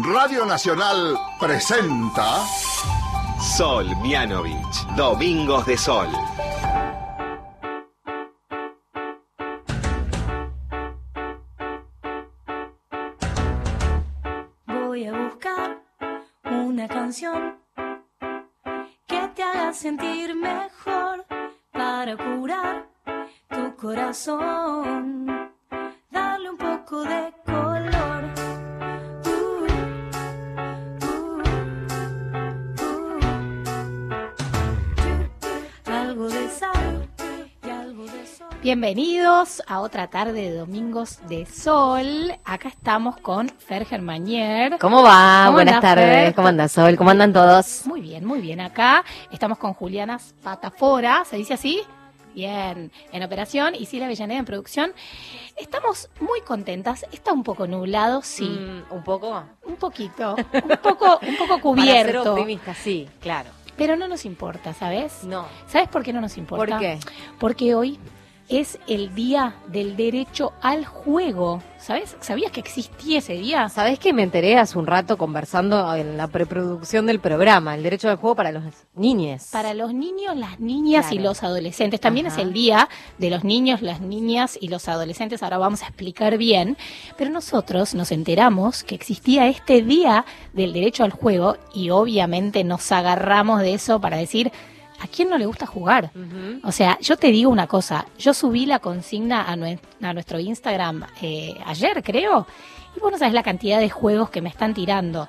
[0.00, 2.46] Radio Nacional presenta
[3.38, 6.08] Sol Mianovich, Domingos de Sol.
[14.64, 15.82] Voy a buscar
[16.50, 17.58] una canción
[19.06, 21.26] que te haga sentir mejor
[21.70, 22.88] para curar
[23.50, 24.71] tu corazón.
[38.72, 42.32] Bienvenidos a otra tarde de Domingos de Sol.
[42.42, 44.78] Acá estamos con Fer Germanier.
[44.78, 45.42] ¿Cómo va?
[45.44, 46.06] ¿Cómo Buenas tardes.
[46.06, 46.34] Fer?
[46.34, 46.96] ¿Cómo andas, Sol?
[46.96, 47.82] ¿Cómo andan todos?
[47.84, 48.60] Muy bien, muy bien.
[48.60, 51.82] Acá estamos con Juliana Patafora, ¿se dice así?
[52.34, 54.94] Bien, en operación y Silvia Avellaneda en producción.
[55.58, 57.04] Estamos muy contentas.
[57.12, 58.48] Está un poco nublado, sí.
[58.48, 59.44] Mm, ¿Un poco?
[59.64, 62.32] Un poquito, un poco, un poco Para ser cubierto.
[62.32, 63.50] optimista, sí, claro.
[63.76, 65.24] Pero no nos importa, ¿sabes?
[65.24, 65.44] No.
[65.66, 66.76] ¿Sabes por qué no nos importa?
[66.76, 66.98] ¿Por qué?
[67.38, 67.98] Porque hoy
[68.60, 71.62] es el día del derecho al juego.
[71.78, 72.16] ¿Sabes?
[72.20, 73.68] ¿Sabías que existía ese día?
[73.68, 77.74] ¿Sabés que me enteré hace un rato conversando en la preproducción del programa?
[77.74, 78.62] El derecho al juego para los
[78.94, 79.48] niñes.
[79.50, 82.00] Para los niños, las niñas y los adolescentes.
[82.00, 82.36] También Ajá.
[82.36, 85.42] es el día de los niños, las niñas y los adolescentes.
[85.42, 86.76] Ahora vamos a explicar bien.
[87.18, 92.92] Pero nosotros nos enteramos que existía este día del derecho al juego y obviamente nos
[92.92, 94.52] agarramos de eso para decir,
[95.02, 96.10] ¿a quién no le gusta jugar?
[96.64, 100.38] O sea, yo te digo una cosa, yo subí la consigna a, nue- a nuestro
[100.38, 102.46] Instagram eh, ayer, creo,
[102.96, 105.28] y vos no sabés la cantidad de juegos que me están tirando.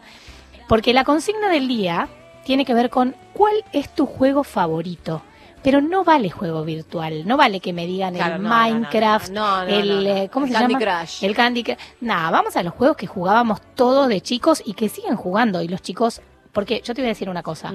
[0.67, 2.07] Porque la consigna del día
[2.45, 5.21] tiene que ver con cuál es tu juego favorito.
[5.61, 9.63] Pero no vale juego virtual, no vale que me digan Claro, el no, Minecraft, no,
[9.63, 10.99] no, el, eh, ¿cómo El se Candy llama?
[10.99, 11.23] Crush.
[11.23, 11.77] El Candy Crush.
[12.01, 15.61] Nada, vamos a los juegos que jugábamos todos de chicos y que siguen jugando.
[15.61, 16.19] Y los chicos,
[16.53, 17.73] porque yo te voy a decir una cosa,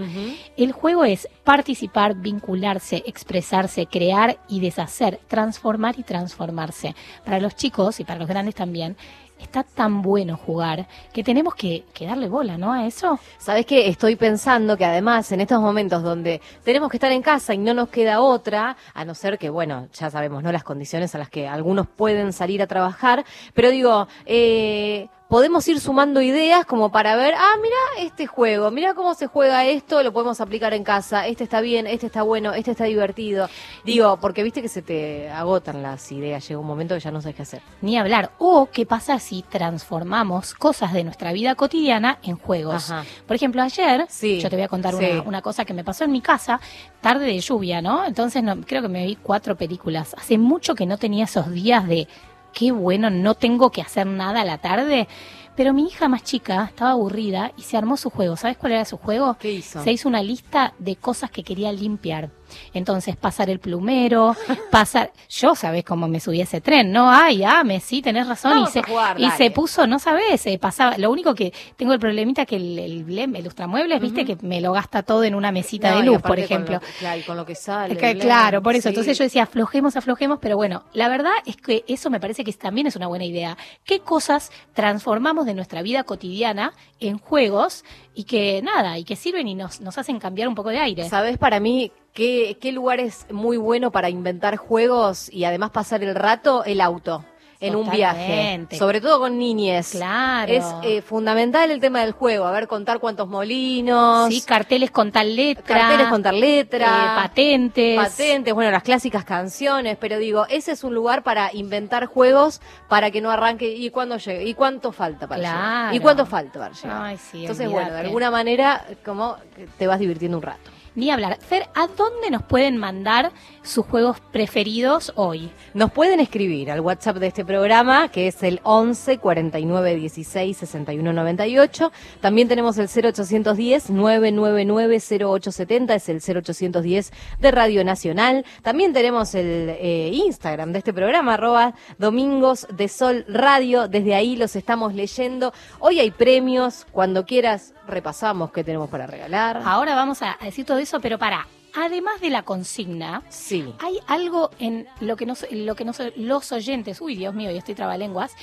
[0.56, 6.94] el juego es participar, vincularse, expresarse, crear y deshacer, transformar y transformarse.
[7.24, 8.96] Para los chicos y para los grandes también,
[9.38, 12.72] está tan bueno jugar que tenemos que, que darle bola, ¿no?
[12.72, 13.18] A eso.
[13.38, 17.54] ¿Sabés que Estoy pensando que además en estos momentos donde tenemos que estar en casa
[17.54, 20.52] y no nos queda otra, a no ser que, bueno, ya sabemos, ¿no?
[20.52, 23.24] Las condiciones a las que algunos pueden salir a trabajar,
[23.54, 28.94] pero digo, eh, podemos ir sumando ideas como para ver, ah, mira este juego, mira
[28.94, 32.54] cómo se juega esto, lo podemos aplicar en casa, este está bien, este está bueno,
[32.54, 33.48] este está divertido.
[33.84, 37.20] Digo, porque viste que se te agotan las ideas, llega un momento que ya no
[37.20, 37.62] sabes qué hacer.
[37.82, 38.32] Ni hablar.
[38.38, 42.90] O qué pasa si transformamos cosas de nuestra vida cotidiana en juegos.
[42.90, 43.04] Ajá.
[43.26, 45.04] Por ejemplo, ayer, Sí, yo te voy a contar sí.
[45.04, 46.60] una, una cosa que me pasó en mi casa,
[47.02, 48.06] tarde de lluvia, ¿no?
[48.06, 50.14] Entonces no, creo que me vi cuatro películas.
[50.18, 52.08] Hace mucho que no tenía esos días de
[52.52, 55.08] qué bueno, no tengo que hacer nada a la tarde.
[55.56, 58.36] Pero mi hija más chica estaba aburrida y se armó su juego.
[58.36, 59.36] ¿Sabes cuál era su juego?
[59.40, 59.82] ¿Qué hizo?
[59.82, 62.30] Se hizo una lista de cosas que quería limpiar.
[62.74, 64.34] Entonces, pasar el plumero,
[64.70, 65.12] pasar...
[65.28, 66.90] Yo, ¿sabes cómo me subí a ese tren?
[66.92, 68.52] No, ay, ame, sí, tenés razón.
[68.52, 70.96] Vamos y se, jugar, y se puso, no sabes, se pasaba...
[70.98, 74.72] Lo único que tengo el problemita que el, el, el lustramuebles, viste, que me lo
[74.72, 76.74] gasta todo en una mesita No, de luz, por con ejemplo.
[76.76, 77.96] lo- claro, y con lo que sale.
[77.96, 78.82] Que- claro, por eso.
[78.84, 78.88] sí.
[78.88, 82.52] Entonces yo decía, aflojemos, aflojemos, pero bueno, la verdad es que eso me parece que
[82.52, 83.56] también es una buena idea.
[83.84, 89.46] ¿Qué cosas transformamos de nuestra vida cotidiana en juegos y que nada, y que sirven
[89.48, 91.08] y nos, nos hacen cambiar un poco de aire?
[91.08, 96.02] ¿Sabes para mí qué, qué lugar es muy bueno para inventar juegos y además pasar
[96.02, 96.64] el rato?
[96.64, 97.24] El auto.
[97.60, 98.68] En un viaje.
[98.78, 99.90] Sobre todo con niñes.
[99.90, 100.52] Claro.
[100.52, 102.44] Es eh, fundamental el tema del juego.
[102.44, 104.28] A ver, contar cuántos molinos.
[104.32, 105.64] Sí, carteles con tal letra.
[105.76, 106.86] carteles, contar letra.
[106.86, 107.96] eh, patentes.
[107.96, 113.10] Patentes, bueno, las clásicas canciones, pero digo, ese es un lugar para inventar juegos para
[113.10, 113.74] que no arranque.
[113.74, 114.44] ¿Y cuándo llegue?
[114.44, 115.58] ¿Y cuánto falta para Claro.
[115.58, 115.94] llegar?
[115.96, 117.02] ¿Y cuánto falta para llegar?
[117.02, 119.36] Ay, sí, Entonces, bueno, de alguna manera, como
[119.78, 120.70] te vas divirtiendo un rato.
[120.98, 121.38] Ni hablar.
[121.40, 123.30] Fer, ¿a dónde nos pueden mandar
[123.68, 125.50] sus juegos preferidos hoy?
[125.74, 131.12] Nos pueden escribir al WhatsApp de este programa, que es el 11 49 16 61
[131.12, 131.92] 98.
[132.20, 138.44] También tenemos el 0810 999 0870, es el 0810 de Radio Nacional.
[138.62, 143.88] También tenemos el eh, Instagram de este programa, arroba Domingos de Sol Radio.
[143.88, 145.52] Desde ahí los estamos leyendo.
[145.78, 146.86] Hoy hay premios.
[146.92, 149.62] Cuando quieras, repasamos qué tenemos para regalar.
[149.64, 151.46] Ahora vamos a decir todo eso, pero para.
[151.74, 153.72] Además de la consigna, Sí.
[153.78, 157.58] hay algo en lo que nos, lo que nos, los oyentes, uy Dios mío, yo
[157.58, 158.34] estoy trabalenguas,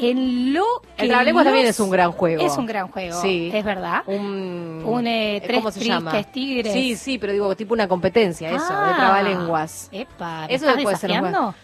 [0.00, 0.64] en lo
[0.96, 2.42] que El Trabalenguas los- también es un gran juego.
[2.42, 3.50] Es un gran juego, Sí.
[3.52, 4.02] es verdad.
[4.06, 6.22] Un, Un, eh, eh, tres ¿cómo se llama?
[6.24, 6.72] tigres.
[6.72, 9.88] Sí, sí, pero digo, tipo una competencia, eso, de Ah, trabalenguas.
[9.92, 11.54] Epa, ¿me Eso estás puede ser un desafiando?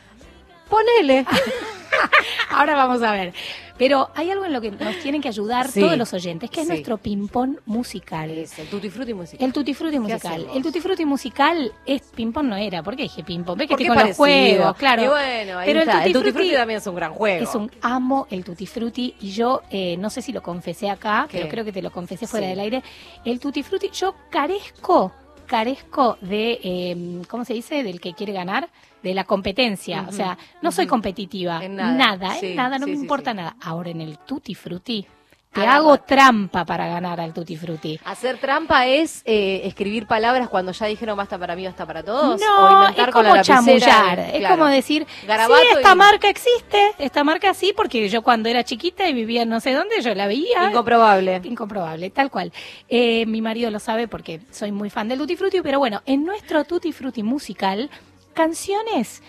[0.69, 1.25] Ponele.
[2.51, 3.33] Ahora vamos a ver.
[3.79, 5.81] Pero hay algo en lo que nos tienen que ayudar Sí.
[5.81, 6.73] todos los oyentes, que es Sí.
[6.73, 8.31] nuestro ping-pong musical.
[8.31, 9.45] Es el tutti frutti musical.
[9.47, 10.47] El tutti frutti musical.
[10.55, 12.83] El tutti frutti musical es ping-pong no era.
[12.83, 13.59] ¿Por qué dije ping-pong?
[13.59, 15.03] Ves que estoy con los juegos, claro.
[15.05, 16.05] Y bueno, ahí Pero está.
[16.05, 17.45] el tutti frutti también es un gran juego.
[17.45, 21.27] es un amo el tutti frutti y yo eh, no sé si lo confesé acá,
[21.31, 21.39] ¿Qué?
[21.39, 22.51] pero creo que te lo confesé fuera Sí.
[22.51, 22.83] del aire.
[23.25, 25.13] El tutti frutti yo carezco
[25.47, 27.83] carezco de eh, ¿cómo se dice?
[27.85, 28.69] del que quiere ganar,
[29.09, 31.93] de la competencia, o sea, no soy competitiva, En nada.
[31.93, 33.37] nada, Sí, en nada, no sí, me importa sí.
[33.37, 33.57] nada.
[33.63, 35.07] Ahora en el tutti frutti
[35.53, 37.99] te hago trampa para ganar al tutti frutti.
[38.05, 42.39] Hacer trampa es eh, escribir palabras cuando ya dijeron basta para mí, basta para todos.
[42.43, 44.55] o No, inventar es con la como chamullar, es claro.
[44.55, 45.27] como decir, sí,
[45.75, 49.61] esta y- marca existe, esta marca sí, porque yo cuando era chiquita y vivía no
[49.61, 50.69] sé dónde, yo la veía.
[50.69, 51.41] Incomprobable.
[51.45, 52.53] Incomprobable, tal cual.
[52.91, 56.27] Eh, mi marido lo sabe porque soy muy fan del Tutti Frutti, pero bueno, en
[56.27, 57.89] nuestro Tutti Frutti musical,
[58.37, 59.23] canciones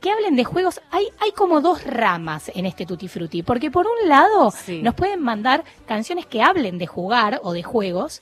[0.00, 3.86] que hablen de juegos, hay, hay como dos ramas en este Tutti Frutti, porque por
[3.86, 4.80] un lado Sí.
[4.82, 8.20] nos pueden mandar canciones que hablen de jugar o de juegos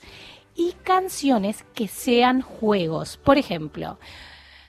[0.53, 3.17] y canciones que sean juegos.
[3.17, 3.97] Por ejemplo,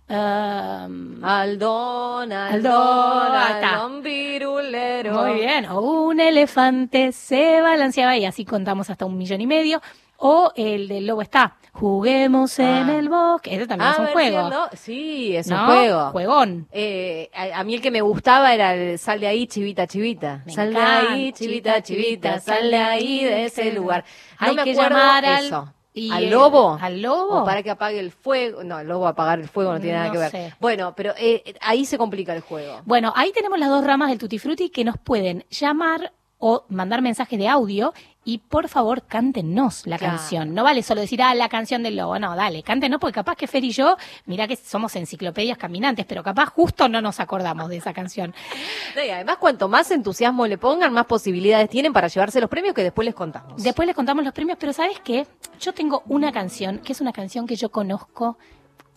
[0.09, 5.13] um, Aldón, Aldón, Aldón, virulero.
[5.25, 5.67] Muy bien.
[5.67, 9.83] O un elefante se balanceaba y así contamos hasta un millón y medio.
[10.25, 11.57] O el del lobo está.
[11.73, 12.97] Juguemos en Ah.
[12.99, 13.57] el bosque.
[13.57, 14.45] Ese también Ah, es un juego.
[14.45, 14.69] ¿sí, no?
[14.75, 15.67] Sí, es un ¿no?
[15.67, 16.11] juego.
[16.13, 16.69] Juegón.
[16.71, 20.43] Eh, a, a mí el que me gustaba era el sal de ahí, chivita, chivita.
[20.47, 24.05] Me sal de ahí, chivita, chivita, sal de ahí, de ese lugar.
[24.41, 25.73] No Hay me que llamar al- eso.
[25.93, 26.79] y ¿Al lobo?
[26.81, 27.41] ¿Al lobo?
[27.43, 28.63] O para que apague el fuego.
[28.63, 30.31] No, el lobo apagar el fuego no tiene nada No que ver.
[30.31, 30.55] sé.
[30.61, 32.81] Bueno, pero eh, ahí se complica el juego.
[32.85, 37.03] Bueno, ahí tenemos las dos ramas del Tutti Frutti que nos pueden llamar o mandar
[37.03, 37.93] mensajes de audio
[38.25, 40.17] y por favor cántenos la Claro.
[40.17, 40.55] canción.
[40.55, 42.19] No vale solo decir, ah, la canción del lobo.
[42.19, 43.97] No, dale, cántenos porque capaz que Fer y yo,
[44.27, 48.35] mira que somos enciclopedias caminantes, pero capaz justo no nos acordamos de esa canción.
[48.95, 52.75] No, y además, cuanto más entusiasmo le pongan, más posibilidades tienen para llevarse los premios
[52.75, 53.63] que después les contamos.
[53.63, 55.27] Después les contamos los premios, pero ¿sabes qué?
[55.61, 58.37] Yo tengo una canción, que es una canción que yo conozco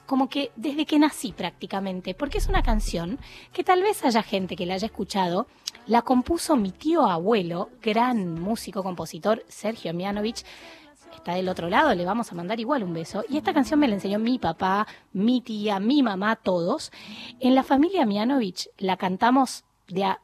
[0.06, 3.18] como que desde que nací prácticamente, porque es una canción
[3.54, 5.48] que tal vez haya gente que la haya escuchado,
[5.88, 10.44] la compuso mi tío abuelo, gran músico, compositor, Sergio Mianovich,
[11.16, 13.24] está del otro lado, le vamos a mandar igual un beso.
[13.30, 16.92] Y esta canción me la enseñó mi papá, mi tía, mi mamá, todos.
[17.40, 20.22] En la familia Mianovich la cantamos de a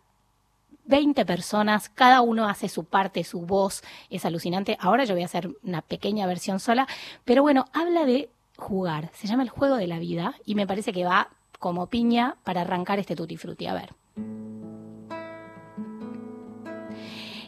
[0.86, 4.78] 20 personas, cada uno hace su parte, su voz, es alucinante.
[4.80, 6.88] Ahora yo voy a hacer una pequeña versión sola,
[7.24, 10.92] pero bueno, habla de jugar, se llama el juego de la vida y me parece
[10.92, 11.30] que va
[11.60, 13.68] como piña para arrancar este tutti frutti.
[13.68, 13.94] A ver.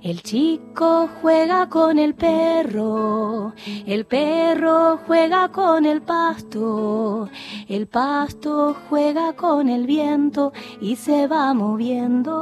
[0.03, 3.53] El chico juega con el perro,
[3.85, 7.29] el perro juega con el pasto,
[7.69, 10.51] el pasto juega con el viento
[10.81, 12.33] y se va moviendo.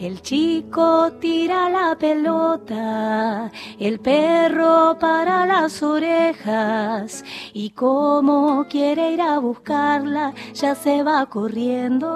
[0.00, 9.38] El chico tira la pelota, el perro para las orejas y como quiere ir a
[9.38, 12.08] buscarla, ya se va corriendo.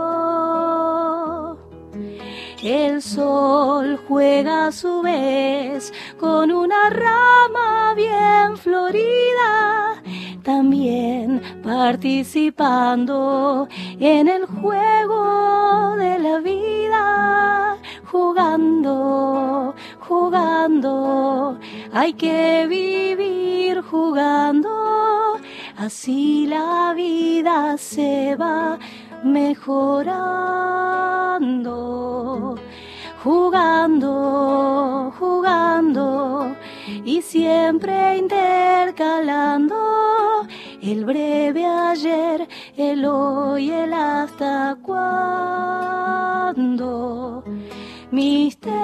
[2.63, 10.03] El sol juega a su vez con una rama bien florida,
[10.43, 13.69] también participando
[14.01, 17.77] en el juego de la vida,
[18.11, 21.59] jugando, jugando,
[21.93, 25.39] hay que vivir jugando,
[25.77, 28.79] así la vida se va
[29.25, 30.17] mejorando,
[33.23, 36.57] jugando, jugando
[37.05, 39.77] y siempre intercalando
[40.83, 45.67] el breve ayer, el hoy, el hasta cuándo.
[48.11, 48.77] Misterio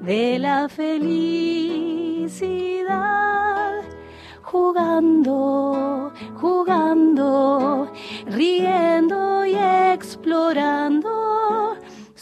[0.00, 1.32] de la felicidad.
[4.42, 7.92] Jugando, jugando,
[8.26, 11.76] riendo y explorando,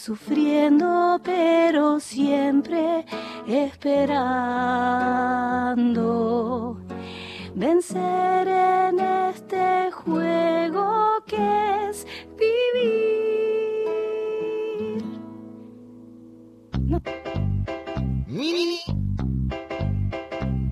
[0.05, 3.03] sufriendo pero siempre
[3.47, 4.37] esperando.
[7.55, 12.05] Vencer en este juego que es
[12.37, 13.81] vivir.
[18.27, 18.79] Mini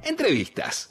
[0.04, 0.90] Entrevistas.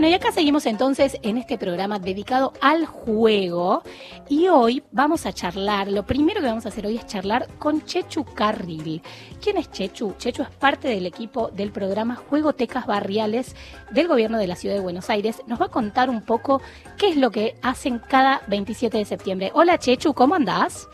[0.00, 3.82] Bueno, y acá seguimos entonces en este programa dedicado al juego
[4.30, 7.84] y hoy vamos a charlar, lo primero que vamos a hacer hoy es charlar con
[7.84, 9.02] Chechu Carril.
[9.42, 10.14] ¿Quién es Chechu?
[10.16, 13.54] Chechu es parte del equipo del programa Juegotecas Barriales
[13.90, 15.42] del gobierno de la ciudad de Buenos Aires.
[15.46, 16.62] Nos va a contar un poco
[16.96, 19.50] qué es lo que hacen cada 27 de septiembre.
[19.52, 20.88] Hola Chechu, ¿cómo andás?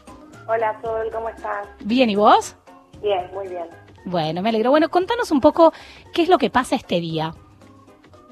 [0.49, 1.69] Hola Sol, ¿cómo estás?
[1.85, 2.57] Bien, ¿y vos?
[3.01, 3.69] Bien, muy bien.
[4.05, 4.71] Bueno, me alegro.
[4.71, 5.73] Bueno, contanos un poco
[6.13, 7.33] qué es lo que pasa este día.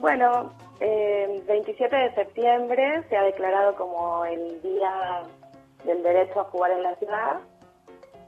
[0.04, 0.52] Bueno,
[0.84, 5.22] el 27 de septiembre se ha declarado como el Día
[5.84, 7.40] del Derecho a Jugar en la Ciudad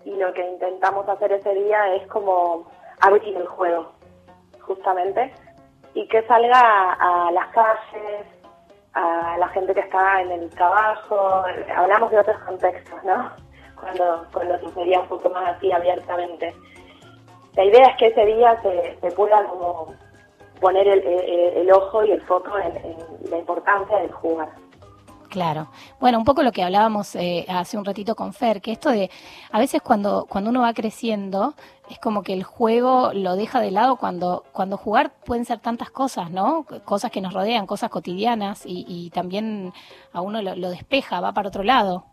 [0.04, 2.66] y lo que intentamos hacer ese día es como
[3.00, 3.92] abrir el juego,
[4.60, 5.34] justamente,
[5.94, 8.26] y que salga a, las calles,
[8.94, 11.44] a la gente que está en el trabajo,
[11.76, 13.32] hablamos de otros contextos, ¿no?
[13.78, 16.54] Cuando, cuando sucedía un poco más así abiertamente.
[17.54, 19.94] La idea es que ese día se, se pueda como
[20.60, 24.48] poner el, el- el ojo y el foco en, en la importancia del jugar.
[25.28, 25.68] Claro.
[26.00, 29.10] Bueno, un poco lo que hablábamos eh, hace un ratito con Fer, que esto de,
[29.50, 31.52] a veces cuando, cuando uno va creciendo,
[31.90, 35.90] es como que el juego lo deja de lado cuando, cuando jugar pueden ser tantas
[35.90, 36.64] cosas, ¿no?
[36.84, 39.72] Cosas que nos rodean, cosas cotidianas, y, y también
[40.12, 42.04] a uno lo, lo despeja, va para otro lado.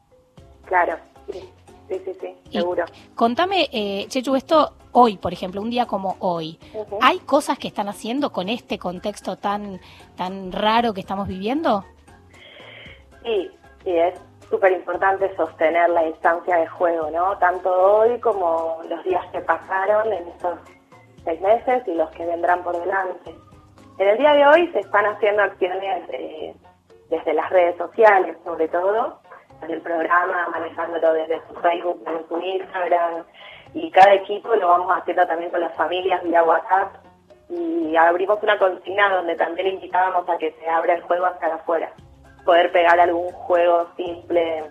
[0.65, 0.97] Claro,
[1.31, 1.49] sí,
[1.93, 2.85] sí, sí, sí, Y seguro.
[3.15, 6.59] Contame, eh, Chechu, esto hoy, por ejemplo, un día como hoy.
[7.01, 9.79] ¿hay cosas que están haciendo con este contexto tan,
[10.15, 11.83] tan raro que estamos viviendo?
[13.23, 13.49] Sí,
[13.83, 14.19] sí, es
[14.49, 17.37] súper importante sostener la instancia de juego, ¿no?
[17.37, 20.59] Tanto hoy como los días que pasaron en estos
[21.23, 23.35] seis meses y los que vendrán por delante.
[23.97, 26.55] En el día de hoy se están haciendo acciones eh,
[27.09, 29.19] desde las redes sociales, sobre todo,
[29.63, 33.23] desde el programa, manejándolo desde su Facebook, desde su Instagram,
[33.73, 36.95] y cada equipo lo vamos haciendo también con las familias vía WhatsApp,
[37.49, 41.91] y abrimos una consigna donde también invitábamos a que se abra el juego hacia afuera.
[42.45, 44.63] Poder pegar algún juego simple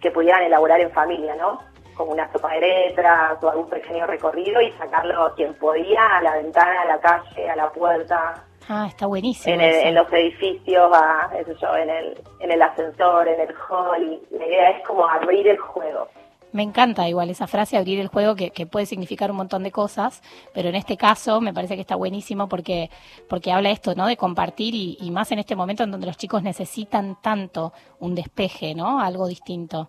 [0.00, 1.60] que pudieran elaborar en familia, ¿no?
[1.96, 6.36] Como una sopa de letras o algún pequeño recorrido y sacarlo quien podía a la
[6.36, 9.52] ventana, a la calle, a la puerta, Ah, está buenísimo.
[9.52, 9.88] en, el- eso.
[9.88, 14.20] en los edificios, a, sé yo, en, el, en el ascensor, en el hall.
[14.30, 16.06] La idea es como abrir el juego.
[16.52, 19.72] Me encanta igual esa frase, abrir el juego, que, que puede significar un montón de
[19.72, 20.22] cosas,
[20.54, 22.90] pero en este caso me parece que está buenísimo porque,
[23.28, 24.06] porque habla esto, ¿no?
[24.06, 28.14] De compartir y, y más en este momento en donde los chicos necesitan tanto un
[28.14, 29.00] despeje, ¿no?
[29.00, 29.88] Algo distinto.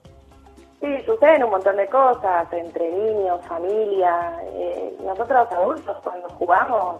[0.79, 4.33] Sí, suceden un montón de cosas entre niños, familia.
[4.53, 6.97] eh, nosotros adultos cuando jugamos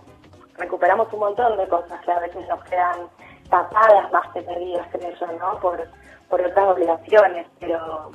[0.57, 3.07] recuperamos un montón de cosas que a veces nos quedan
[3.49, 5.59] tapadas más que perdidas, creo yo, ¿no?
[5.59, 5.87] Por,
[6.29, 8.11] por otras obligaciones, pero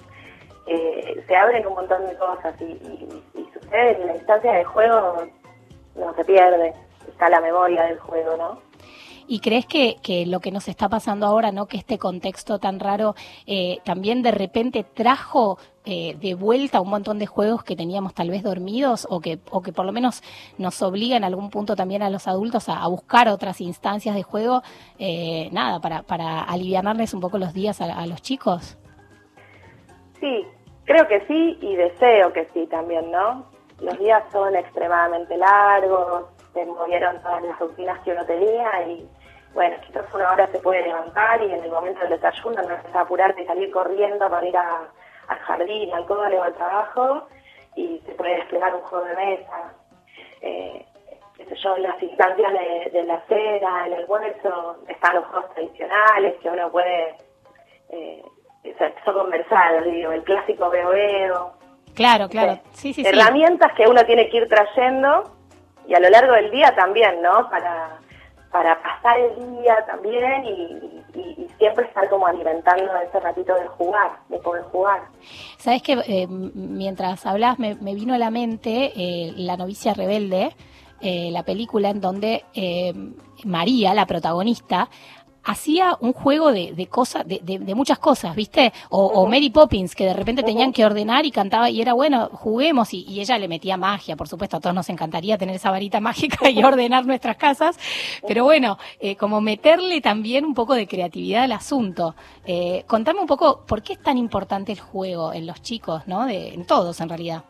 [0.66, 4.64] eh, se abren un montón de cosas y, y, y sucede en la instancia de
[4.64, 5.26] juego,
[5.94, 6.74] no se pierde,
[7.08, 8.65] está la memoria del juego, ¿no?
[9.28, 11.66] ¿Y crees que, que lo que nos está pasando ahora, ¿no?
[11.66, 13.14] Que este contexto tan raro
[13.46, 18.30] eh, también de repente trajo eh, de vuelta un montón de juegos que teníamos tal
[18.30, 20.22] vez dormidos o que, o que por lo menos
[20.58, 24.62] nos obliga en algún punto también a los adultos a, buscar otras instancias de juego,
[24.98, 28.76] eh, nada, para, para aliviarles un poco los días a los chicos?
[30.20, 30.44] Sí,
[30.84, 33.46] creo que sí y deseo que sí también, ¿no?
[33.80, 36.24] Los días son extremadamente largos,
[36.56, 39.06] se movieron todas las rutinas que uno tenía y
[39.52, 42.94] bueno, quizás una hora se puede levantar y en el momento del desayuno no es
[42.94, 44.88] apurarte y salir corriendo para ir a-
[45.28, 47.26] al jardín, al cole o al trabajo
[47.74, 49.74] y se puede desplegar un juego de mesa.
[50.40, 50.84] Eh,
[51.36, 56.34] qué sé yo, las instancias de, de la cena, el almuerzo, están los juegos tradicionales
[56.42, 57.14] que uno puede
[57.90, 58.22] eh,
[59.04, 61.52] son conversados, digo, el clásico veo veo.
[61.94, 62.58] Claro, claro.
[62.72, 63.08] Sí, sí, sí.
[63.08, 65.22] Herramientas que uno tiene que ir trayendo
[65.86, 67.48] y a lo largo del día también, ¿no?
[67.50, 67.98] Para,
[68.50, 70.92] para pasar el día también y,
[71.58, 75.00] siempre estar como alimentando ese ratito de jugar, de poder jugar.
[75.56, 80.54] Sabes que eh, mientras hablas me, vino a la mente eh, La novicia rebelde,
[81.00, 82.44] eh, la película en donde
[83.44, 84.90] María, la protagonista,
[85.46, 88.72] hacía un juego de, de cosas, de, de- de muchas cosas, ¿viste?
[88.90, 92.28] O, o Mary Poppins, que de repente tenían que ordenar y cantaba y era bueno,
[92.32, 95.70] juguemos y, y ella le metía magia, por supuesto, a todos nos encantaría tener esa
[95.70, 97.78] varita mágica y ordenar nuestras casas,
[98.26, 102.14] pero bueno, eh, como meterle también un poco de creatividad al asunto.
[102.44, 106.26] Eh, contame un poco por qué es tan importante el juego en los chicos, ¿no?
[106.26, 107.44] De, en todos en realidad.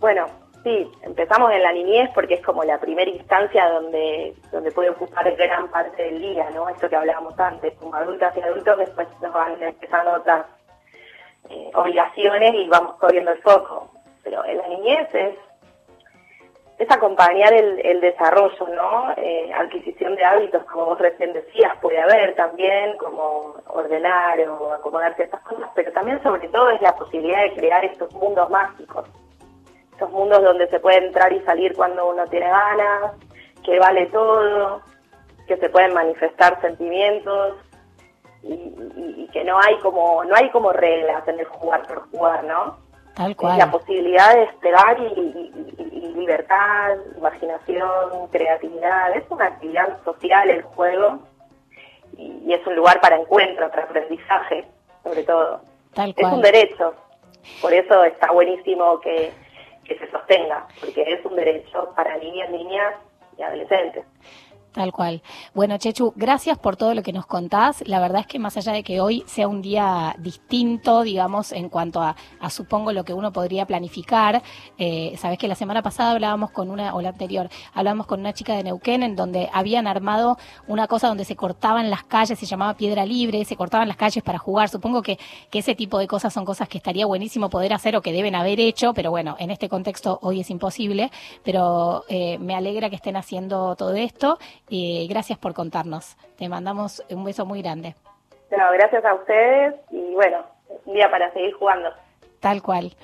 [0.00, 0.24] Bueno,
[0.62, 5.30] sí, empezamos en la niñez porque es como la primera instancia donde, donde puede ocupar
[5.36, 6.68] gran parte del día, ¿no?
[6.68, 10.46] Esto que hablábamos antes, como adultas y adultos después nos van empezando otras
[11.48, 13.90] eh, obligaciones y vamos corriendo el foco.
[14.22, 15.34] Pero en la niñez es,
[16.78, 19.12] es acompañar el, el desarrollo, ¿no?
[19.16, 25.14] Eh, adquisición de hábitos, como vos recién decías, puede haber también, como ordenar o acomodar
[25.16, 29.08] ciertas cosas, pero también sobre todo es la posibilidad de crear estos mundos mágicos,
[30.00, 33.12] estos mundos donde se puede entrar y salir cuando uno tiene ganas,
[33.62, 34.80] que vale todo,
[35.46, 37.56] que se pueden manifestar sentimientos
[38.42, 42.08] y, y- y que no hay como no hay como reglas en el jugar por
[42.10, 42.78] jugar, ¿no?
[43.14, 43.58] Tal cual.
[43.58, 49.14] la posibilidad de desplegar y, y- libertad, imaginación, creatividad.
[49.16, 51.18] Es una actividad social el juego
[52.16, 54.66] y, es un lugar para encuentro, para aprendizaje,
[55.02, 55.60] sobre todo.
[55.94, 56.42] Tal Es un cual.
[56.42, 56.94] derecho,
[57.60, 59.32] por eso está buenísimo que,
[59.90, 62.94] que se sostenga, porque es un derecho para niñas, niñas
[63.36, 64.04] y adolescentes.
[64.72, 65.20] Tal cual.
[65.52, 67.82] Bueno, Chechu, gracias por todo lo que nos contás.
[67.88, 71.68] La verdad es que más allá de que hoy sea un día distinto, digamos, en
[71.68, 74.44] cuanto a, a supongo lo que uno podría planificar,
[74.78, 78.32] eh, sabes que la semana pasada hablábamos con una, o la anterior, hablábamos con una
[78.32, 82.46] chica de Neuquén en donde habían armado una cosa donde se cortaban las calles, se
[82.46, 84.68] llamaba Piedra Libre, se cortaban las calles para jugar.
[84.68, 85.18] Supongo que,
[85.50, 88.36] que ese tipo de cosas son cosas que estaría buenísimo poder hacer o que deben
[88.36, 91.10] haber hecho, pero bueno, en este contexto hoy es imposible.
[91.42, 94.38] Pero eh, me alegra que estén haciendo todo esto.
[94.70, 96.16] Y gracias por contarnos.
[96.38, 97.94] Te mandamos un beso muy grande.
[98.48, 100.44] Bueno, gracias a ustedes y bueno,
[100.86, 101.90] un día para seguir jugando.
[102.40, 102.94] Tal cual.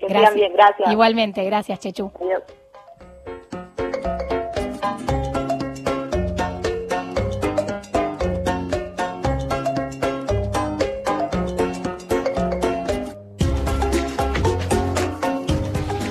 [0.00, 0.90] Que sigan bien, gracias.
[0.90, 2.10] Igualmente, gracias, Chechu.
[2.20, 2.42] Adiós.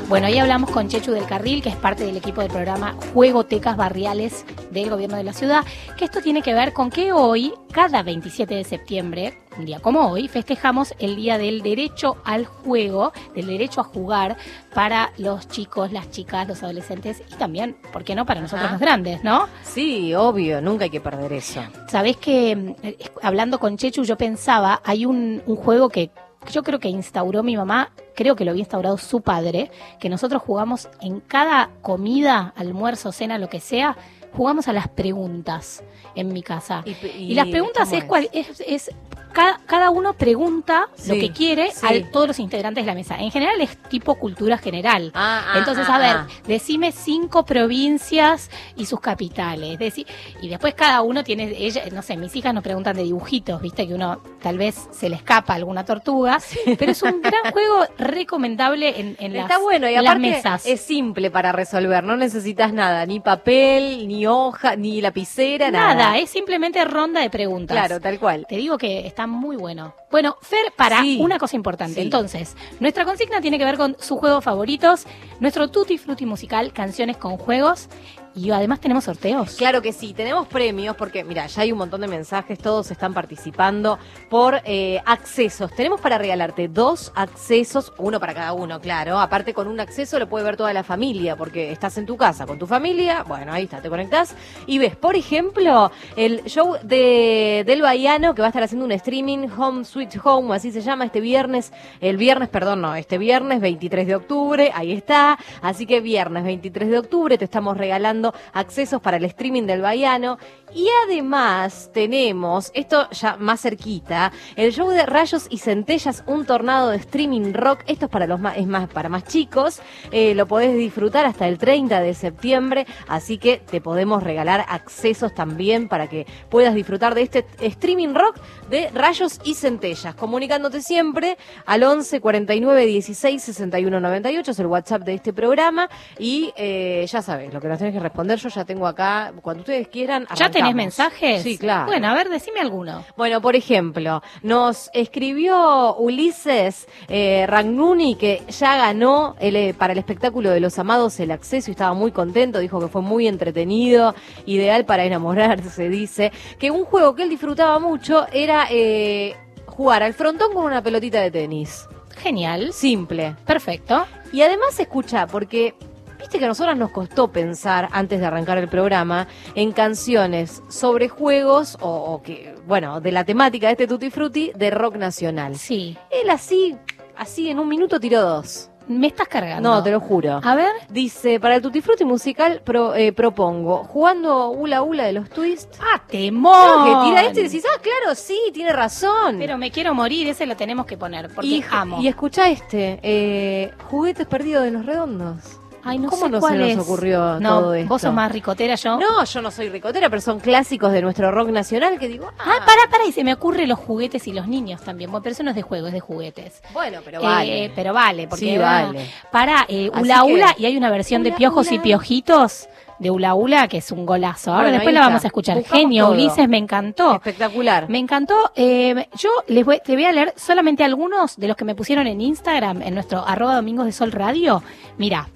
[0.09, 3.77] Bueno, ahí hablamos con Chechu del Carril, que es parte del equipo del programa Juegotecas
[3.77, 5.63] Barriales del Gobierno de la Ciudad,
[5.99, 10.09] que esto tiene que ver con que hoy, cada 27 de septiembre, un día como
[10.09, 14.35] hoy, festejamos el Día del Derecho al Juego, del derecho a jugar
[14.73, 18.73] para los chicos, las chicas, los adolescentes y también, ¿por qué no?, para nosotros Ajá.
[18.73, 19.47] los grandes, ¿no?
[19.61, 21.61] Sí, obvio, nunca hay que perder eso.
[21.87, 26.09] Sabés que eh, hablando con Chechu yo pensaba, hay un, un juego que
[26.51, 30.41] yo creo que instauró mi mamá, creo que lo había instaurado su padre, que nosotros
[30.41, 33.97] jugamos en cada comida, almuerzo, cena, lo que sea,
[34.33, 35.83] jugamos a las preguntas
[36.15, 36.83] en mi casa.
[36.85, 38.91] Y, las preguntas ¿cómo es, cual, es, es
[39.33, 41.85] cada, cada uno pregunta lo que quiere sí.
[41.85, 43.17] a todos los integrantes de la mesa.
[43.17, 45.11] En general es tipo cultura general.
[45.13, 46.27] Ah, ah, Entonces, ah, a ver, ah.
[46.47, 49.79] decime cinco provincias y sus capitales.
[49.79, 50.05] Deci-
[50.41, 53.87] y después cada uno tiene, ella, no sé, mis hijas nos preguntan de dibujitos, viste
[53.87, 56.39] que uno tal vez se le escapa alguna tortuga,
[56.77, 60.65] pero es un gran juego recomendable en, en las, Está bueno y las aparte mesas.
[60.65, 65.95] es simple para resolver, no necesitas nada, ni papel, ni hoja, ni lapicera, nada.
[65.95, 67.75] Nada, es simplemente ronda de preguntas.
[67.77, 68.45] Claro, tal cual.
[68.47, 69.93] Te digo que está muy bueno.
[70.11, 71.17] Bueno, Fer, para Sí.
[71.21, 71.95] una cosa importante.
[71.95, 72.01] Sí.
[72.01, 75.05] Entonces, nuestra consigna tiene que ver con sus juegos favoritos,
[75.39, 77.89] nuestro tutti frutti musical, canciones con juegos,
[78.35, 79.55] y además tenemos sorteos.
[79.55, 83.13] Claro que sí, tenemos premios porque, mira, ya hay un montón de mensajes, todos están
[83.13, 85.71] participando por eh, accesos.
[85.73, 89.19] Tenemos para regalarte dos accesos, uno para cada uno, claro.
[89.19, 92.45] Aparte, con un acceso lo puede ver toda la familia porque estás en tu casa
[92.45, 97.63] con tu familia, bueno, ahí está, te conectás y ves, por ejemplo, el show de,
[97.65, 101.05] del Bahiano que va a estar haciendo un streaming, Home Sweet Home, así se llama,
[101.05, 105.37] este viernes, el viernes, perdón, no, este viernes 23 de octubre, ahí está.
[105.61, 108.18] Así que viernes 23 de octubre te estamos regalando
[108.53, 110.37] accesos para el streaming del Bahiano.
[110.73, 116.89] Y además tenemos, esto ya más cerquita, el show de Rayos y Centellas, un tornado
[116.89, 117.79] de streaming rock.
[117.87, 119.81] Esto es para los más, es más para más chicos.
[120.11, 122.85] Eh, lo podés disfrutar hasta el 30 de septiembre.
[123.07, 128.37] Así que te podemos regalar accesos también para que puedas disfrutar de este streaming rock
[128.69, 130.13] de Rayos y Centellas.
[130.15, 135.89] Comunicándote siempre al 11 49 16 61 98, es el WhatsApp de este programa.
[136.17, 139.61] Y eh, ya sabes, lo que nos tenés que responder, yo ya tengo acá, cuando
[139.61, 140.23] ustedes quieran.
[140.23, 140.75] ¿Ya tenés arrancamos.
[140.75, 141.43] mensajes?
[141.43, 141.85] Sí, claro.
[141.85, 143.05] Bueno, a ver, decime alguno.
[143.15, 149.99] Bueno, por ejemplo, nos escribió Ulises eh, Ragnuni que ya ganó el, eh, para el
[149.99, 154.15] espectáculo de los amados el acceso y estaba muy contento, dijo que fue muy entretenido,
[154.45, 160.13] ideal para enamorarse, dice, que un juego que él disfrutaba mucho era eh, jugar al
[160.13, 161.87] frontón con una pelotita de tenis.
[162.17, 162.73] Genial.
[162.73, 163.35] Simple.
[163.45, 164.05] Perfecto.
[164.33, 165.73] Y además escucha, porque
[166.19, 171.09] viste que a nosotras nos costó pensar antes de arrancar el programa en canciones sobre
[171.09, 175.55] juegos o, o que, bueno, de la temática de este Tutti Frutti de rock nacional.
[175.55, 175.97] Sí.
[176.09, 176.75] Él así,
[177.17, 178.69] así en un minuto tiró dos.
[178.87, 179.69] Me estás cargando.
[179.69, 180.41] No, te lo juro.
[180.43, 180.71] A ver.
[180.89, 185.79] Dice, para el Tutti Frutti musical pro- eh, propongo, jugando Hula Hula de los Twists.
[185.79, 186.85] ¡Ah, temor!
[186.85, 189.35] Que tira este y decís, ah, claro, sí, tiene razón.
[189.37, 192.01] Pero me quiero morir, ese lo tenemos que poner, porque y, amo.
[192.01, 195.59] y escucha este, eh, Juguetes Perdidos de los Redondos.
[195.83, 197.89] Ay, no ¿Cómo sé no se nos ocurrió no, todo esto?
[197.89, 198.99] Vos sos más ricotera, yo.
[198.99, 202.57] No, yo no soy ricotera, pero son clásicos de nuestro rock nacional que digo, Ah,
[202.65, 205.09] para, para, y se me ocurre los juguetes y los niños también.
[205.11, 206.61] Bueno, pero eso no es de juego, es de juguetes.
[206.73, 207.71] Bueno, pero Eh, vale.
[207.75, 209.09] pero vale, porque Sí, ah, vale.
[209.31, 211.79] para eh, Ula que- Ula y hay una versión de Ula, Piojos y.
[211.79, 212.67] Piojitos
[212.99, 214.51] de Ula Ula que es un golazo.
[214.51, 215.55] Ahora Bueno, después la vamos a escuchar.
[215.57, 216.13] Buscamos Genio, todo.
[216.15, 217.15] Ulises, me encantó.
[217.15, 217.87] Espectacular.
[217.87, 218.51] Me encantó.
[218.55, 222.07] Eh, yo les voy, te voy a leer solamente algunos de los que me pusieron
[222.07, 224.61] en Instagram, en nuestro arroba Domingos de Sol Radio.
[224.97, 225.29] Mira,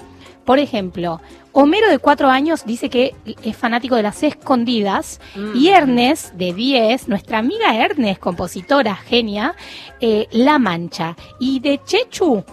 [0.45, 1.21] por ejemplo,
[1.55, 5.55] Homero de cuatro años dice que es fanático de las escondidas Mm.
[5.55, 9.53] y Ernest de 10, nuestra amiga Ernest, compositora, genia,
[10.01, 11.15] eh, La Mancha.
[11.39, 12.43] Y de Chechu,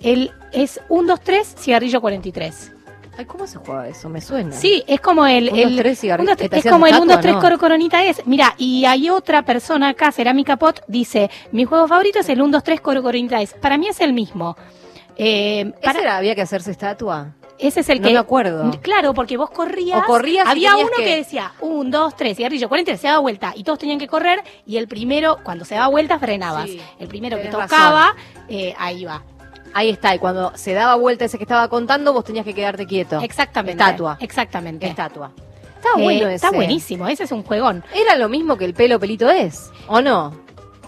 [0.00, 2.72] él es 1, 2, 3, cigarrillo 43.
[3.16, 4.08] Ay, ¿cómo se juega eso?
[4.08, 4.52] Me suena.
[4.52, 6.30] Sí, es como el, Un, dos, el tres, cigarrillo.
[6.30, 7.40] un, dos, ¿Te tres, es hacías como el estatua, 1 2 3 no?
[7.40, 8.22] coro coronita es.
[8.26, 12.52] Mira, y hay otra persona acá, Cerámica Pot, dice, "Mi juego favorito es el 1
[12.52, 14.56] 2 3 coro coronita es." Para mí es el mismo.
[15.18, 17.34] Eh, ¿Ese para- era- había que hacerse estatua?
[17.58, 18.70] ese es el No que me acuerdo.
[18.82, 21.04] Claro, porque vos corrías, O corrías y había uno que...
[21.04, 24.42] que- decía, 1 2 3 cigarrillo 43 se daba vuelta y todos tenían que correr
[24.64, 26.66] y el primero cuando se daba vuelta frenabas.
[26.70, 28.14] Sí, el primero que tocaba
[28.48, 29.22] eh, ahí va.
[29.74, 32.86] Ahí está, y cuando se daba vuelta ese que estaba contando, vos tenías que quedarte
[32.86, 33.20] quieto.
[33.20, 33.82] Exactamente.
[33.82, 34.16] Estatua.
[34.20, 34.86] Exactamente.
[34.86, 35.30] Estatua.
[35.76, 36.34] Estaba Eh, bueno ese.
[36.36, 37.84] Está buenísimo, ese es un juegón.
[37.94, 40.32] Era lo mismo que el pelo pelito es, ¿o no?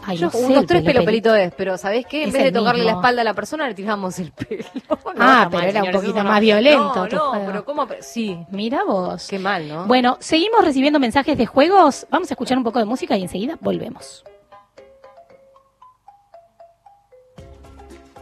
[0.06, 2.22] Ay, Yo, no sé, unos tres pelo pelito es, pero ¿sabés qué?
[2.22, 4.64] En Es vez de tocarle la espalda a la persona, le tiramos el pelo.
[4.88, 7.86] No, Ah, pero mal, era un poquito más violento No, no, pero ¿cómo?
[8.00, 9.26] Sí, Mira vos.
[9.28, 9.86] qué mal, ¿no?
[9.86, 12.06] Bueno, seguimos recibiendo mensajes de juegos.
[12.10, 14.24] Vamos a escuchar un poco de música y enseguida volvemos.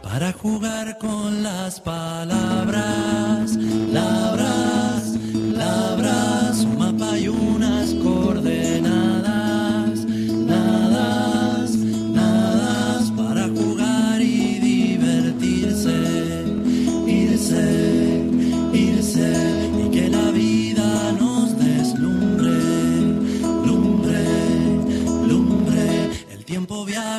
[0.01, 3.55] Para jugar con las palabras,
[3.91, 5.13] labras,
[5.53, 7.48] labras, un mapa y unas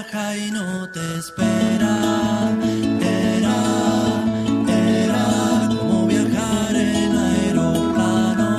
[0.01, 2.51] viaja y no te espera.
[3.01, 3.55] Era,
[4.69, 8.57] era como viajar en aeroplano,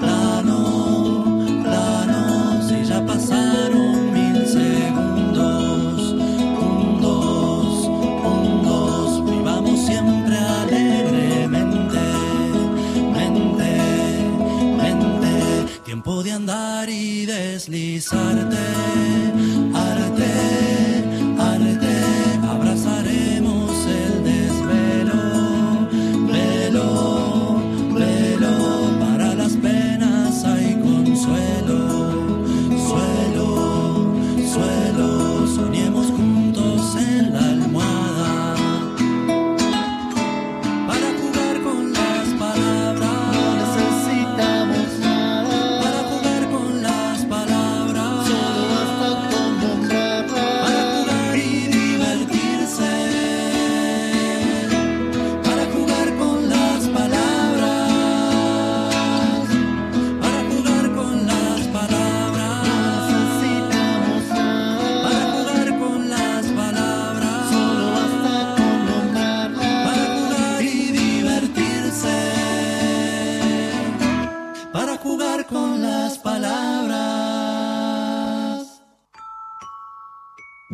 [0.00, 1.24] plano,
[1.62, 2.62] plano.
[2.68, 9.24] Si ya pasaron mil segundos, un, dos, un, dos.
[9.30, 12.00] Vivamos siempre alegremente,
[13.14, 13.70] mente,
[14.76, 15.80] mente.
[15.84, 18.56] Tiempo de andar y deslizarte,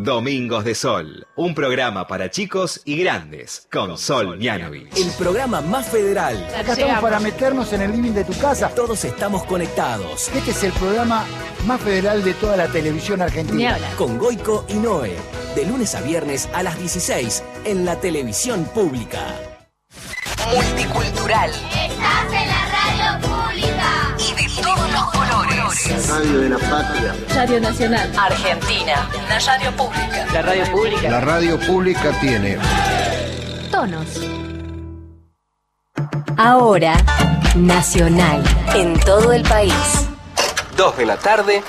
[0.08, 4.96] Domingos de Sol, un programa para chicos y grandes, con Sol Mianovich.
[4.96, 6.42] El programa más federal.
[6.58, 8.70] Acá estamos para meternos en el living de tu casa.
[8.74, 10.30] Todos estamos conectados.
[10.34, 11.26] Este es el programa
[11.66, 13.76] más federal de toda la televisión argentina.
[13.98, 15.14] Con Goico y Noé.
[15.54, 19.20] De lunes a viernes a las 16 en la televisión pública.
[20.54, 21.50] Multicultural.
[21.50, 24.16] Estás en la radio pública.
[24.18, 25.17] Y de todos los
[25.68, 27.14] Radio de la Patria.
[27.34, 28.10] Radio Nacional.
[28.16, 30.26] Argentina, la radio pública.
[30.32, 31.10] La radio pública.
[31.10, 32.58] La radio pública tiene
[33.70, 34.18] Tonos.
[36.38, 36.94] Ahora,
[37.54, 38.42] Nacional,
[38.76, 40.08] en todo el país.
[40.78, 41.62] 2 de la tarde,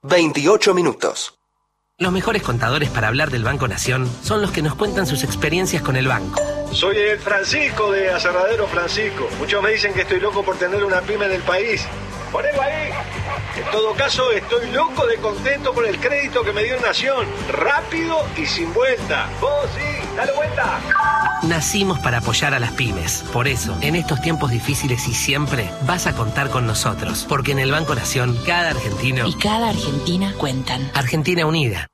[0.00, 1.38] 28 minutos.
[1.98, 5.82] Los mejores contadores para hablar del Banco Nación son los que nos cuentan sus experiencias
[5.82, 6.40] con el banco.
[6.72, 9.28] Soy el Francisco de Aserradero Francisco.
[9.38, 11.86] Muchos me dicen que estoy loco por tener una pyme en el país.
[12.34, 12.90] Ponelo ahí.
[13.56, 17.28] En todo caso, estoy loco de contento por el crédito que me dio Nación.
[17.48, 19.28] Rápido y sin vuelta.
[19.40, 20.80] Vos sí, dale vuelta.
[21.44, 23.24] Nacimos para apoyar a las pymes.
[23.32, 27.24] Por eso, en estos tiempos difíciles y siempre, vas a contar con nosotros.
[27.28, 30.90] Porque en el Banco Nación, cada argentino Y cada Argentina cuentan.
[30.92, 31.86] Argentina Unida.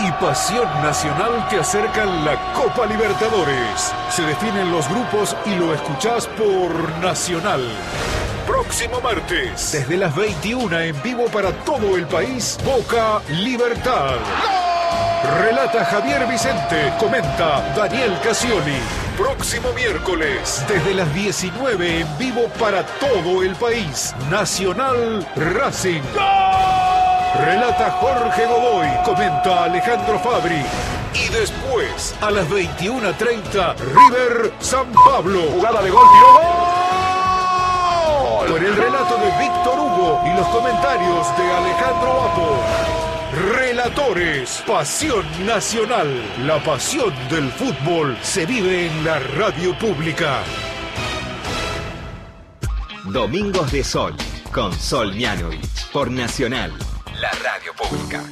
[0.00, 3.92] Y Pasión Nacional te acercan la Copa Libertadores.
[4.08, 7.60] Se definen los grupos y lo escuchás por Nacional.
[8.46, 14.16] Próximo martes, desde las 21 en vivo para todo el país, Boca Libertad.
[15.42, 18.78] Relata Javier Vicente, comenta Daniel Casioli.
[19.18, 26.02] Próximo miércoles, desde las 19 en vivo para todo el país, Nacional Racing.
[27.44, 30.64] Relata Jorge Godoy, comenta Alejandro Fabri.
[31.14, 35.42] Y después, a las 21.30, River San Pablo.
[35.52, 36.42] Jugada de gol, tiró gol.
[38.48, 42.60] Con el relato de Víctor Hugo y los comentarios de Alejandro Apo.
[43.54, 46.08] Relatores, Pasión Nacional.
[46.46, 50.42] La pasión del fútbol se vive en la radio pública.
[53.04, 54.14] Domingos de Sol,
[54.52, 56.72] con Sol Mianovich, por Nacional,
[57.20, 58.22] la radio pública.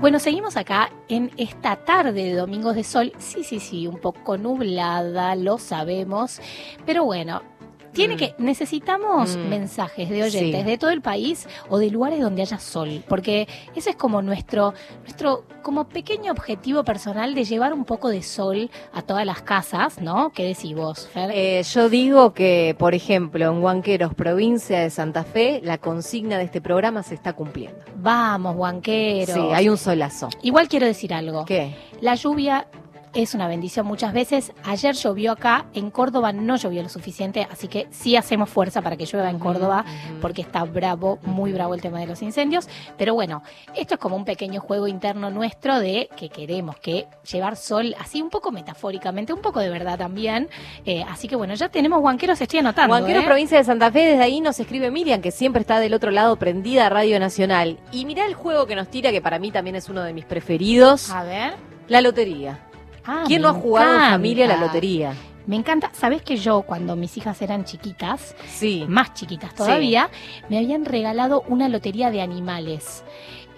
[0.00, 3.12] Bueno, seguimos acá en esta tarde de Domingos de Sol.
[3.18, 6.40] Sí, sí, sí, un poco nublada, lo sabemos.
[6.86, 7.42] Pero bueno,
[7.92, 8.18] tiene Mm.
[8.18, 9.48] que necesitamos Mm.
[9.48, 10.66] mensajes de oyentes Sí.
[10.70, 14.74] de todo el país o de lugares donde haya sol, porque ese es como nuestro
[15.02, 20.00] nuestro como pequeño objetivo personal de llevar un poco de sol a todas las casas,
[20.00, 20.30] ¿no?
[20.30, 21.30] ¿Qué decís vos, Fer?
[21.34, 26.44] Eh, yo digo que, por ejemplo, en Huanqueros, provincia de Santa Fe, la consigna de
[26.44, 27.78] este programa se está cumpliendo.
[27.96, 29.34] Vamos, guanqueros.
[29.34, 30.28] Sí, hay un solazo.
[30.42, 31.44] Igual quiero decir algo.
[31.44, 31.74] ¿Qué?
[32.00, 32.66] La lluvia
[33.14, 34.52] es una bendición muchas veces.
[34.64, 38.96] Ayer llovió acá, en Córdoba no llovió lo suficiente, así que sí hacemos fuerza para
[38.96, 39.84] que llueva en Córdoba,
[40.20, 42.68] porque está bravo, muy bravo el tema de los incendios.
[42.96, 43.42] Pero bueno,
[43.74, 48.22] esto es como un pequeño juego interno nuestro de que queremos que llevar sol, así
[48.22, 50.48] un poco metafóricamente, un poco de verdad también.
[50.84, 52.94] Eh, así que bueno, ya tenemos guanqueros, estoy anotando.
[52.94, 53.26] Huanqueros, ¿eh?
[53.26, 56.36] provincia de Santa Fe, desde ahí nos escribe Miriam, que siempre está del otro lado
[56.36, 57.78] prendida a Radio Nacional.
[57.92, 60.24] Y mirá el juego que nos tira, que para mí también es uno de mis
[60.24, 61.10] preferidos.
[61.10, 61.54] A ver.
[61.88, 62.69] La lotería.
[63.12, 65.12] Ah, ¿Quién no ha jugado en familia la lotería?
[65.46, 65.90] Me encanta.
[65.92, 68.84] ¿Sabes que yo, cuando mis hijas eran chiquitas, Sí.
[68.88, 70.08] más chiquitas todavía,
[70.48, 73.02] me habían regalado una lotería de animales?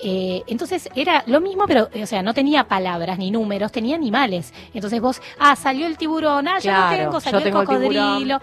[0.03, 4.55] Eh, entonces era lo mismo, pero, o sea, no tenía palabras ni números, tenía animales.
[4.73, 7.67] Entonces vos, ah, salió el tiburón, ah, yo Claro, no tengo, yo salió tengo el
[7.67, 8.41] cocodrilo.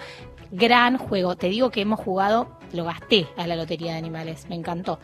[0.51, 1.35] Gran juego.
[1.35, 4.45] Te digo que hemos jugado, lo gasté a la lotería de animales.
[4.49, 4.99] Me encantó.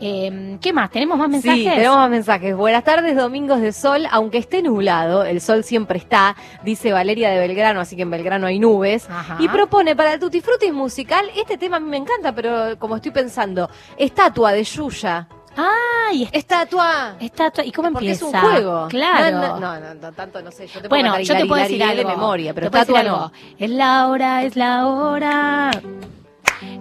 [0.00, 0.90] Eh, ¿Qué más?
[0.90, 1.58] ¿Tenemos más mensajes?
[1.64, 2.56] Sí, tenemos más mensajes.
[2.56, 4.06] Buenas tardes, domingos de sol.
[4.10, 8.46] Aunque esté nublado, el sol siempre está, dice Valeria de Belgrano, así que en Belgrano
[8.46, 9.08] hay nubes.
[9.08, 9.36] Ajá.
[9.40, 12.96] Y propone para el Tutti Frutti musical, este tema a mí me encanta, pero como
[12.96, 15.28] estoy pensando, estatua de Yuya.
[15.56, 16.28] ¡Ay!
[16.32, 17.14] Estatua.
[17.20, 17.64] Estatua.
[17.64, 18.44] ¿Y cómo Porque es empieza?
[18.44, 18.88] un juego.
[18.88, 19.38] Claro.
[19.38, 20.66] No, no, no, no, tanto no sé.
[20.66, 21.96] Yo te puedo Bueno, cantar yo te puedo decir algo.
[21.96, 23.32] de memoria, pero puedo estatua no.
[23.56, 25.70] Es la hora, es la hora.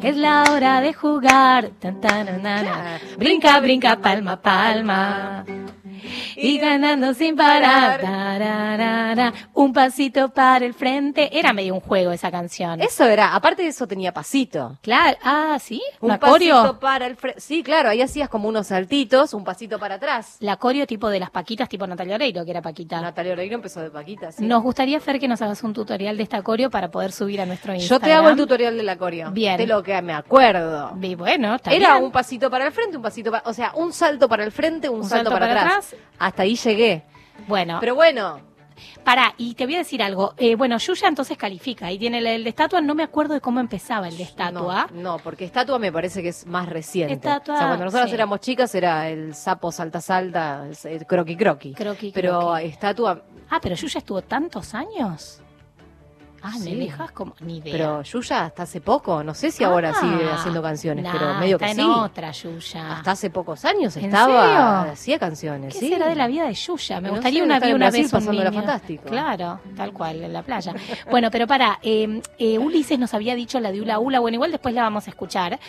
[0.02, 1.70] Es la hora de jugar.
[1.80, 2.28] Tan, tan.
[3.18, 5.46] Brinca, brinca, palma, palma.
[6.36, 8.02] Y ganando sin parar.
[8.02, 9.34] Tararara.
[9.54, 11.38] Un pasito para el frente.
[11.38, 12.82] Era medio un juego esa canción.
[12.82, 14.78] Eso era, aparte de eso tenía pasito.
[14.82, 15.82] Claro, ah, ¿sí?
[16.00, 16.80] Un ¿Una pasito coreo?
[16.80, 17.40] para el frente.
[17.42, 20.38] Sí, claro, ahí hacías como unos saltitos, un pasito para atrás.
[20.40, 23.02] La coreo tipo de las Paquitas, tipo Natalia Oreiro, que era Paquita.
[23.02, 24.46] Natalia Oreiro empezó de Paquita, sí.
[24.46, 27.46] Nos gustaría, Fer, que nos hagas un tutorial de esta coreo para poder subir a
[27.46, 28.02] nuestro Yo Instagram.
[28.08, 29.32] te hago el tutorial de la coreo.
[29.32, 29.58] Bien.
[29.58, 30.96] De lo que me acuerdo.
[31.02, 32.06] Y bueno, está Era bien.
[32.06, 33.44] un pasito para el frente, un pasito para...
[33.50, 35.88] O sea, un salto para el frente, un, Un salto, salto para, para atrás.
[35.88, 35.93] atrás.
[36.20, 37.04] Hasta ahí llegué.
[37.48, 38.40] Bueno, Pero bueno,
[39.04, 40.34] Pará, y te voy a decir algo.
[40.38, 41.88] Eh, bueno, Yuya entonces califica.
[41.88, 42.82] Ahí tiene el, el de estatua.
[42.82, 44.88] No me acuerdo de cómo empezaba el de estatua.
[44.94, 47.14] no, no, porque estatua me parece que es más reciente.
[47.14, 48.16] Estatua, o sea, cuando nosotros sí.
[48.16, 51.74] éramos chicas era el sapo salta salta, el croqui croqui.
[51.74, 52.66] Croqui, Pero croqui.
[52.66, 55.42] estatua, Ah, pero Yuya estuvo tantos años.
[56.46, 56.76] Ah, me Sí.
[56.76, 57.72] dejas como ni idea.
[57.72, 60.00] pero Yuya hasta hace poco, no sé si ahora Ah.
[60.02, 61.84] sigue haciendo canciones, pero medio está que en sí.
[61.88, 62.98] otra Yuya.
[62.98, 64.42] Hasta hace pocos años ¿En estaba,
[64.82, 64.92] serio?
[64.94, 65.90] hacía canciones, ¿Qué sí.
[65.90, 67.00] será de la vida de Yuya?
[67.00, 68.62] Me No gustaría sé, una, estar en una Brasil vez un pasándola niño.
[68.62, 69.04] fantástico.
[69.06, 70.74] Claro, tal cual, en la playa.
[71.10, 74.52] Bueno, pero para, eh, eh, Ulises nos había dicho la de Ula Ula, bueno, igual
[74.52, 75.60] después la vamos a escuchar,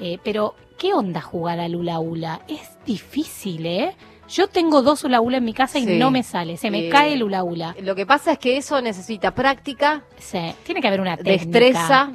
[0.00, 2.40] eh, pero ¿qué onda jugar al Ula Ula?
[2.48, 3.96] Es difícil, ¿eh?
[4.28, 5.98] Yo tengo dos Ula Ula en mi casa y Sí.
[5.98, 7.74] no me sale, se me Eh, cae el Ula Ula.
[7.82, 11.44] Lo que pasa es que eso necesita práctica, Sí, tiene que haber una técnica.
[11.44, 12.10] destreza,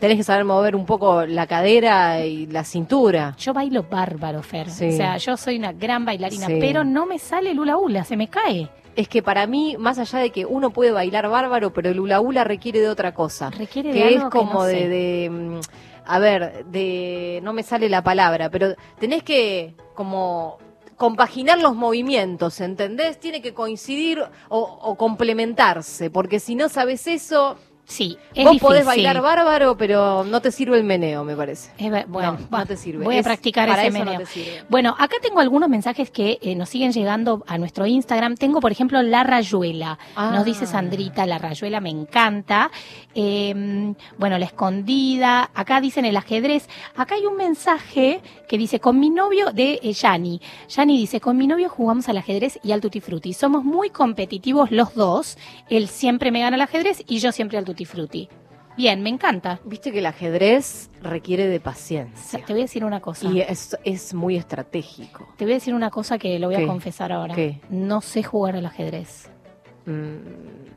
[0.00, 3.34] tenés que saber mover un poco la cadera y la cintura.
[3.38, 4.68] Yo bailo bárbaro, Fer.
[4.70, 4.88] Sí.
[4.88, 8.16] O sea, yo soy una gran bailarina, pero no me sale el Ula Ula, se
[8.16, 8.68] me cae.
[8.96, 12.20] Es que para mí, más allá de que uno puede bailar bárbaro, pero el hula
[12.20, 13.48] hula requiere de otra cosa.
[13.48, 14.88] Requiere de que algo es que como no de, sé.
[14.88, 15.60] de, mm,
[16.04, 20.58] a ver, de, no me sale la palabra, pero tenés que como
[20.96, 23.18] compaginar los movimientos, ¿entendés?
[23.18, 27.56] Tiene que coincidir o, o complementarse, porque si no sabes eso,
[27.92, 29.04] Sí, es vos podés difícil.
[29.04, 31.70] bailar bárbaro, pero no te sirve el meneo, me parece.
[32.08, 33.04] Bueno, No, no te sirve.
[33.04, 34.20] Voy a Es- practicar para ese eso no meneo.
[34.20, 34.64] te sirve.
[34.70, 38.36] Bueno, acá tengo algunos mensajes que eh, nos siguen llegando a nuestro Instagram.
[38.36, 39.98] Tengo, por ejemplo, La Rayuela.
[40.16, 40.30] Ah.
[40.32, 42.70] Nos dice Sandrita, La Rayuela me encanta.
[43.14, 45.50] Eh, bueno, La Escondida.
[45.54, 46.68] Acá dicen el ajedrez.
[46.96, 50.40] Acá hay un mensaje que dice, con mi novio de eh, Yani.
[50.68, 53.32] Yani dice, con mi novio jugamos al ajedrez y al tutti frutti.
[53.34, 55.36] Somos muy competitivos los dos.
[55.68, 58.28] Él siempre me gana al ajedrez y yo siempre al tutti frutti.
[58.76, 59.60] Bien, me encanta.
[59.64, 62.42] Viste que el ajedrez requiere de paciencia.
[62.44, 63.28] Te voy a decir una cosa.
[63.28, 65.28] Y es, es muy estratégico.
[65.36, 66.64] Te voy a decir una cosa que lo voy ¿Qué?
[66.64, 67.34] a confesar ahora.
[67.34, 67.60] ¿Qué?
[67.68, 69.30] No sé jugar al ajedrez.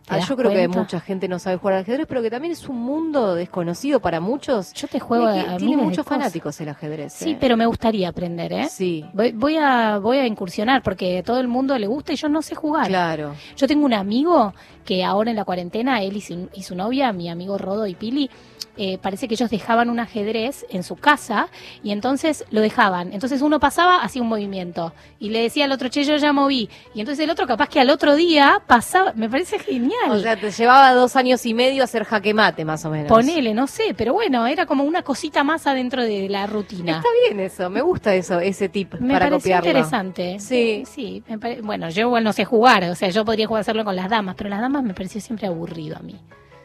[0.07, 2.51] Ah, das yo creo que mucha gente no sabe jugar al ajedrez, pero que también
[2.51, 4.71] es un mundo desconocido para muchos.
[4.73, 7.13] Yo te juego Tiene, que- a tiene muchos fanáticos el ajedrez.
[7.13, 7.37] Sí, ¿eh?
[7.39, 8.67] pero me gustaría aprender, ¿eh?
[8.69, 9.03] Sí.
[9.13, 12.29] Voy, voy a voy a incursionar porque a todo el mundo le gusta y yo
[12.29, 12.87] no sé jugar.
[12.87, 13.33] Claro.
[13.57, 17.11] Yo tengo un amigo que ahora en la cuarentena, él y su, y su novia,
[17.11, 18.29] mi amigo Rodo y Pili,
[18.77, 21.47] eh, parece que ellos dejaban un ajedrez en su casa
[21.83, 23.13] y entonces lo dejaban.
[23.13, 26.69] Entonces uno pasaba, hacía un movimiento y le decía al otro, che, yo ya moví.
[26.93, 30.11] Y entonces el otro capaz que al otro día pasaba, me parece genial.
[30.11, 33.07] O sea, te llevaba dos años y medio a hacer jaque mate, más o menos.
[33.07, 36.97] Ponele, no sé, pero bueno, era como una cosita más adentro de la rutina.
[36.97, 39.69] Está bien eso, me gusta eso, ese tip Me para copiarlo.
[39.69, 40.39] interesante.
[40.39, 40.83] Sí.
[40.85, 43.83] Sí, me pare- bueno, yo igual no sé jugar, o sea, yo podría jugar hacerlo
[43.85, 46.15] con las damas, pero las damas me pareció siempre aburrido a mí.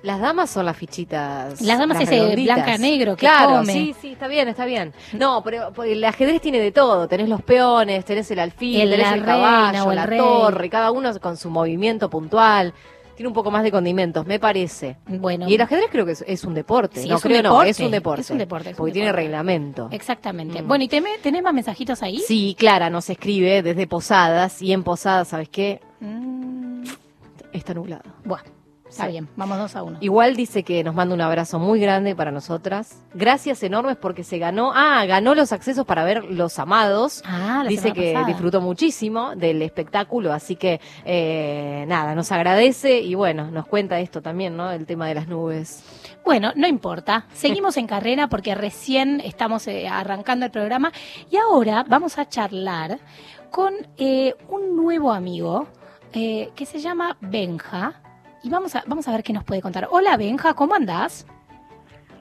[0.03, 1.61] Las damas son las fichitas.
[1.61, 2.57] Las damas ese redonditas.
[2.57, 3.73] blanca-negro que claro, come.
[3.73, 4.95] sí, sí, está bien, está bien.
[5.13, 7.07] No, pero porque el ajedrez tiene de todo.
[7.07, 10.19] Tenés los peones, tenés el alfil, El- tenés la el caballo, el la rey.
[10.19, 12.73] torre, cada uno con su movimiento puntual.
[13.15, 14.97] Tiene un poco más de condimentos, me parece.
[15.07, 15.47] Bueno.
[15.47, 17.03] Y el ajedrez creo que es, es un deporte.
[17.03, 18.21] Sí, no es un creo, no, deporte, es un deporte.
[18.23, 19.89] es un deporte, es un Porque tiene reglamento.
[19.93, 20.63] Exactamente.
[20.63, 20.67] Mm.
[20.69, 22.21] Bueno, ¿y teme- tenés más mensajitos ahí?
[22.21, 25.83] Sí, Clara nos escribe desde Posadas y en Posadas, ¿sabes qué?
[26.01, 26.85] Mm,
[27.53, 28.05] Está nublado.
[28.25, 28.45] bueno,
[28.91, 29.13] está Sí.
[29.13, 29.97] bien, vamos dos a uno.
[30.01, 33.03] Igual dice que nos manda un abrazo muy grande para nosotras.
[33.15, 37.23] Gracias enormes porque se ganó, ah, ganó los accesos para ver Los Amados.
[37.25, 38.27] Ah, la dice que pasada.
[38.29, 44.21] disfrutó muchísimo del espectáculo, así que eh, nada, nos agradece y bueno, nos cuenta esto
[44.21, 44.71] también, ¿no?
[44.71, 45.83] El tema de las nubes.
[46.25, 47.27] Bueno, no importa.
[47.33, 50.93] Seguimos en carrera porque recién estamos eh, arrancando el programa
[51.31, 52.99] y ahora vamos a charlar
[53.51, 55.67] con eh, un nuevo amigo
[56.13, 58.01] que se llama Benja
[58.43, 59.89] y vamos a vamos a ver qué nos puede contar.
[59.91, 61.27] Hola Benja, ¿cómo andás?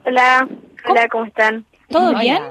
[0.04, 0.48] Hola,
[0.88, 1.64] hola, ¿cómo están?
[1.88, 2.20] ¿Todo Hola.
[2.20, 2.42] bien?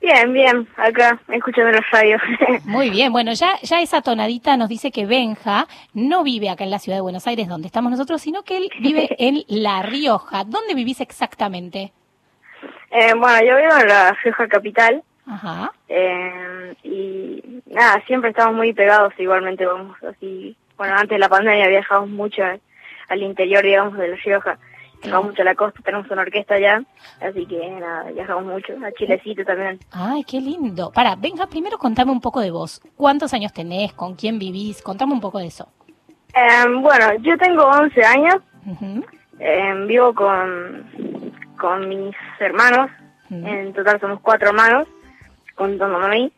[0.00, 2.16] Bien, bien, acá, escuchando la radio.
[2.64, 6.70] Muy bien, bueno, ya, ya esa tonadita nos dice que Benja no vive acá en
[6.70, 10.44] la ciudad de Buenos Aires, donde estamos nosotros, sino que él vive en La Rioja.
[10.44, 11.92] ¿Dónde vivís exactamente?
[12.90, 15.70] Eh, bueno, yo vivo en la Rioja Capital Ajá.
[15.88, 20.56] eh, y nada, siempre estamos muy pegados igualmente, vamos así.
[20.80, 22.58] Bueno, antes de la pandemia viajamos mucho al,
[23.10, 24.58] al interior, digamos, de la Rioja.
[25.10, 26.82] Vamos mucho a la costa, tenemos una orquesta allá,
[27.20, 28.72] así que nada, viajamos mucho.
[28.82, 29.78] A Chilecito también.
[29.92, 30.90] Ay, qué lindo.
[30.90, 32.80] Para, Benja, primero contame un poco de vos.
[32.96, 33.92] ¿Cuántos años tenés?
[33.92, 34.80] ¿Con quién vivís?
[34.80, 35.68] Contame un poco de eso.
[36.34, 38.36] Eh, bueno, yo tengo 11 años,
[39.38, 42.90] eh, vivo con, con mis hermanos,
[43.28, 44.88] en total somos cuatro hermanos,
[45.56, 46.32] contándome a mí,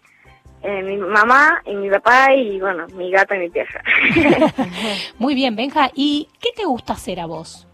[0.63, 3.83] eh, mi mamá y mi papá y bueno, mi gato y mi perra.
[5.19, 5.91] Muy bien, Benja.
[5.95, 7.67] ¿Y qué te gusta hacer a vos?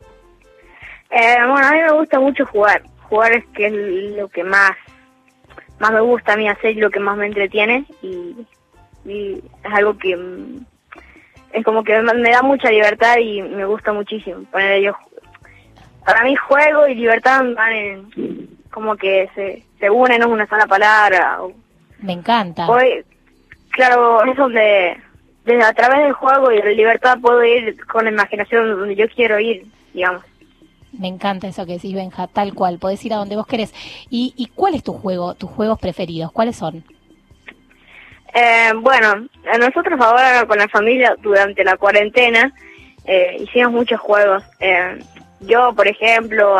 [1.10, 3.72] Eh, bueno, a mí me gusta mucho jugar, jugar es que es
[4.16, 4.72] lo que más,
[5.78, 8.36] más me gusta a mí hacer y lo que más me entretiene y,
[9.06, 10.64] y es algo que mm,
[11.54, 14.42] es como que me me da mucha libertad y me gusta muchísimo.
[14.50, 14.92] Poner yo,
[16.04, 20.46] para mí juego y libertad van en- como que se, se unen, no es una
[20.46, 21.42] sola palabra.
[21.42, 21.52] o-
[22.00, 22.68] Me encanta.
[22.68, 23.04] Hoy,
[23.70, 24.96] claro, es donde,
[25.44, 28.96] desde a través del juego y de la libertad puedo ir con la imaginación donde
[28.96, 30.22] yo quiero ir, digamos.
[30.92, 32.78] Me encanta eso que decís, Benja, tal cual.
[32.78, 33.74] Podés ir a donde vos querés.
[34.08, 36.32] ¿Y, y cuál es tu juego, tus juegos preferidos?
[36.32, 36.82] ¿Cuáles son?
[38.34, 42.52] Eh, bueno, a nosotros ahora con la familia durante la cuarentena
[43.04, 44.42] eh, hicimos muchos juegos.
[44.60, 44.98] Eh,
[45.40, 46.56] yo, por ejemplo,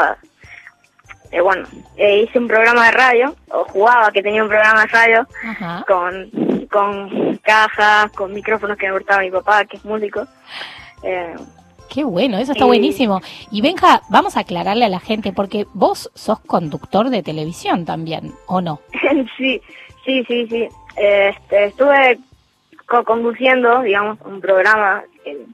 [1.31, 1.66] eh, bueno,
[1.96, 5.85] eh, hice un programa de radio, o jugaba que tenía un programa de radio Ajá.
[5.87, 6.31] con,
[6.70, 10.26] con cajas, con micrófonos que me gustaba mi papá, que es músico.
[11.02, 11.35] Eh,
[11.90, 13.20] Qué bueno, eso está Y- buenísimo.
[13.50, 18.33] Y Benja, vamos a aclararle a la gente, porque vos sos conductor de televisión también,
[18.46, 18.81] ¿o no?
[19.38, 19.62] sí,
[20.04, 20.68] sí, sí, sí.
[20.96, 22.18] Este, estuve
[22.87, 25.46] co- conduciendo, digamos, un programa eh,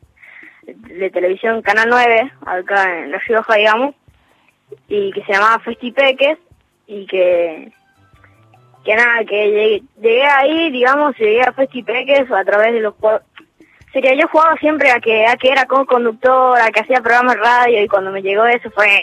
[0.67, 3.95] de televisión Canal 9, acá en La Rioja, digamos,
[4.89, 6.39] y que se llamaba Festipeques,
[6.87, 7.73] y que
[8.85, 12.95] que nada, que llegué, llegué ahí, digamos, llegué a Festipeques a través de los.
[13.93, 17.43] Sería, yo jugaba siempre a que, a que era co-conductor, a que hacía programas de
[17.43, 19.03] radio y cuando me llegó eso fue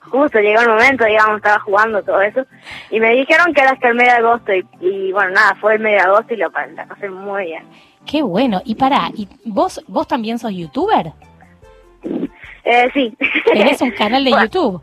[0.00, 2.44] justo, llegó el momento, digamos, estaba jugando todo eso
[2.90, 5.80] y me dijeron que era hasta el mes de agosto y, bueno, nada, fue el
[5.80, 7.64] mes de agosto y lo la pasé muy bien.
[8.04, 8.60] Qué bueno.
[8.64, 11.12] Y pará, ¿y vos, vos también sos youtuber?
[12.64, 13.16] Eh, sí.
[13.52, 14.82] Tenés un canal de Bueno, YouTube.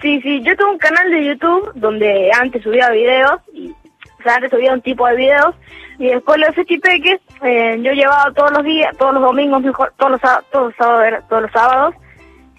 [0.00, 4.36] Sí, sí, yo tengo un canal de YouTube donde antes subía videos, y, o sea,
[4.36, 5.54] antes subía un tipo de videos,
[5.98, 9.92] y después lo de Festipeques, eh, yo llevaba todos los días, todos los domingos, mejor,
[9.96, 10.20] todos los,
[10.50, 11.94] todos los sábados, todos los sábados,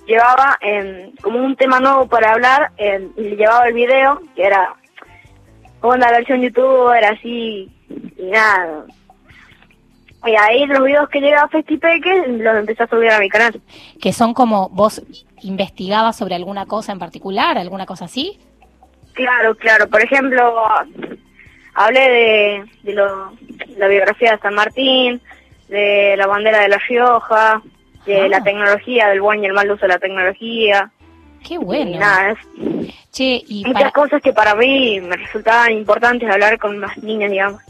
[0.08, 4.44] llevaba em, como un tema nuevo para hablar, em, y le llevaba el video, que
[4.44, 4.74] era
[5.82, 7.70] como la versión YouTube, era así,
[8.18, 8.86] y nada.
[10.26, 13.62] Y ahí los videos que llegaba a Festipeques los empecé a subir a mi canal.
[14.02, 15.02] Que son como vos
[15.42, 18.40] investigabas sobre alguna cosa en particular, alguna cosa así.
[19.14, 19.88] Claro, claro.
[19.90, 20.56] Por ejemplo,
[21.76, 23.32] hablé de, de lo-
[23.78, 25.22] la biografía de San Martín,
[25.70, 27.62] de la bandera de La Rioja,
[28.06, 30.92] de la tecnología, del buen y el mal uso de la tecnología.
[31.48, 31.92] Qué bueno.
[31.92, 32.40] Y nada, es
[33.12, 37.32] Che, y muchas para- cosas que para mí me resultaban importantes hablar con más niñas,
[37.32, 37.62] digamos.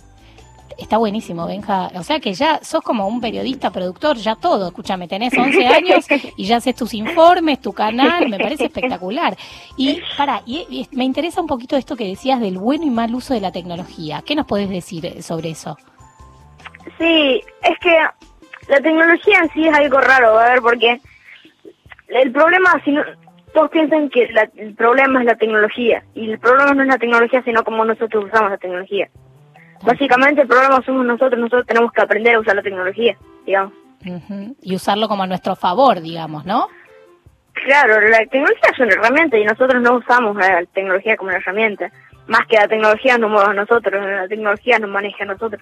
[0.77, 1.89] Está buenísimo, Benja.
[1.95, 4.67] O sea que ya sos como un periodista, productor, ya todo.
[4.67, 6.05] Escúchame, tenés 11 años
[6.37, 9.35] y ya haces tus informes, tu canal, me parece espectacular.
[9.77, 13.13] Y para, y, y me interesa un poquito esto que decías del bueno y mal
[13.15, 14.21] uso de la tecnología.
[14.25, 15.77] ¿Qué nos podés decir eh, sobre eso?
[16.97, 17.97] Sí, es que
[18.67, 20.99] la tecnología en sí es algo raro, a ver, porque
[22.09, 23.01] el problema, si no,
[23.53, 26.97] todos piensan que la- el problema es la tecnología, y el problema no es la
[26.97, 29.09] tecnología, sino cómo nosotros usamos la tecnología.
[29.83, 33.73] Básicamente el problema somos nosotros, nosotros tenemos que aprender a usar la tecnología, digamos.
[34.05, 34.55] Ujú.
[34.61, 36.67] Y usarlo como a nuestro favor, digamos, ¿no?
[37.53, 41.91] Claro, la tecnología es una herramienta y nosotros no usamos la tecnología como una herramienta.
[42.27, 45.61] Más que la tecnología nos mueve a nosotros, la tecnología nos maneja a nosotros.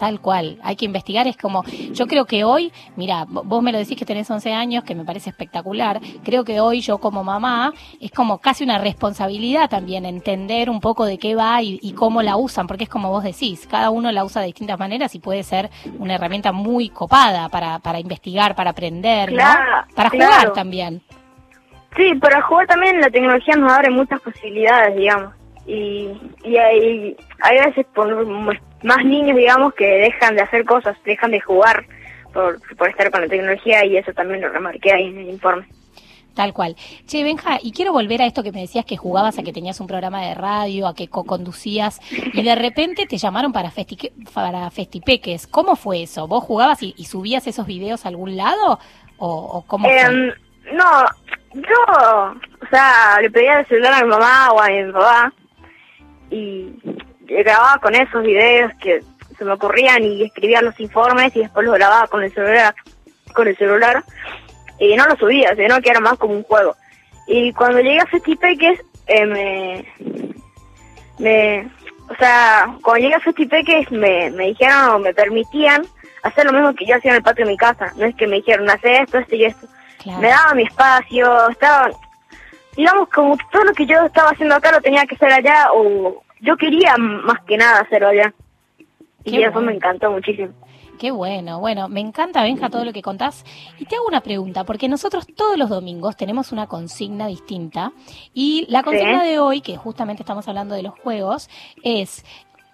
[0.00, 3.70] Tal cual, hay que investigar, es como, yo creo que hoy, mira, vo- vos me
[3.70, 7.22] lo decís que tenés 11 años, que me parece espectacular, creo que hoy yo como
[7.22, 11.92] mamá es como casi una responsabilidad también entender un poco de qué va y, y
[11.92, 15.14] cómo la usan, porque es como vos decís, cada uno la usa de distintas maneras
[15.14, 19.34] y puede ser una herramienta muy copada para, para investigar, para aprender,
[19.94, 20.24] Para claro.
[20.30, 21.02] jugar también.
[21.94, 25.34] Sí, para jugar también la tecnología nos abre muchas posibilidades, digamos.
[25.66, 26.08] Y,
[26.42, 28.08] y hay, hay veces por
[28.82, 31.84] más niños, digamos, que dejan de hacer cosas, dejan de jugar
[32.32, 35.66] por, por estar con la tecnología y eso también lo remarqué ahí en el informe.
[36.34, 36.76] Tal cual.
[37.06, 39.80] Che, Benja, y quiero volver a esto que me decías que jugabas, a que tenías
[39.80, 44.70] un programa de radio, a que co-conducías, y de repente te llamaron para, festique- para
[44.70, 45.48] Festipeques.
[45.48, 46.28] ¿Cómo fue eso?
[46.28, 48.78] ¿Vos jugabas y, y subías esos videos a algún lado?
[49.18, 50.00] ¿O, o cómo fue?
[50.00, 50.32] Em,
[50.72, 51.04] no,
[51.52, 55.32] yo, o sea, le pedía el celular a mi mamá o a mi papá
[56.30, 56.72] y
[57.30, 59.02] grababa con esos videos que
[59.38, 62.74] se me ocurrían y escribía los informes y después los grababa con el celular,
[63.32, 64.04] con el celular
[64.78, 66.76] y no los subía, sino que era más como un juego.
[67.26, 69.86] Y cuando llegué a Festipeques, eh, me,
[71.18, 71.70] me,
[72.08, 75.86] o sea, cuando llegué a Festipeques me, me dijeron o me permitían
[76.22, 77.92] hacer lo mismo que yo hacía en el patio de mi casa.
[77.96, 79.66] No es que me dijeron, hace esto, esto y esto.
[80.18, 81.90] Me daba mi espacio, estaba,
[82.76, 85.68] digamos, como que todo lo que yo estaba haciendo acá lo tenía que hacer allá
[85.72, 88.32] o yo quería más que nada hacerlo allá.
[89.24, 89.68] Y Qué eso bueno.
[89.68, 90.52] me encantó muchísimo.
[90.98, 93.44] Qué bueno, bueno, me encanta, Benja, todo lo que contás.
[93.78, 97.92] Y te hago una pregunta, porque nosotros todos los domingos tenemos una consigna distinta.
[98.34, 99.30] Y la consigna Sí.
[99.30, 101.48] de hoy, que justamente estamos hablando de los juegos,
[101.82, 102.22] es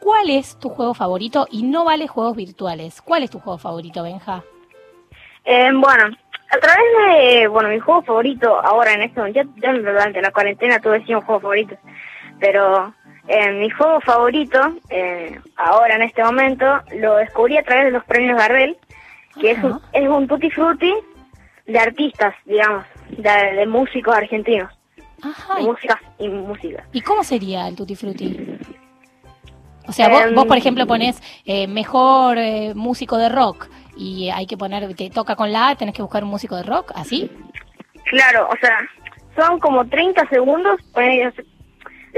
[0.01, 1.47] ¿cuál es tu juego favorito?
[1.53, 3.01] Y no vale juegos virtuales.
[3.01, 4.43] ¿Cuál es tu juego favorito, Benja?
[5.45, 6.17] Eh, bueno,
[6.51, 11.05] a través de, bueno, mi juego favorito ahora en ya, ya durante la cuarentena tuve
[11.05, 11.77] sí un juego favorito,
[12.41, 12.93] pero
[13.29, 14.59] eh, mi juego favorito,
[14.91, 18.77] eh, ahora en este momento, lo descubrí a través de los premios Gardel,
[19.41, 20.93] que es un, es un tutti frutti
[21.67, 24.73] de artistas, digamos, de, de músicos argentinos,
[25.57, 26.85] de músicas y música.
[26.93, 28.59] ¿Y cómo sería el Tutti Frutti?
[29.89, 34.31] O sea, vos, Em, vos, por ejemplo, pones eh, mejor eh, músico de rock y
[34.31, 36.93] hay que poner, te toca con la A, tenés que buscar un músico de rock,
[36.95, 37.31] ¿así?
[38.05, 38.79] Claro, o sea,
[39.37, 40.81] son como 30 segundos,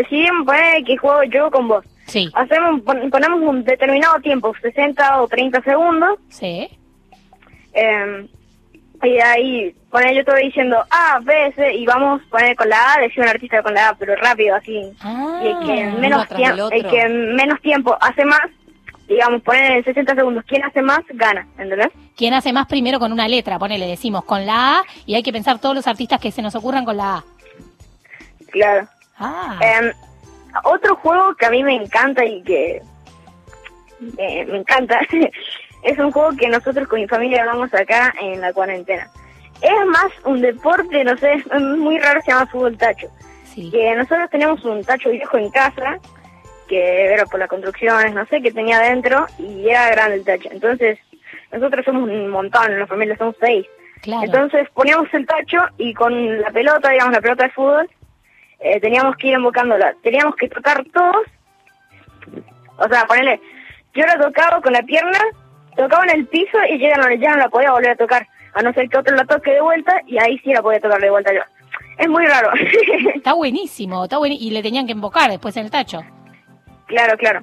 [0.02, 1.84] decidimos poner que juego yo con vos.
[2.06, 2.30] Sí.
[2.34, 6.18] Hacemos, pon- ponemos un determinado tiempo, 60 o 30 segundos.
[6.30, 6.68] Sí.
[7.74, 8.26] eh,
[9.00, 12.94] y ahí, poner yo estoy diciendo A, B, C, y vamos a poner con la
[12.94, 14.72] A, decir un artista con la A, pero rápido, así.
[14.72, 16.26] y el que, en menos
[16.72, 18.40] el que en menos tiempo hace más,
[19.06, 21.90] digamos, poner en 60 segundos, quien hace más, gana, ¿entendés?
[22.16, 23.56] ¿Quién hace más primero con una letra?
[23.58, 26.56] Ponele, decimos con la A y hay que pensar todos los artistas que se nos
[26.56, 27.24] ocurran con la A.
[28.50, 28.88] Claro.
[29.18, 29.58] Ah.
[29.60, 29.92] Em,
[30.64, 32.82] otro juego que a mí me encanta y que
[34.16, 35.00] eh, me encanta
[35.82, 39.10] es un juego que nosotros con mi familia vamos acá en la cuarentena.
[39.60, 43.08] Es más un deporte, no sé, es muy raro, se llama fútbol tacho.
[43.54, 45.98] Que nosotros tenemos un tacho viejo en casa,
[46.68, 50.48] que era por las construcciones, no sé, que tenía adentro y era grande el tacho.
[50.52, 51.00] Entonces,
[51.50, 53.66] nosotros somos un montón, en la familia somos seis.
[54.02, 54.22] Claro.
[54.22, 57.90] Entonces poníamos el tacho y con la pelota, digamos, la pelota de fútbol,
[58.60, 59.94] eh, teníamos que ir invocándola.
[60.02, 61.26] Teníamos que tocar todos.
[62.76, 63.40] O sea, ponerle,
[63.94, 65.18] yo la tocaba con la pierna,
[65.76, 68.26] tocaba en el piso y ya no, ya no la podía volver a tocar.
[68.54, 71.00] A no ser que otro la toque de vuelta y ahí sí la podía tocar
[71.00, 71.40] de vuelta yo.
[71.98, 72.50] Es muy raro.
[73.14, 74.32] Está buenísimo, está buen...
[74.32, 76.00] y le tenían que invocar después en el tacho.
[76.86, 77.42] claro, claro.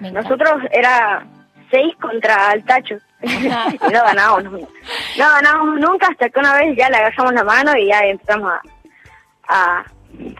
[0.00, 1.26] Nosotros era
[1.70, 2.96] seis contra el tacho.
[3.22, 4.44] y no ganábamos.
[4.44, 8.52] No ganábamos nunca hasta que una vez ya le agarramos la mano y ya empezamos
[8.52, 8.62] a,
[9.48, 9.84] a,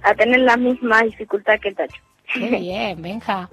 [0.02, 2.00] a tener la misma dificultad que el tacho.
[2.34, 3.48] Qué bien, Benja.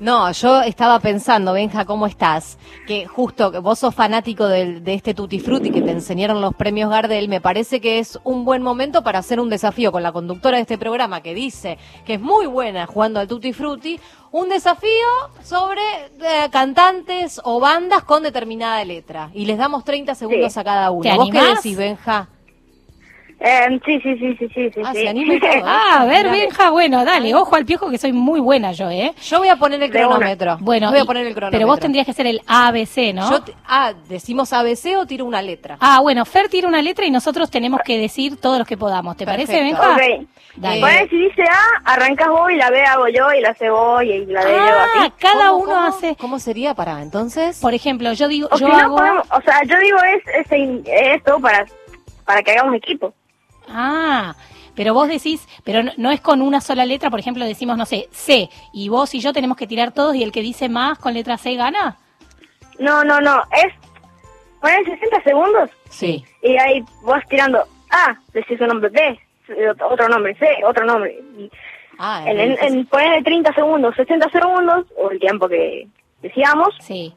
[0.00, 2.56] No, yo estaba pensando, Benja, ¿cómo estás?
[2.86, 6.54] Que justo que vos sos fanático del- de este Tutti Frutti que te enseñaron los
[6.54, 10.12] premios Gardel, me parece que es un buen momento para hacer un desafío con la
[10.12, 13.98] conductora de este programa que dice que es muy buena jugando al Tutti Frutti,
[14.30, 15.08] un desafío
[15.42, 15.80] sobre
[16.20, 19.30] eh, cantantes o bandas con determinada letra.
[19.34, 21.02] Y les damos 30 segundos a cada uno.
[21.10, 22.28] ¿Te ¿Vos qué decís, Benja?
[23.40, 24.80] Eh, sí, sí, sí, sí, sí, sí.
[24.84, 25.02] Ah, sí.
[25.02, 25.62] se anima todo.
[25.64, 26.40] Ah, a ver, Dale.
[26.40, 29.14] Benja, bueno, dale, ojo al piojo que soy muy buena yo, ¿eh?
[29.22, 30.56] Yo voy a poner el cronómetro.
[30.60, 31.56] Bueno, voy a poner el cronómetro.
[31.58, 33.30] pero vos tendrías que hacer el ABC, ¿no?
[33.30, 35.76] Yo te- ah, ¿decimos ABC o tiro una letra?
[35.80, 39.16] Ah, bueno, Fer tira una letra y nosotros tenemos que decir todos los que podamos.
[39.16, 39.82] ¿Te parece, Perfecto.
[39.96, 40.20] Benja?
[40.22, 40.28] Ok.
[40.56, 40.80] Dale.
[40.80, 44.02] Bueno, si dice A, arrancas vos y la B hago yo y la C vos
[44.02, 45.12] y la D yo Ah, así.
[45.20, 45.86] cada ¿Cómo, uno cómo?
[45.86, 46.16] hace.
[46.16, 47.60] ¿Cómo sería para entonces?
[47.60, 48.96] Por ejemplo, yo digo, O yo si no hago.
[48.96, 50.82] podemos, o sea, yo digo es, es
[51.16, 51.64] esto para,
[52.24, 53.14] para que hagamos equipo.
[53.70, 54.34] Ah,
[54.74, 57.84] pero vos decís, pero no, no es con una sola letra, por ejemplo, decimos, no
[57.86, 60.98] sé, C, y vos y yo tenemos que tirar todos y el que dice más
[60.98, 61.96] con letra C gana.
[62.78, 63.72] No, no, no, es
[64.60, 66.24] poner 60 segundos Sí.
[66.42, 67.58] y ahí vos tirando
[67.90, 69.18] A, decís un nombre B,
[69.90, 71.18] otro nombre C, otro nombre.
[71.36, 71.50] Y
[72.00, 75.88] Ah, en, en, en ponerle 30 segundos, 60 segundos, o el tiempo que
[76.22, 76.68] decíamos.
[76.80, 77.12] Sí.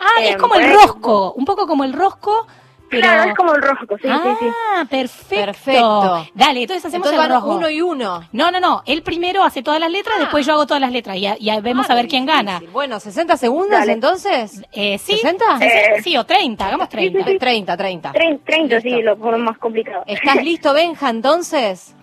[0.00, 2.46] Ah, es Eh, como el rosco, un poco como el rosco,
[2.92, 3.02] pero...
[3.08, 4.46] Claro, es como el rosco, sí, sí, sí.
[4.76, 5.44] Ah, perfecto.
[5.46, 6.26] Perfecto.
[6.34, 7.56] Dale, entonces hacemos Entonces el van rosco.
[7.56, 8.28] uno y uno.
[8.32, 8.82] No, no, no.
[8.86, 11.50] Él primero hace todas las letras, después yo hago todas las letras y, a- y
[11.50, 12.46] a- vemos Ah, a ver quién difícil.
[12.46, 12.62] gana.
[12.72, 13.92] Bueno, 60 segundos Dale.
[13.92, 14.62] entonces.
[14.72, 15.18] Eh, ¿Sí?
[15.22, 15.58] ¿60?
[15.96, 17.24] Sí, sí, o 30, hagamos 30.
[17.38, 18.12] 30, 30.
[18.12, 20.04] 30, 30 sí, lo ponemos más complicado.
[20.06, 21.94] ¿Estás listo, Benja, entonces?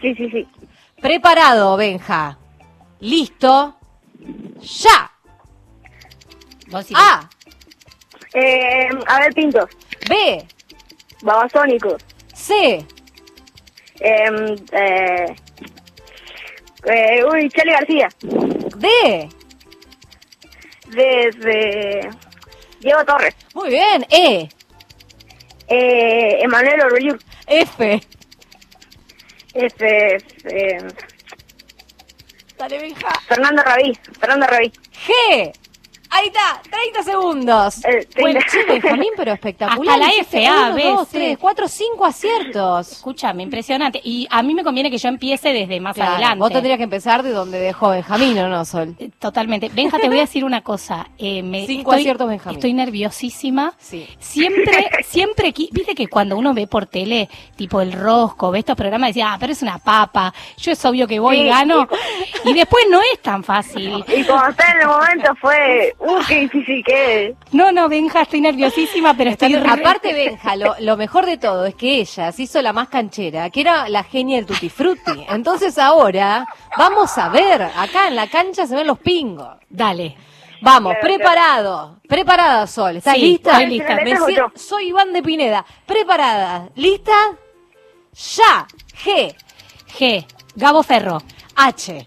[0.00, 0.46] Sí, sí, sí.
[1.00, 2.38] Preparado, Benja.
[3.00, 3.76] Listo.
[4.60, 5.10] Ya.
[6.68, 6.94] Vos sí.
[6.96, 7.28] A,
[8.32, 9.68] Eh, a ver, Pinto,
[10.08, 10.44] B,
[11.22, 12.02] Babasónicos,
[12.34, 12.84] C,
[14.00, 15.36] eh, eh,
[16.84, 19.28] eh, uy, Charlie García, D.
[20.88, 22.10] de, de
[22.80, 24.06] Diego Torres, Muy bien.
[24.10, 24.48] E,
[25.68, 28.00] eh, Emanuel Orbeliur, F.
[29.54, 30.78] este, eh,
[32.58, 32.94] Dale.
[33.26, 34.72] Fernando Rabí, Fernando Rabí.
[35.06, 35.52] G.
[36.16, 37.84] Ahí está, 30 segundos.
[37.84, 38.20] Eh, 30.
[38.20, 39.94] Bueno, che, Benjamín, pero espectacular.
[39.94, 41.18] Hasta la Hiciste F, A, uno, B, dos, C.
[41.18, 42.92] tres, cuatro, cinco aciertos.
[42.92, 44.00] Escúchame, impresionante.
[44.04, 46.38] Y a mí me conviene que yo empiece desde más Claro, adelante.
[46.38, 48.94] Vos tendrías que empezar de donde dejó Benjamín, ¿o no, Sol?
[49.00, 49.70] Eh, Totalmente.
[49.74, 51.08] Benja, te voy a decir una cosa.
[51.18, 52.58] Eh, me, Cinco estoy, aciertos, Benjamín.
[52.58, 53.72] Estoy nerviosísima.
[53.78, 54.06] Sí.
[54.20, 59.10] Siempre, siempre, viste que cuando uno ve por tele, tipo el rosco, ve estos programas,
[59.10, 61.48] decía, ah, pero es una papa, yo es obvio que voy y Sí.
[61.48, 61.88] gano.
[62.46, 64.04] Y después no es tan fácil.
[64.06, 67.36] Y como está en el momento fue, uh, qué difícil que es.
[67.52, 69.54] No, no, Benja, estoy nerviosísima, pero estoy...
[69.56, 72.88] re- Aparte, Benja, lo, lo mejor de todo es que ella se hizo la más
[72.88, 75.24] canchera, que era la genia del Tutti Frutti.
[75.28, 76.46] Entonces ahora,
[76.76, 79.48] vamos a ver, acá en la cancha se ven los pingos.
[79.68, 80.16] Dale.
[80.60, 83.60] Vamos, Claro, preparado, preparada Sol, ¿estás Sí, lista?
[83.60, 84.52] estoy lista.
[84.54, 87.12] Soy Iván de Pineda, preparada, ¿lista?
[88.36, 88.66] Ya,
[89.04, 89.34] G,
[89.98, 90.24] G,
[90.54, 91.20] Gabo Ferro.
[91.56, 92.06] H,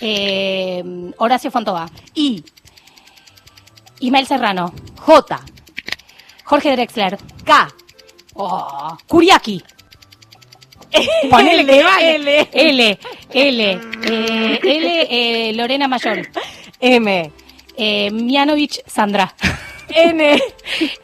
[0.00, 0.82] Eh,
[1.18, 1.88] Horacio Fontova.
[2.14, 2.42] I.
[4.06, 4.72] Ismael Serrano.
[5.04, 5.36] J,
[6.44, 7.18] Jorge Drexler.
[7.44, 7.52] K,
[8.38, 9.62] Oh, Kuriaki.
[11.30, 12.14] Ponele que vale.
[12.16, 12.48] L.
[12.52, 12.98] L.
[13.32, 13.60] L.
[13.62, 15.06] Eh, L.
[15.08, 16.28] eh, Lorena Mayor.
[16.80, 17.32] M,
[17.78, 19.34] Eh, Mianovich Sandra.
[19.88, 20.20] N,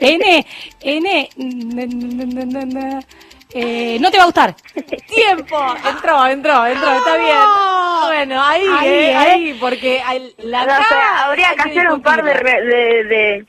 [0.01, 0.45] N.
[0.81, 1.05] N.
[1.05, 3.05] n- n- n- n- n-
[3.55, 4.55] eh, no te va a gustar.
[5.09, 5.59] Tiempo.
[5.89, 7.37] Entró, entró, entró, está bien.
[8.07, 9.17] Bueno, ahí, Ahí, eh, ¿eh?
[9.17, 12.33] ahí, porque al- la No, o K sea, habría hay que hacer un par de,
[12.35, 13.47] de, de-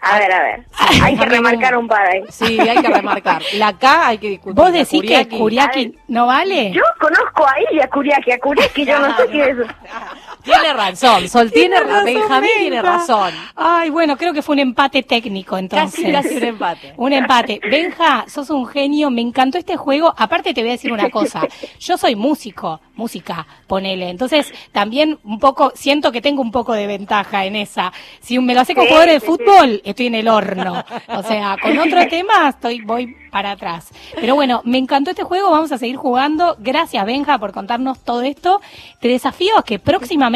[0.00, 0.64] A ver, a ver.
[1.02, 2.22] Hay que remarcar un par ahí.
[2.30, 3.42] Sí, hay que remarcar.
[3.54, 4.54] La K hay que discutir.
[4.54, 6.72] ¿Vos decís que Kuriaki no vale?
[6.72, 9.62] Yo conozco ahí a Kuriaki, a Kuriaki yo no sé qué es eso.
[10.44, 12.04] Tiene razón, Sol tiene, Tiene razón.
[12.04, 13.34] Benjamín tiene razón.
[13.56, 16.00] Ay, bueno, creo que fue un empate técnico entonces.
[16.00, 16.94] Casi, casi un empate.
[16.96, 17.60] Un empate.
[17.70, 20.12] Benja, sos un genio, me encantó este juego.
[20.16, 21.42] Aparte te voy a decir una cosa,
[21.80, 24.10] yo soy músico, música, ponele.
[24.10, 27.92] Entonces también un poco, siento que tengo un poco de ventaja en esa.
[28.20, 30.84] Si me lo hace con jugador de fútbol, estoy en el horno.
[31.08, 33.88] O sea, con otro tema estoy, voy para atrás.
[34.14, 36.56] Pero bueno, me encantó este juego, vamos a seguir jugando.
[36.60, 38.60] Gracias Benja por contarnos todo esto.
[39.00, 40.33] Te desafío a que próximamente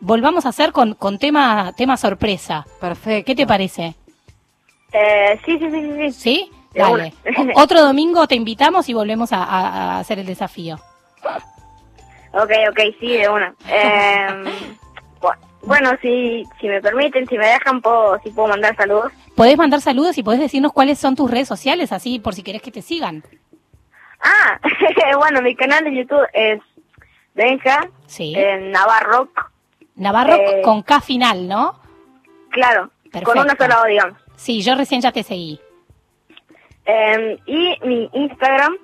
[0.00, 2.66] volvamos a hacer con, con tema, tema sorpresa.
[2.80, 3.26] Perfecto.
[3.26, 3.94] ¿Qué te parece?
[4.92, 6.50] Eh, sí, sí, sí, sí, sí.
[6.74, 7.12] Dale.
[7.54, 10.78] Otro domingo te invitamos y volvemos a, a- a hacer el desafío.
[12.32, 13.54] Ok, ok, sí, de una.
[13.68, 14.26] Eh,
[15.20, 19.10] bu- bueno, si, si me permiten, si me dejan, puedo, si puedo mandar saludos.
[19.34, 22.60] Podés mandar saludos y podés decirnos cuáles son tus redes sociales, así por si querés
[22.62, 23.24] que te sigan.
[24.22, 24.58] Ah,
[25.18, 26.60] bueno, mi canal de YouTube es
[27.36, 28.34] Benja Sí.
[28.36, 29.28] eh, Navarro.
[29.94, 31.78] Navarro Eh, con K final, ¿no?
[32.50, 33.30] Claro, Perfecto.
[33.32, 34.18] con una sola O, digamos.
[34.36, 35.60] Sí, yo recién ya te seguí.
[36.86, 38.76] Eh, y mi Instagram,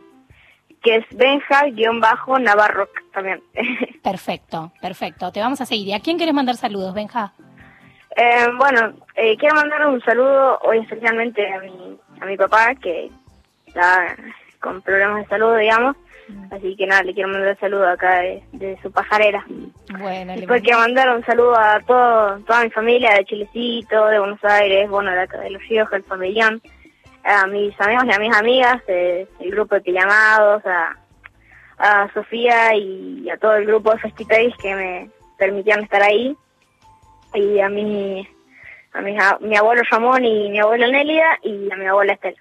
[0.82, 3.42] que es Benja-Navarro también.
[4.02, 5.30] Perfecto, perfecto.
[5.32, 5.88] Te vamos a seguir.
[5.88, 7.32] ¿Y a quién querés mandar saludos, Benja?
[8.16, 13.10] Eh, bueno, eh, quiero mandar un saludo hoy especialmente a mi, a mi papá, que
[13.66, 14.16] está
[14.60, 15.96] con problemas de salud, digamos.
[16.50, 19.44] Así que nada, le quiero mandar un saludo acá de, de su pajarera.
[19.98, 24.18] Bueno, le Después quiero mandar un saludo a todo, toda mi familia de Chilecito, de
[24.18, 26.62] Buenos Aires, bueno, de acá de Los Riojas, el familión,
[27.24, 30.96] a mis amigos y a mis amigas, eh, el grupo de Pijamados, a,
[31.78, 36.36] a Sofía y a todo el grupo de Festipace que me permitieron estar ahí,
[37.34, 38.28] y a mi,
[38.92, 42.40] a mi, a mi abuelo Ramón y mi abuela Nélida y a mi abuela Estela.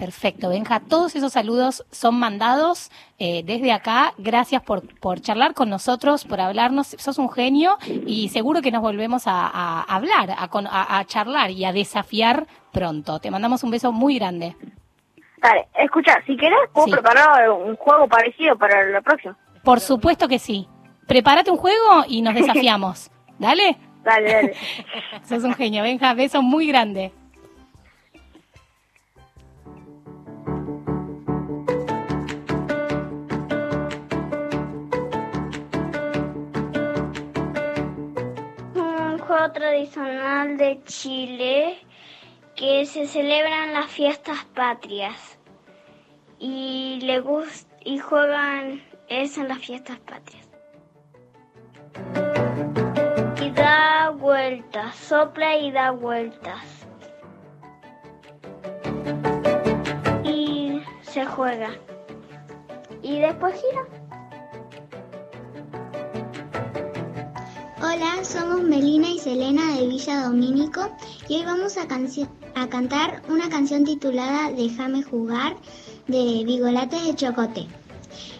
[0.00, 0.80] Perfecto, Benja.
[0.80, 4.14] Todos esos saludos son mandados eh, desde acá.
[4.16, 6.96] Gracias por, por charlar con nosotros, por hablarnos.
[6.98, 7.76] Sos un genio
[8.06, 12.46] y seguro que nos volvemos a, a hablar, a, a- a charlar y a desafiar
[12.72, 13.18] pronto.
[13.20, 14.56] Te mandamos un beso muy grande.
[15.42, 16.92] Dale, escucha, si querés puedo Sí.
[16.92, 19.36] preparar un juego parecido para la próxima.
[19.62, 20.66] Por supuesto que sí.
[21.06, 23.10] Prepárate un juego y nos desafiamos.
[23.38, 23.76] Dale.
[24.02, 24.54] Dale, dale.
[25.24, 26.14] Sos un genio, Benja.
[26.14, 27.12] Beso muy grande.
[39.30, 41.78] Tradicional de Chile
[42.56, 45.38] que se celebran las fiestas patrias
[46.40, 50.48] y le gust y juegan es en las fiestas patrias.
[53.40, 56.88] Y da vueltas, sopla y da vueltas.
[60.24, 61.70] Y se juega.
[63.02, 63.99] Y después gira.
[67.92, 70.88] Hola, somos Melina y Selena de Villa Domínico
[71.28, 75.56] y hoy vamos a, cantar una canción titulada Déjame jugar
[76.06, 77.66] de Bigolates de Chocote.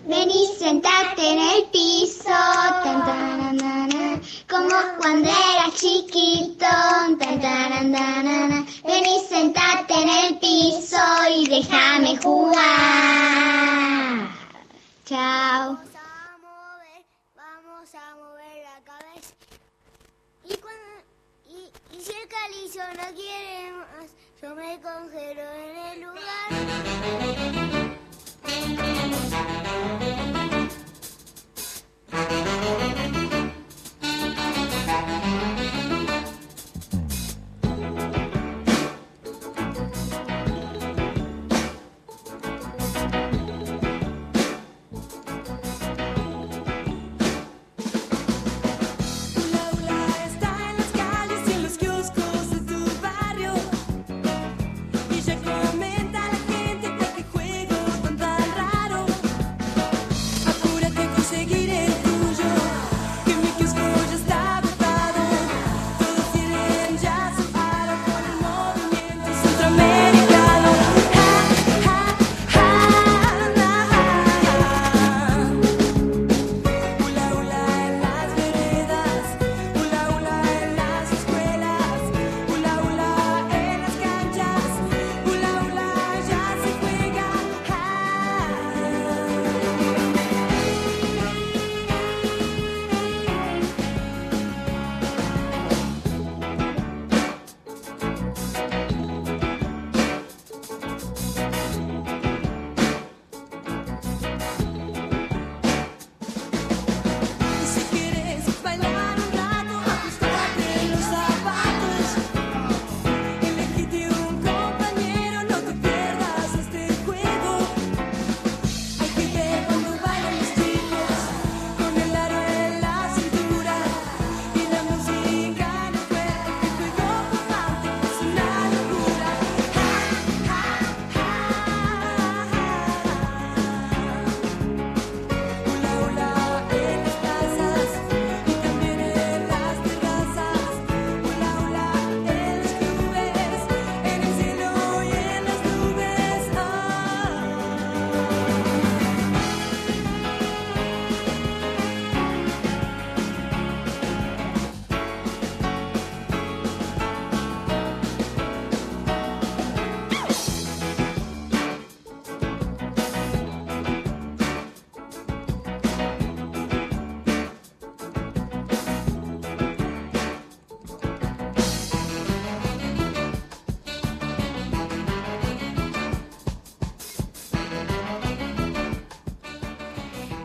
[0.07, 4.70] Vení, sentate en el piso, tan, tan, na, na, como
[5.01, 6.61] cuando eras chiquito.
[6.61, 8.64] Tan, tan, na, na.
[8.84, 10.96] Vení, sentate en el piso
[11.36, 12.61] y déjame jugar.
[15.07, 15.90] Chao.
[17.34, 19.34] Vamos a mover la cabeza.
[20.44, 20.86] Y, cuando,
[21.48, 24.10] y, y si calizo no quiere más,
[24.40, 26.30] yo me congelo en el lugar.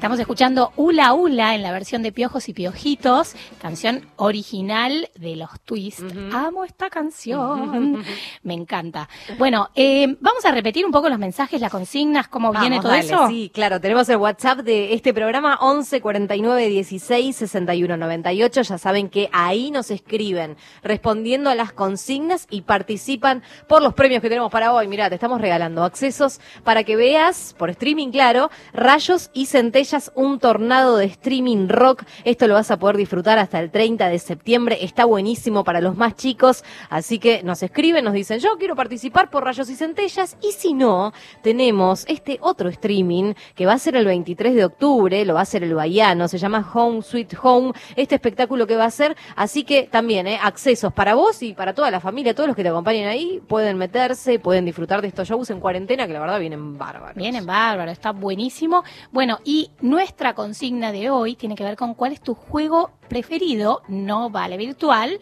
[0.06, 3.34] Estamos escuchando Ula Ula en la versión de Piojos y Piojitos,
[3.66, 6.04] canción original de los Twist.
[6.32, 8.06] Amo esta canción.
[8.44, 9.10] Me encanta.
[9.40, 13.06] Bueno, eh, vamos a repetir un poco los mensajes, las consignas, cómo viene todo dale,
[13.06, 13.28] eso.
[13.28, 18.62] Sí, claro, tenemos el WhatsApp de este programa 11 49 16 61 98.
[18.62, 24.22] Ya saben que ahí nos escriben respondiendo a las consignas y participan por los premios
[24.22, 24.88] que tenemos para hoy.
[24.88, 30.38] Mira, te estamos regalando accesos para que veas por streaming, claro, Rayos y Centellas, un
[30.38, 32.04] tornado de streaming rock.
[32.26, 34.78] Esto lo vas a poder disfrutar hasta el 30 de septiembre.
[34.82, 39.30] Está buenísimo para los más chicos, así que nos escriben, nos dicen, yo quiero participar
[39.30, 40.38] por Rayos y Centellas.
[40.42, 45.26] Y si no, tenemos este otro streaming que va a ser el 23 de octubre,
[45.26, 48.86] lo va a hacer el Bahiano, se llama Home Sweet Home, este espectáculo que va
[48.86, 49.16] a ser.
[49.36, 52.64] Así que también, eh, accesos para vos y para toda la familia, todos los que
[52.64, 56.40] te acompañen ahí, pueden meterse, pueden disfrutar de estos shows en cuarentena, que la verdad
[56.40, 57.16] vienen bárbaros.
[57.16, 58.84] Vienen bárbaro, está buenísimo.
[59.12, 63.82] Bueno, y nuestra consigna de hoy tiene que ver con cuál es tu juego preferido,
[63.88, 65.20] no vale virtual.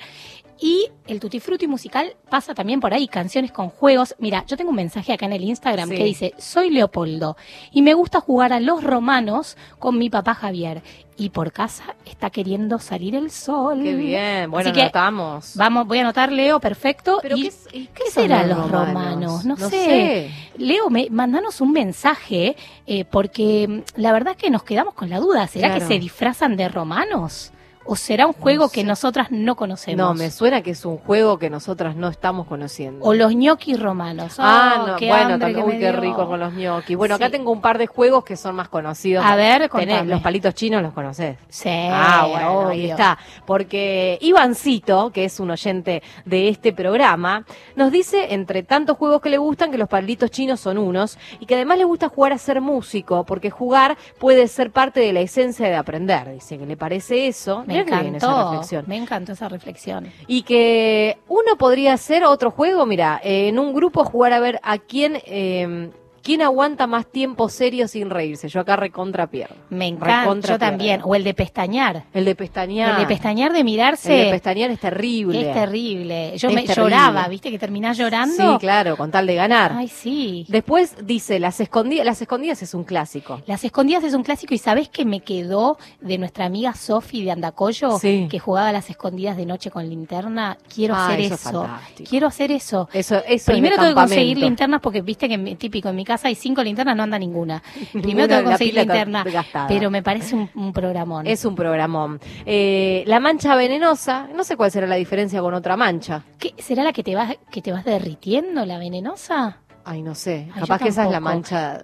[0.59, 4.15] Y el Tutti Frutti musical pasa también por ahí, canciones con juegos.
[4.19, 5.95] Mira, yo tengo un mensaje acá en el Instagram Sí.
[5.97, 7.35] que dice, soy Leopoldo
[7.73, 10.81] y me gusta jugar a los romanos con mi papá Javier.
[11.17, 13.81] Y por casa está queriendo salir el sol.
[13.83, 15.55] Qué bien, bueno, Así que anotamos.
[15.57, 17.19] Vamos, voy a anotar, Leo, perfecto.
[17.21, 18.87] Pero y, ¿qué es- y ¿qué, qué son serán los romanos?
[18.93, 19.45] romanos?
[19.45, 19.75] No, No sé.
[19.85, 20.31] sé.
[20.57, 22.55] Leo, me, mandanos un mensaje,
[22.87, 25.45] eh, porque mm, la verdad que nos quedamos con la duda.
[25.47, 25.81] ¿Será Claro.
[25.87, 27.51] que se disfrazan de romanos?
[27.85, 29.97] ¿O será un juego que nosotras no conocemos?
[29.97, 33.03] No, me suena que es un juego que nosotras no estamos conociendo.
[33.05, 34.35] O los ñoquis romanos.
[34.39, 36.95] Ah, Oh, no, qué bueno, también, uy, qué rico con los ñoquis.
[36.97, 39.25] Bueno, acá tengo un par de juegos que son más conocidos.
[39.25, 41.37] A ver, Tenés los palitos chinos, ¿los conocés?
[41.49, 43.17] Sí, Ah, bueno, ahí está.
[43.45, 49.29] Porque Ivancito, que es un oyente de este programa, nos dice, entre tantos juegos que
[49.29, 52.37] le gustan, que los palitos chinos son unos y que además le gusta jugar a
[52.37, 56.31] ser músico, porque jugar puede ser parte de la esencia de aprender.
[56.33, 57.63] Dice que le parece eso.
[57.67, 58.85] Me Qué bien esa encantó, reflexión.
[58.87, 60.11] me encantó esa reflexión.
[60.27, 64.59] Y que uno podría hacer otro juego, mira, eh, en un grupo jugar a ver
[64.63, 65.89] a quién, eh,
[66.23, 68.47] quién aguanta más tiempo serio sin reírse.
[68.47, 69.55] Yo acá recontra pierdo.
[69.69, 71.01] Me encanta, Recontra yo también.
[71.03, 72.05] O el de pestañear.
[72.13, 72.91] El de pestañear.
[72.91, 74.17] El de pestañear de mirarse.
[74.19, 75.41] El de pestañear es terrible.
[75.49, 76.37] Es terrible.
[76.37, 76.91] Yo Es me terrible.
[76.95, 77.51] lloraba, ¿viste?
[77.51, 78.53] Que terminás llorando.
[78.53, 79.73] Sí, claro, con tal de ganar.
[79.75, 80.45] Ay, sí.
[80.47, 83.41] Después dice, las escondidas, las escondidas es un clásico.
[83.45, 87.31] Las escondidas es un clásico y ¿sabés que me quedó de nuestra amiga Sofi de
[87.31, 87.99] Andacollo?
[87.99, 88.27] Sí.
[88.31, 90.57] Que jugaba las escondidas de noche con linterna.
[90.73, 91.67] Quiero Ah, hacer eso eso.
[91.99, 92.09] es.
[92.09, 92.87] Quiero hacer eso.
[92.93, 95.95] Eso, eso es Primero de tengo que conseguir linternas porque viste que mi- típico en
[95.97, 97.61] mi casa hay cinco linternas, no anda ninguna.
[97.91, 99.23] Primero Ninguna, tengo que la conseguir está linterna.
[99.23, 99.67] gastada.
[99.67, 101.27] Pero me parece un, un programón.
[101.27, 102.19] Es un programón.
[102.45, 106.23] Eh, la mancha venenosa, no sé cuál será la diferencia con otra mancha.
[106.39, 109.57] ¿Qué, ¿Será la que te vas que te vas derritiendo, la venenosa?
[109.85, 110.47] Ay, no sé.
[110.53, 111.81] Ay, Capaz que esa es la mancha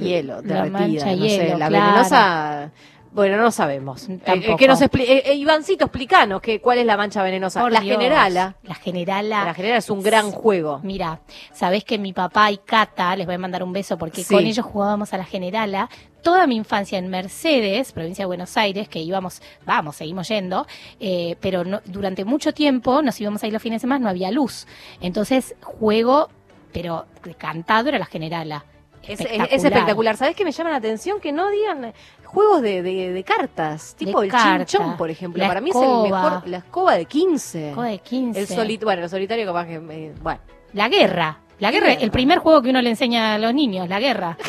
[0.00, 0.78] hielo, La derretida.
[0.78, 1.28] mancha no sé.
[1.28, 1.86] hielo, La claro.
[1.86, 2.70] venenosa.
[3.14, 4.08] Bueno, no sabemos.
[4.08, 4.52] Eh, Tampoco.
[4.54, 7.60] eh, que nos expli- eh, eh, Ivancito, explicanos que, cuál es la mancha venenosa.
[7.60, 7.96] Por la Dios.
[7.96, 8.56] generala.
[8.64, 9.44] La generala.
[9.44, 10.80] La generala es un gran juego.
[10.82, 11.20] Mira,
[11.52, 14.34] sabés que mi papá y Cata, les voy a mandar un beso porque Sí.
[14.34, 15.88] con ellos jugábamos a la generala.
[16.22, 20.66] Toda mi infancia en Mercedes, provincia de Buenos Aires, que íbamos, vamos, seguimos yendo,
[20.98, 24.32] eh, pero no- durante mucho tiempo nos íbamos ahí los fines de semana, no había
[24.32, 24.66] luz.
[25.00, 26.30] Entonces, juego,
[26.72, 27.06] pero
[27.38, 28.64] cantado era la generala.
[29.08, 30.16] Es, es- es espectacular.
[30.16, 31.20] ¿Sabés qué me llama la atención?
[31.20, 31.92] Que no digan
[32.24, 34.64] juegos de, de- de cartas, tipo De el carta.
[34.64, 35.40] chinchón, por ejemplo.
[35.42, 36.22] La Para mí es el escoba.
[36.30, 36.48] mejor.
[36.48, 37.68] La escoba de 15.
[37.70, 38.40] Escoba de 15.
[38.40, 39.74] El solitario, bueno, el solitario capaz que.
[39.74, 40.40] eh, bueno.
[40.72, 41.38] La guerra.
[41.60, 42.02] La ¿Qué guerra, guerra?
[42.02, 44.36] el primer juego que uno le enseña a los niños, la guerra.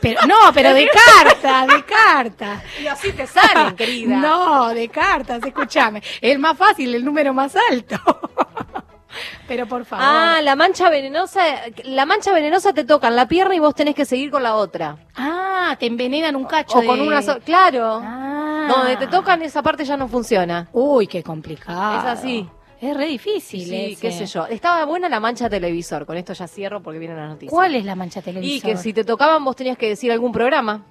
[0.00, 2.62] Pero, no, pero de carta, de carta.
[2.82, 4.16] Y así te salen, querida.
[4.20, 6.02] No, de cartas, escúchame.
[6.22, 7.96] El más fácil, el número más alto.
[9.48, 10.04] Pero por favor.
[10.06, 11.42] Ah, la mancha venenosa,
[11.84, 14.54] la mancha venenosa te toca en la pierna y vos tenés que seguir con la
[14.56, 14.96] otra.
[15.16, 18.00] Ah, te envenenan un cacho O con una sola, claro.
[18.02, 18.66] Ah.
[18.68, 20.68] Donde te tocan esa parte ya no funciona.
[20.72, 21.98] Uy, qué complicado.
[22.00, 22.48] Es así.
[22.80, 24.00] Es re difícil Sí, ese.
[24.00, 24.46] qué sé yo.
[24.46, 26.04] Estaba buena la mancha televisor.
[26.04, 27.50] Con esto ya cierro porque vienen las noticias.
[27.50, 28.70] ¿Cuál es la mancha Y televisor?
[28.70, 30.84] que si te tocaban vos tenías que decir algún programa.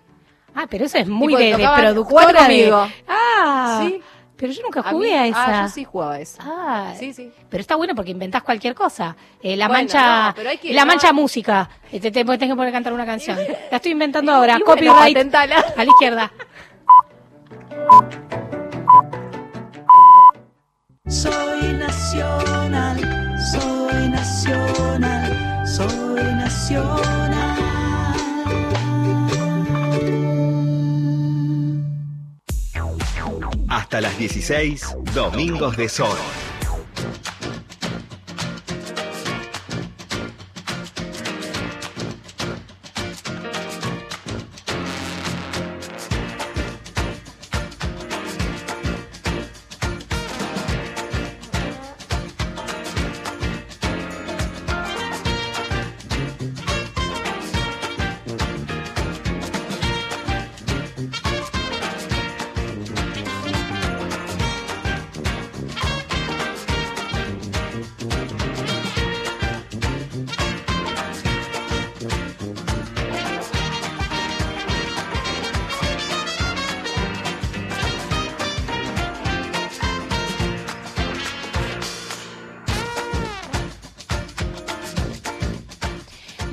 [0.55, 2.87] Ah, pero eso es muy Tipo, de, productora.
[3.07, 4.01] Ah, Sí.
[4.37, 5.59] Pero yo nunca A jugué mí- a, esa.
[5.59, 6.43] Ah, yo sí jugaba a esa.
[6.45, 7.31] Ah, Sí, sí.
[7.49, 9.15] Pero está bueno porque inventás cualquier cosa.
[9.41, 10.87] Eh, la Bueno, mancha, no, pero hay que- la no.
[10.87, 11.69] mancha música.
[11.91, 13.37] Eh, Te, te, tenés que poner a cantar una canción.
[13.71, 14.57] La estoy inventando ahora.
[14.59, 15.35] y bueno, Copyright.
[15.35, 16.31] A la izquierda.
[21.07, 22.99] Soy nacional,
[23.51, 27.34] soy nacional, soy nacional.
[33.75, 36.17] Hasta las 16, Domingos de Sol.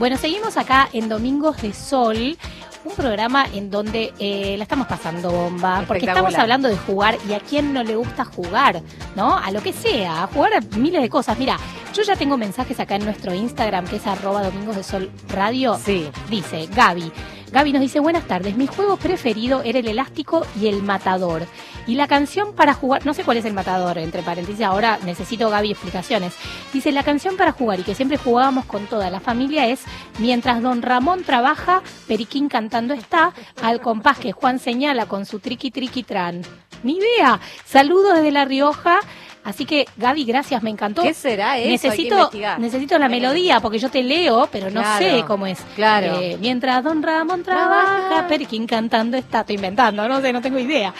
[0.02, 2.36] Bueno, seguimos acá en Domingos de Sol,
[2.84, 7.34] un programa en donde eh, la estamos pasando bomba, porque estamos hablando de jugar y
[7.34, 8.82] a quién no le gusta jugar,
[9.14, 9.38] ¿no?
[9.38, 11.38] A lo que sea, a jugar a miles de cosas.
[11.38, 11.56] Mira,
[11.94, 15.78] yo ya tengo mensajes acá en nuestro Instagram, que es arroba Domingos de Sol Radio.
[15.80, 16.10] Sí.
[16.28, 17.12] Dice Gaby.
[17.52, 21.46] Gaby nos dice, buenas tardes, mi juego preferido era el elástico y el matador.
[21.86, 25.50] Y la canción para jugar, no sé cuál es el matador, entre paréntesis, ahora necesito
[25.50, 26.34] Gaby explicaciones.
[26.72, 29.82] Dice, la canción para jugar y que siempre jugábamos con toda la familia es
[30.18, 33.32] Mientras don Ramón trabaja, Periquín cantando está,
[33.62, 36.42] al compás que Juan señala con su triqui triqui tran.
[36.82, 37.40] Ni idea.
[37.64, 38.98] Saludos desde La Rioja.
[39.44, 41.02] Así que, Gaby, gracias, me encantó.
[41.02, 41.68] ¿Qué será eso?
[41.68, 45.58] Necesito, necesito la melodía, porque yo te leo, pero no Claro, sé cómo es.
[45.74, 46.20] claro.
[46.20, 49.40] Eh, mientras don Ramón trabaja, Periquín cantando está.
[49.40, 50.94] Estoy inventando, no sé, no tengo idea.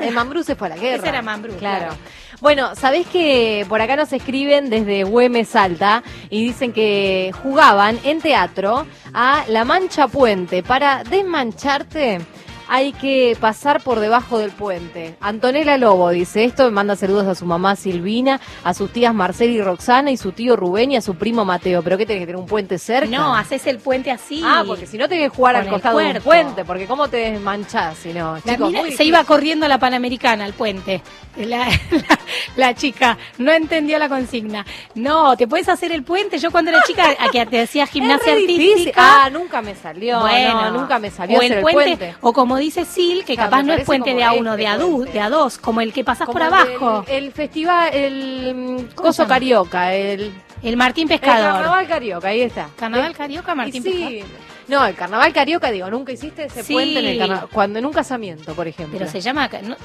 [0.00, 0.96] El Mambrú se fue a la guerra.
[0.98, 1.86] Ese era Mambrú, Claro.
[1.86, 1.96] claro.
[2.40, 8.20] Bueno, ¿sabés que por acá nos escriben desde Güemes Salta y dicen que jugaban en
[8.20, 10.62] teatro a La Mancha Puente?
[10.62, 12.20] Para desmancharte
[12.68, 15.16] hay que pasar por debajo del puente.
[15.20, 19.52] Antonella Lobo dice esto, me manda saludos a su mamá Silvina, a sus tías Marcela
[19.52, 21.82] y Roxana y su tío Rubén y a su primo Mateo.
[21.82, 23.08] ¿Pero qué tenés que tener un puente cerca?
[23.10, 24.42] No, haces el puente así.
[24.44, 26.24] Ah, porque si no tenés que jugar al costado de un cuerpo.
[26.30, 28.38] puente, porque ¿cómo te desmanchás si no?
[28.40, 31.02] Chicos, muy se iba corriendo a la Panamericana, al puente.
[31.36, 32.18] La, la-
[32.56, 34.66] la chica no entendió la consigna.
[34.94, 36.38] No, te puedes hacer el puente.
[36.38, 39.24] Yo cuando era chica, a que te hacía gimnasia artística.
[39.24, 40.20] Ah, nunca me salió.
[40.20, 42.14] Bueno, no, nunca me salió o hacer el el puente, puente.
[42.20, 44.66] o como dice Sil, que Claro, capaz no es puente de a uno, este de
[44.68, 45.12] a, du- puente.
[45.12, 47.04] de a dos, como el que pasás por Como abajo.
[47.08, 50.32] El, festival, el mm, ¿Cómo se coso carioca, el,
[50.62, 51.52] El Martín el Pescador.
[51.54, 52.68] carnaval carioca, ahí está.
[52.78, 54.22] Carnaval Eh, Carioca, Martín sí.
[54.68, 56.72] No, el carnaval carioca, digo, nunca hiciste ese Sí.
[56.74, 58.98] puente en el carnaval, cuando en un casamiento, por ejemplo.
[58.98, 59.76] Pero se llama no,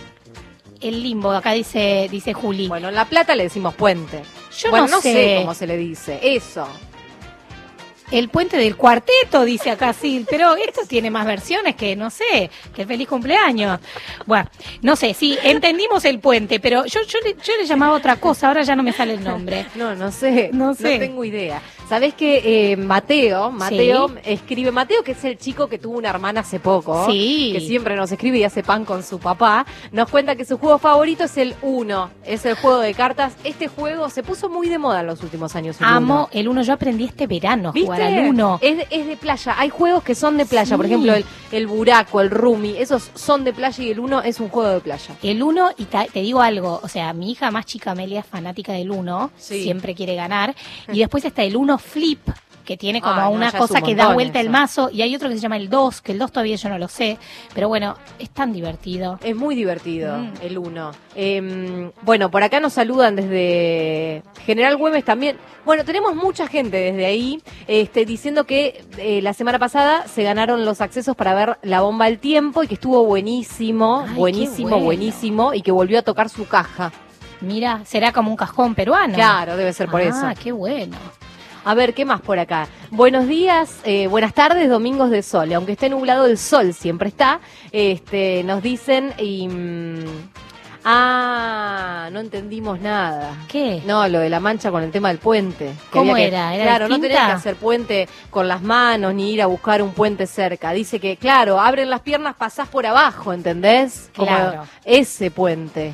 [0.82, 2.68] el limbo, acá dice dice Juli.
[2.68, 4.22] Bueno, en La Plata le decimos puente.
[4.58, 5.14] Yo bueno, no sé.
[5.14, 5.36] sé.
[5.40, 6.20] cómo se le dice.
[6.22, 6.68] Eso.
[8.12, 12.50] El puente del cuarteto, dice acá Sil, pero esto tiene más versiones que, no sé,
[12.76, 13.80] que el feliz cumpleaños.
[14.26, 14.50] Bueno,
[14.82, 18.48] no sé, sí, entendimos el puente, pero yo, yo, le, yo le llamaba otra cosa,
[18.50, 19.66] ahora ya no me sale el nombre.
[19.76, 20.52] No, no sé.
[20.54, 20.94] No sé.
[20.94, 21.62] No tengo idea.
[21.90, 26.40] Sabés que eh, Mateo, Mateo escribe, Mateo que es el chico que tuvo una hermana
[26.40, 27.52] hace poco, Sí.
[27.54, 30.80] que siempre nos escribe y hace pan con su papá, nos cuenta que su juego
[30.80, 33.34] favorito es el Uno, es el juego de cartas.
[33.44, 35.80] Este juego se puso muy de moda en los últimos años.
[35.82, 36.30] el Amo Uno.
[36.32, 37.86] el uno, yo aprendí este verano a ¿Viste?
[37.86, 38.58] jugar al uno.
[38.62, 39.56] Es, de- es de playa.
[39.60, 40.76] Hay juegos que son de playa.
[40.76, 42.76] Por ejemplo, el, el buraco, el rumi.
[42.78, 45.14] Esos son de playa y el uno es un juego de playa.
[45.22, 48.26] El uno, y ta- te digo algo, o sea, mi hija más chica Amelia es
[48.26, 49.62] fanática del uno, Sí.
[49.64, 50.56] siempre quiere ganar.
[50.92, 52.20] Y después está el uno flip,
[52.66, 54.52] que tiene como Ah, una cosa un que da vuelta el eso.
[54.54, 56.78] mazo, y hay otro que se llama el 2, que el 2 todavía yo no
[56.78, 57.18] lo sé,
[57.54, 59.20] pero bueno, es tan divertido.
[59.22, 60.32] Es muy divertido Mm.
[60.42, 60.92] el uno.
[61.16, 65.36] Eh, bueno, por acá nos saludan desde General Güemes también.
[65.66, 70.64] Bueno, tenemos mucha gente desde ahí este, diciendo que eh, la semana pasada se ganaron
[70.64, 74.86] los accesos para ver La Bomba al Tiempo y que estuvo buenísimo, Ay, buenísimo, bueno.
[74.86, 76.94] buenísimo y que volvió a tocar su caja.
[77.42, 79.16] Mira, será como un cajón peruano.
[79.16, 80.28] Claro, debe ser por ah, eso.
[80.42, 80.96] qué bueno.
[81.66, 82.68] A ver, ¿qué más por acá?
[82.92, 85.50] Buenos días, eh, buenas tardes, domingos de sol.
[85.50, 87.40] Y Aunque esté nublado, el sol siempre está.
[87.72, 89.48] Este, nos dicen y...
[89.48, 90.06] mm,
[90.84, 93.38] ah, no entendimos nada.
[93.48, 93.82] ¿Qué?
[93.86, 95.68] No, lo de la mancha con el tema del puente.
[95.90, 96.54] Que ¿Cómo que- era?
[96.54, 99.94] ¿Era claro, no tenés que hacer puente con las manos ni ir a buscar un
[99.94, 100.72] puente cerca.
[100.74, 104.12] Dice que, claro, abren las piernas, pasás por abajo, ¿entendés?
[104.18, 104.64] Como Claro.
[104.84, 105.94] ese puente.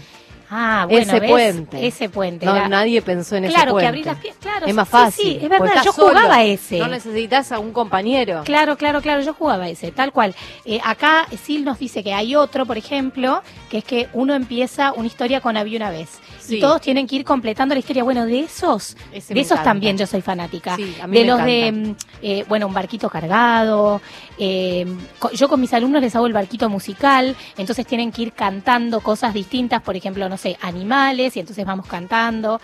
[0.51, 1.29] Ah, bueno, ese ¿ves?
[1.29, 1.87] puente.
[1.87, 2.45] Ese puente.
[2.45, 3.83] No, nadie pensó en ese Claro, puente.
[3.83, 4.65] que abrir las piernas, claro.
[4.65, 5.25] Es más fácil.
[5.25, 6.09] Sí, es verdad, yo solo.
[6.19, 6.79] jugaba ese.
[6.79, 8.41] No necesitas a un compañero.
[8.45, 10.33] Claro, claro, claro, yo jugaba ese, tal cual.
[10.65, 14.91] Eh, acá Sil nos dice que hay otro, por ejemplo, que es que uno empieza
[14.93, 16.09] una historia con había una vez.
[16.49, 16.59] Sí.
[16.59, 18.03] Todos tienen que ir completando la historia.
[18.03, 19.63] Bueno, de esos, Ese de esos encanta.
[19.63, 20.75] también yo soy fanática.
[20.75, 24.01] Sí, a mí de me los de, mm, eh, bueno, un barquito cargado.
[24.37, 24.85] eh,
[25.33, 29.33] yo con mis alumnos les hago el barquito musical, entonces tienen que ir cantando cosas
[29.33, 32.59] distintas, por ejemplo, no sé, animales, y entonces vamos cantando.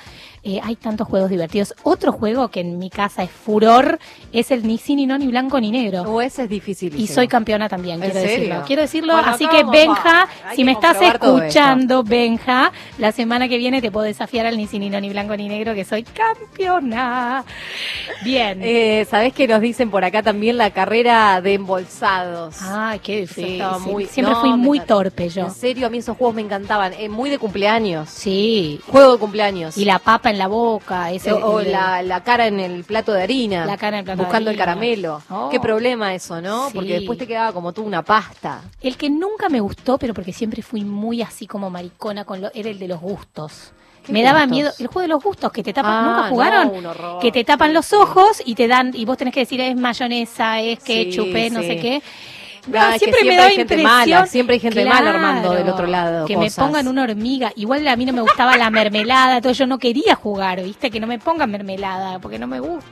[0.47, 1.73] Eh, hay tantos juegos divertidos.
[1.81, 3.97] Otro juego que en mi casa es furor
[4.31, 6.03] es el ni sí, ni no, ni blanco, ni negro.
[6.03, 6.93] O ese es difícil.
[6.99, 8.37] Y soy campeona también, ¿En quiero serio?
[8.45, 8.63] decirlo.
[8.67, 13.57] Quiero decirlo, Bueno, así que Benja, si que me estás escuchando, Benja, la semana que
[13.57, 16.03] viene te puedo desafiar al ni sí, ni no, ni blanco, ni negro, que soy
[16.03, 17.43] campeona.
[18.23, 18.59] Bien.
[18.61, 22.57] Eh, ¿Sabés que nos dicen por acá también la carrera de embolsados?
[22.61, 23.63] Ay, qué difícil.
[23.87, 25.45] muy- Siempre no, fui muy torpe yo.
[25.45, 26.93] En serio, a mí esos juegos me encantaban.
[26.93, 28.09] Eh, muy de cumpleaños.
[28.09, 28.79] Sí.
[28.87, 29.75] Juego de cumpleaños.
[29.77, 31.11] Y la papa en la boca.
[31.11, 33.65] Ese, o el- la, la cara en el plato de harina.
[33.65, 35.21] La cara en el plato de Buscando el caramelo.
[35.29, 35.49] Oh.
[35.49, 36.67] Qué problema eso, ¿no?
[36.69, 36.73] Sí.
[36.75, 38.61] Porque después te quedaba como tú una pasta.
[38.81, 42.51] El que nunca me gustó, pero porque siempre fui muy así como maricona, con lo,
[42.53, 43.71] era el de los gustos.
[44.05, 44.71] ¿Qué Me daba miedo.
[44.77, 45.91] El juego de los gustos, que te tapan.
[45.91, 47.19] Ah, ¿Nunca no, jugaron?
[47.19, 48.91] que te tapan los ojos y te dan.
[48.93, 51.67] Y vos tenés que decir es mayonesa, es ketchup, es no sí.
[51.67, 52.03] sé qué.
[52.67, 55.69] No, Ah, que siempre, me da hay gente mala, siempre hay gente mala armando del
[55.69, 57.51] otro lado Que me pongan una hormiga.
[57.55, 60.89] Igual a mí no me gustaba la mermelada, todo yo no quería jugar, ¿viste?
[60.89, 62.85] Que no me pongan mermelada, porque no me gusta.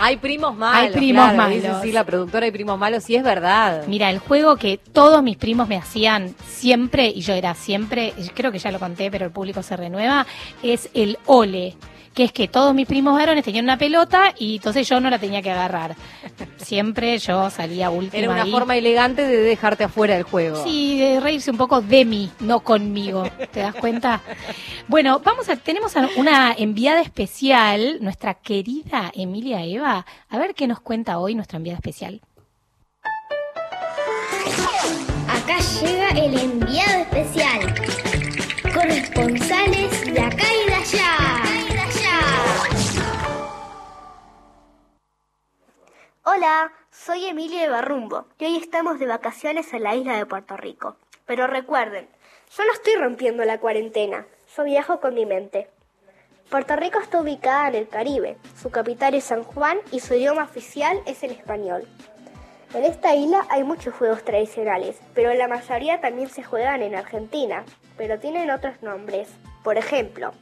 [0.00, 0.88] Hay primos malos.
[0.88, 1.82] Hay primos claro, dice malos.
[1.82, 3.84] sí, la productora hay primos malos y es verdad.
[3.86, 8.52] Mira, el juego que todos mis primos me hacían siempre, y yo era siempre, creo
[8.52, 10.26] que ya lo conté, pero el público se renueva,
[10.62, 11.76] es el ole.
[12.14, 15.18] Que es que todos mis primos varones tenían una pelota y entonces yo no la
[15.18, 15.94] tenía que agarrar.
[16.56, 18.18] Siempre yo salía última.
[18.18, 18.50] Era una ahí.
[18.50, 20.62] forma elegante de dejarte afuera del juego.
[20.64, 23.24] Sí, de reírse un poco de mí, no conmigo.
[23.52, 24.20] ¿Te das cuenta?
[24.88, 30.04] Bueno, vamos a, tenemos a una enviada especial, nuestra querida Emilia Eva.
[30.28, 32.20] A ver qué nos cuenta hoy nuestra enviada especial.
[35.28, 37.74] Acá llega el enviado especial.
[38.74, 41.17] Corresponsales de acá y de allá.
[46.30, 50.58] Hola, soy Emilia de Barrumbo y hoy estamos de vacaciones en la isla de Puerto
[50.58, 50.96] Rico.
[51.24, 52.06] Pero recuerden,
[52.54, 55.70] yo no estoy rompiendo la cuarentena, yo viajo con mi mente.
[56.50, 60.42] Puerto Rico está ubicada en el Caribe, su capital es San Juan y su idioma
[60.42, 61.88] oficial es el español.
[62.74, 67.64] En esta isla hay muchos juegos tradicionales, pero la mayoría también se juegan en Argentina,
[67.96, 69.30] pero tienen otros nombres.
[69.64, 70.32] Por ejemplo,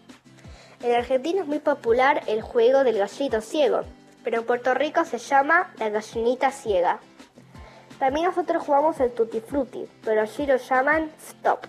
[0.82, 3.82] en Argentina es muy popular el juego del gallito ciego,
[4.27, 6.99] pero en Puerto Rico se llama la gallinita ciega.
[8.01, 11.61] También nosotros jugamos el tutti frutti, pero allí lo llaman stop.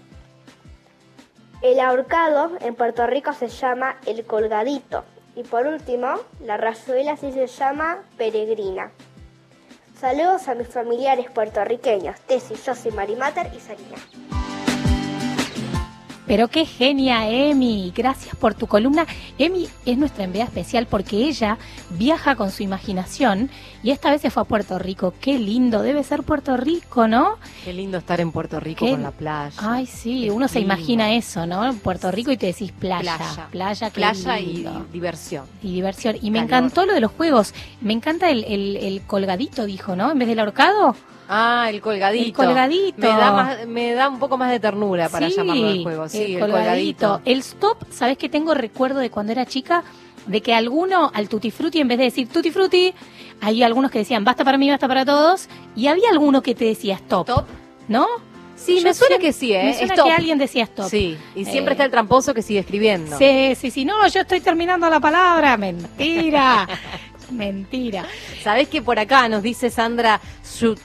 [1.62, 5.03] El ahorcado en Puerto Rico se llama el colgadito.
[5.36, 8.89] Y por último, la rayuela sí se llama peregrina.
[10.01, 13.97] Saludos a mis familiares puertorriqueños, Tessy, Josie, Marimater y Sarina.
[16.28, 17.93] Pero qué genia, Emi.
[17.95, 19.07] Gracias por tu columna.
[19.39, 21.57] Emi es nuestra enviada especial porque ella
[21.91, 23.49] viaja con su imaginación
[23.82, 25.13] y esta vez se fue a Puerto Rico.
[25.21, 27.38] Qué lindo, debe ser Puerto Rico, ¿no?
[27.63, 29.55] Qué lindo estar en Puerto Rico Qué- con la playa.
[29.57, 31.73] Ay, sí, uno se imagina eso, ¿no?
[31.75, 33.15] Puerto Rico y te decís playa.
[33.17, 33.47] Playa.
[33.49, 34.86] Playa, qué Playa y lindo.
[34.91, 35.45] diversión.
[35.63, 36.17] y diversión.
[36.21, 37.53] Y me encantó lo de los juegos.
[37.80, 40.11] Me encanta el, el, el colgadito, dijo, ¿no?
[40.11, 40.95] En vez del ahorcado.
[41.30, 42.25] Ah, el colgadito.
[42.25, 43.01] El colgadito.
[43.01, 46.09] Me da, más, me da un poco más de ternura para Sí, llamarlo el juego.
[46.09, 47.07] Sí, el, colgadito.
[47.07, 47.21] colgadito.
[47.25, 49.84] El stop, ¿sabes qué tengo recuerdo de cuando era chica?
[50.25, 52.93] De que alguno al tutti frutti, en vez de decir tutti frutti,
[53.41, 55.47] hay algunos que decían basta para mí, basta para todos.
[55.75, 57.30] Y había alguno que te decía stop.
[57.30, 57.45] Stop.
[57.88, 58.05] ¿No?
[58.55, 59.63] Sí, Yo me suena que sí, ¿eh?
[59.65, 60.07] Me suena Stop.
[60.07, 60.89] que alguien decía stop.
[60.89, 63.15] Sí, y siempre Eh, está el tramposo que sigue escribiendo.
[63.17, 63.86] Sí, sí, sí.
[63.86, 65.55] No, yo estoy terminando la palabra.
[65.57, 66.67] Mentira.
[67.32, 68.05] Mentira.
[68.43, 70.80] ¿Sabés que por acá nos dice Sandra Shud-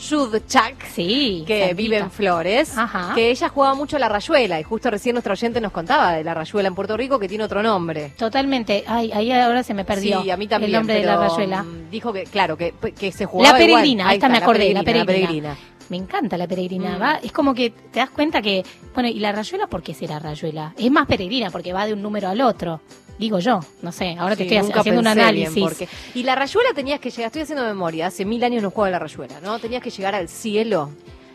[0.00, 1.44] Shudchak, Sí.
[1.46, 3.12] que vive en Flores, Ajá.
[3.14, 6.24] que ella jugaba mucho a la rayuela y justo recién nuestro oyente nos contaba de
[6.24, 8.12] la rayuela en Puerto Rico que tiene otro nombre.
[8.16, 8.84] Totalmente.
[8.86, 10.22] Ay, ahí ahora se me perdió.
[10.22, 10.70] Sí, a mí también.
[10.70, 11.62] El nombre de la rayuela.
[11.62, 13.80] mm, Dijo que, claro, que, que se jugaba La igual.
[13.82, 15.56] peregrina, Ahí esta me está, acordé, la peregrina, peregrina.
[15.88, 17.02] Me encanta la peregrina, Mm.
[17.02, 18.62] va, es como que te das cuenta que,
[18.94, 20.74] bueno, ¿y la rayuela por qué será rayuela?
[20.76, 22.80] Es más peregrina porque va de un número al otro,
[23.18, 25.84] digo yo, no sé, ahora te Sí, estoy nunca haciendo un análisis.
[26.14, 28.98] Y la rayuela tenías que llegar, estoy haciendo memoria, hace mil años no jugaba la
[28.98, 29.58] rayuela, ¿no?
[29.58, 30.90] Tenías que llegar al cielo.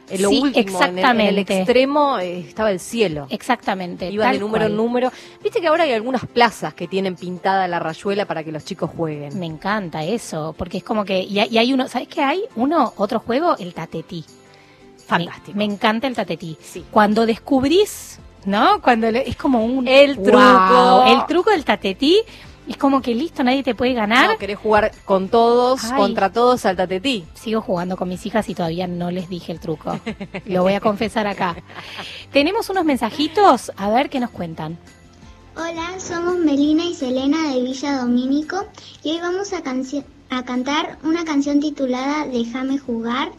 [0.10, 0.52] En lo Sí, último,
[0.84, 1.58] en el- En el, exactamente.
[1.60, 3.26] extremo eh, estaba el cielo.
[3.30, 4.10] Exactamente.
[4.12, 5.12] Iba de número en número.
[5.42, 8.92] Viste que ahora hay algunas plazas que tienen pintada la rayuela para que los chicos
[8.96, 9.40] jueguen.
[9.40, 12.44] Me encanta eso, porque es como que, y, hay- y hay uno, ¿sabes qué hay?
[12.58, 14.26] Uno, otro juego, el tatetí.
[15.08, 15.58] Fantástico.
[15.58, 16.58] Me, me encanta el tatetí.
[16.92, 18.82] Cuando descubrís, ¿no?
[18.82, 19.88] Cuando le- es como un...
[19.88, 20.26] El ¡Wow!
[20.26, 21.04] truco.
[21.08, 22.20] El truco del tatetí
[22.68, 24.30] es como que listo, nadie te puede ganar.
[24.32, 25.98] No, querés jugar con todos, Ay.
[25.98, 27.26] contra todos al tatetí.
[27.34, 30.00] Sigo jugando con mis hijas y todavía no les dije el truco.
[30.46, 31.56] Lo voy a confesar acá.
[32.32, 34.78] Tenemos unos mensajitos, a ver qué nos cuentan.
[35.56, 38.66] Hola, somos Melina y Selena de Villa Domínico
[39.04, 43.32] y hoy vamos a, canci- a cantar una canción titulada Déjame jugar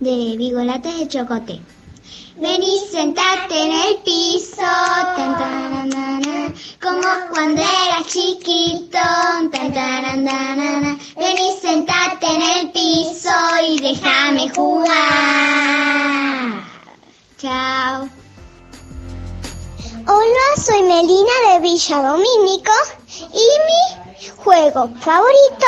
[0.00, 1.60] de Bigolates de Chocote.
[2.40, 8.92] Ven y sentate en el piso, tan, tan, tan, tan, como cuando eras chiquito.
[8.92, 9.74] Tan, tan,
[10.24, 10.98] tan.
[11.18, 13.30] Ven y sentate en el piso
[13.68, 14.94] y déjame jugar.
[17.36, 18.08] Chao.
[20.06, 22.72] Hola, soy Melina de Villa Domínico
[23.34, 25.66] y mi juego favorito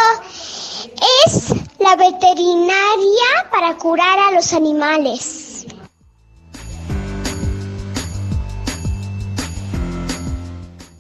[1.26, 5.51] es la veterinaria para curar a los animales.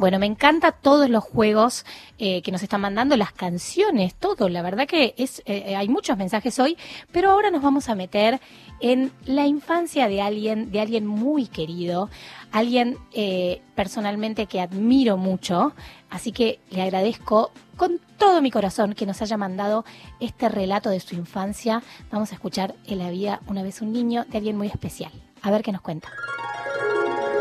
[0.02, 1.86] Bueno, me encanta todos los juegos
[2.18, 4.48] eh, que nos están mandando, las canciones, todo.
[4.48, 6.76] La verdad que es, eh, hay muchos mensajes hoy,
[7.12, 8.40] pero ahora nos vamos a meter
[8.80, 12.10] en la infancia de alguien, de alguien muy querido,
[12.50, 15.72] alguien eh, personalmente que admiro mucho.
[16.10, 19.84] Así que le agradezco con todo mi corazón que nos haya mandado
[20.18, 21.80] este relato de su infancia.
[22.10, 25.12] Vamos a escuchar En la vida una vez un niño de alguien muy especial.
[25.42, 26.08] A ver qué nos cuenta.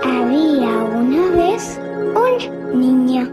[0.04, 1.80] Había una vez
[2.16, 3.30] un niño.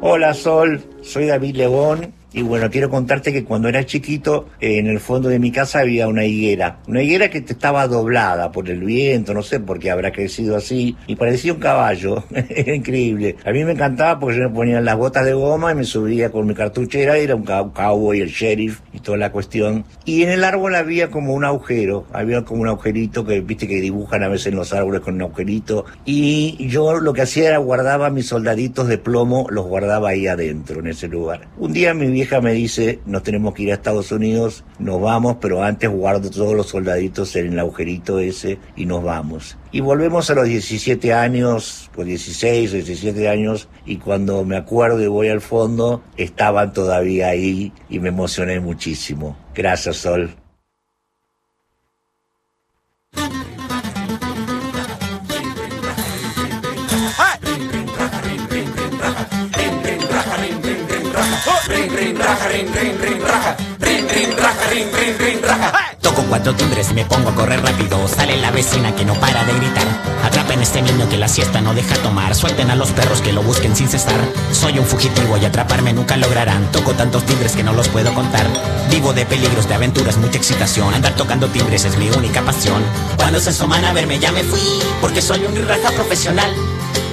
[0.00, 4.86] Hola Sol, soy David León y bueno, quiero contarte que cuando era chiquito, eh, en
[4.86, 6.78] el fondo de mi casa había una higuera.
[6.86, 10.96] Una higuera que estaba doblada por el viento, no sé por qué habrá crecido así,
[11.06, 12.24] y parecía un caballo.
[12.48, 13.36] era increíble.
[13.44, 16.30] A mí me encantaba porque yo me ponía las botas de goma y me subía
[16.30, 19.84] con mi cartuchera, era un cow- cowboy, el sheriff y toda la cuestión.
[20.04, 23.80] Y en el árbol había como un agujero, había como un agujerito que viste que
[23.80, 25.84] dibujan a veces en los árboles con un agujerito.
[26.04, 30.80] Y yo lo que hacía era guardaba mis soldaditos de plomo, los guardaba ahí adentro,
[30.80, 31.48] en ese lugar.
[31.58, 35.38] Un día mi vieja me dice, nos tenemos que ir a Estados Unidos, nos vamos,
[35.40, 39.56] pero antes guardo todos los soldaditos en el agujerito ese y nos vamos.
[39.72, 45.02] Y volvemos a los 17 años, pues 16 o 17 años, y cuando me acuerdo
[45.02, 49.38] y voy al fondo, estaban todavía ahí y me emocioné muchísimo.
[49.54, 50.39] Gracias, Sol.
[66.00, 68.08] Toco cuatro timbres y me pongo a correr rápido.
[68.08, 69.86] Sale la vecina que no para de gritar.
[70.24, 72.34] Atrapen a este niño que la siesta no deja tomar.
[72.34, 74.20] Suelten a los perros que lo busquen sin cesar.
[74.52, 76.70] Soy un fugitivo y atraparme nunca lograrán.
[76.72, 78.46] Toco tantos timbres que no los puedo contar.
[78.90, 80.92] Vivo de peligros, de aventuras, mucha excitación.
[80.92, 82.82] Andar tocando timbres es mi única pasión.
[83.16, 84.60] Cuando se asoman a verme ya me fui.
[85.00, 86.52] Porque soy un raja profesional.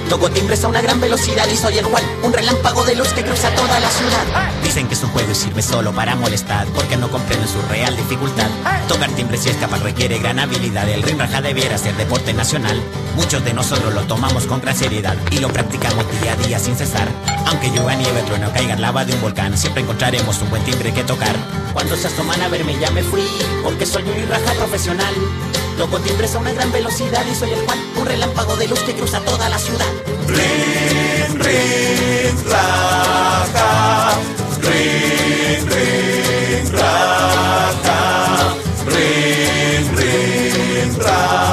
[0.08, 3.22] Toco timbres a una gran velocidad y soy el Juan, un relámpago de luz que
[3.22, 4.24] cruza toda la ciudad.
[4.62, 7.94] Dicen que es un juego y sirve solo para molestar, porque no comprenden su real
[7.94, 8.48] dificultad.
[8.88, 12.80] Tocar timbres y escapar requiere gran habilidad, el ring raja debiera ser deporte nacional.
[13.16, 16.74] Muchos de nosotros lo tomamos con gran seriedad y lo practicamos día a día sin
[16.74, 17.08] cesar.
[17.46, 21.04] Aunque llueva nieve, trueno, caiga lava de un volcán, siempre encontraremos un buen timbre que
[21.04, 21.36] tocar.
[21.74, 23.28] Cuando se asoman a verme ya me fui,
[23.62, 25.14] porque soy un raja profesional.
[25.78, 28.94] Toco timbres a una gran velocidad y soy el Juan, un relámpago de luz que
[28.94, 29.86] cruza toda la ciudad.
[30.26, 34.18] Rin, rin, raja.
[34.60, 38.54] Rin, rin, raja.
[38.86, 41.47] Rin, rin, raja.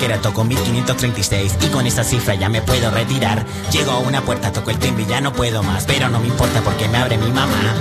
[0.00, 3.44] Cualquiera toco 1536 y con esa cifra ya me puedo retirar.
[3.70, 6.28] Llego a una puerta, toco el timbre y ya no puedo más, pero no me
[6.28, 7.74] importa porque me abre mi mamá.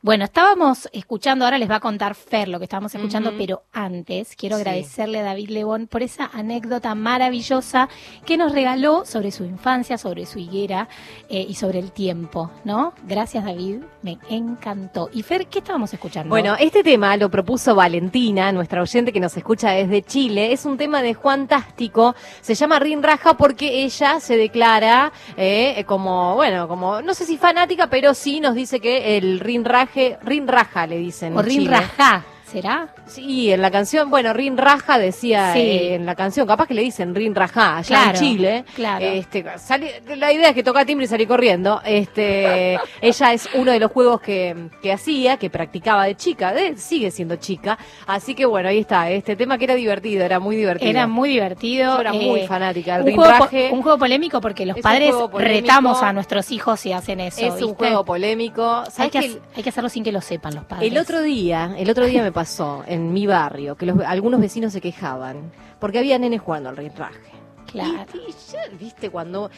[0.00, 4.36] Bueno, estábamos escuchando, ahora les va a contar Fer lo que estábamos escuchando, pero antes
[4.36, 4.62] quiero Sí.
[4.62, 7.88] agradecerle a David León por esa anécdota maravillosa
[8.24, 10.88] que nos regaló sobre su infancia, sobre su higuera
[11.28, 12.92] eh, y sobre el tiempo, ¿no?
[13.08, 15.10] Gracias David, me encantó.
[15.12, 16.28] Y Fer, ¿qué estábamos escuchando?
[16.30, 20.52] Bueno, este tema lo propuso Valentina, nuestra oyente que nos escucha desde Chile.
[20.52, 22.14] Es un tema de Juan Tástico.
[22.40, 27.36] Se llama Rin Raja porque ella se declara eh, como, bueno, como, no sé si
[27.36, 29.87] fanática, pero sí nos dice que el Rin Raje,
[30.22, 31.36] Rin Raja le dicen.
[31.36, 31.70] o en Rin Chile.
[31.70, 32.88] Rajá, ¿será?
[33.06, 35.60] Sí, en la canción, bueno, Rin Raja decía Sí.
[35.60, 38.64] eh, en la canción, capaz que le dicen Rin Raja allá Claro, en Chile.
[38.74, 39.04] claro.
[39.04, 41.80] Este, sale- la idea es que toca timbre y salí corriendo.
[41.84, 46.76] Este, ella es uno de los juegos que, que hacía, que practicaba de chica, de-
[46.76, 47.78] sigue siendo chica.
[48.06, 50.90] Así que bueno, ahí está, este tema que era divertido, era muy divertido.
[50.90, 51.94] Era muy divertido.
[51.96, 53.70] Yo era eh, muy fanática del un juego, po- rinraje.
[53.72, 57.40] un juego polémico porque los padres retamos a nuestros hijos si hacen eso.
[57.40, 58.82] Es un juego polémico.
[58.84, 60.90] Hay ¿Sabes que, hay que hacerlo sin que lo sepan los padres.
[60.90, 64.72] El otro día, el otro día me pasó en mi barrio que los- algunos vecinos
[64.72, 65.50] se quejaban
[65.80, 67.32] porque había nenes jugando al rinraje.
[67.70, 68.06] Claro.
[68.14, 69.50] Y, y ya, viste, cuando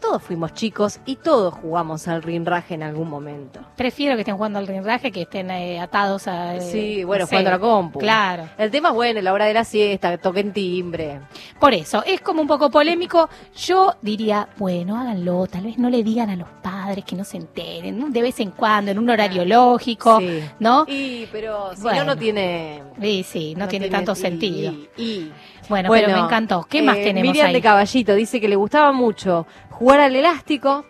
[0.00, 3.60] todos fuimos chicos y todos jugamos al rinraje en algún momento.
[3.76, 6.56] Prefiero que estén jugando al rinraje que estén eh, atados a.
[6.56, 7.30] eh, Sí, bueno, no sé.
[7.36, 7.98] jugando a la compu.
[7.98, 8.48] Claro.
[8.58, 11.20] El tema es bueno, la hora de la siesta, toquen timbre.
[11.60, 13.28] Por eso, es como un poco polémico.
[13.56, 17.36] Yo diría, bueno, háganlo, tal vez no le digan a los padres que no se
[17.38, 18.08] enteren, ¿no?
[18.10, 20.40] de vez en cuando, en un horario lógico, Sí.
[20.60, 20.84] ¿no?
[20.88, 22.00] Y, pero si Bueno.
[22.04, 22.82] no, no tiene...
[23.00, 24.72] Sí, sí, no, no tiene, tiene- tanto y- sentido.
[24.72, 25.32] y- y-
[25.68, 26.66] Bueno, pero me encantó.
[26.68, 27.52] ¿Qué más eh, tenemos Miriam ahí?
[27.54, 30.84] de Caballito dice que le gustaba mucho jugar al elástico,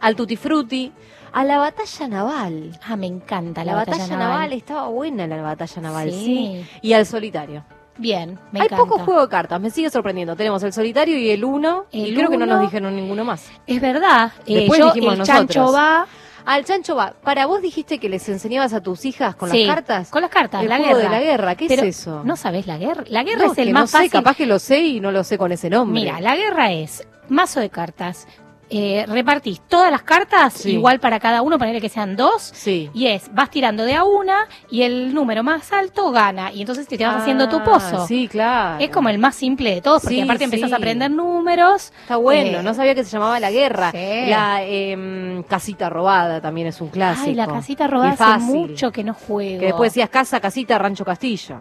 [0.00, 0.92] al tutti frutti,
[1.32, 2.78] A la batalla naval.
[2.86, 4.52] Ah, me encanta La, batalla, naval.
[4.54, 6.24] estaba buena la batalla naval, Sí.
[6.24, 6.66] sí.
[6.82, 7.62] Y al solitario.
[7.98, 8.76] Bien, me Hay encanta.
[8.84, 10.34] poco juego de cartas, me sigue sorprendiendo.
[10.36, 13.50] Tenemos el solitario y el uno, y creo que no nos dijeron ninguno más.
[13.66, 14.32] Es verdad.
[14.46, 15.46] eh, Después yo, dijimos el nosotros.
[15.54, 16.06] chancho va.
[16.46, 17.12] Al chancho va.
[17.22, 20.10] Para vos dijiste que les enseñabas a tus hijas con Sí, las cartas.
[20.10, 21.08] Con las cartas, El la juego guerra.
[21.10, 22.22] de la guerra, ¿qué Pero, es eso?
[22.24, 23.04] ¿No sabés la guerra?
[23.08, 24.10] La guerra No, es el que más no sé, fácil.
[24.12, 26.00] capaz que lo sé y no lo sé con ese nombre.
[26.02, 28.26] Mira, la guerra es mazo de cartas.
[28.68, 30.72] Eh, repartís todas las cartas Sí.
[30.72, 32.50] igual para cada uno, ponerle que sean dos.
[32.54, 32.90] Sí.
[32.94, 36.52] Y es, vas tirando de a una y el número más alto gana.
[36.52, 38.06] Y entonces te, te vas Ah, haciendo tu pozo.
[38.06, 38.82] Sí, claro.
[38.82, 41.92] Es como el más simple de todos, porque Sí, aparte empezás a aprender números.
[42.02, 43.92] Está bueno, Eh, no sabía que se llamaba La Guerra.
[43.92, 47.28] La em, casita robada también es un clásico.
[47.28, 49.60] Ay, la casita robada Y hace mucho que no juego.
[49.60, 51.60] Que después decías casa, casita, rancho, castillo.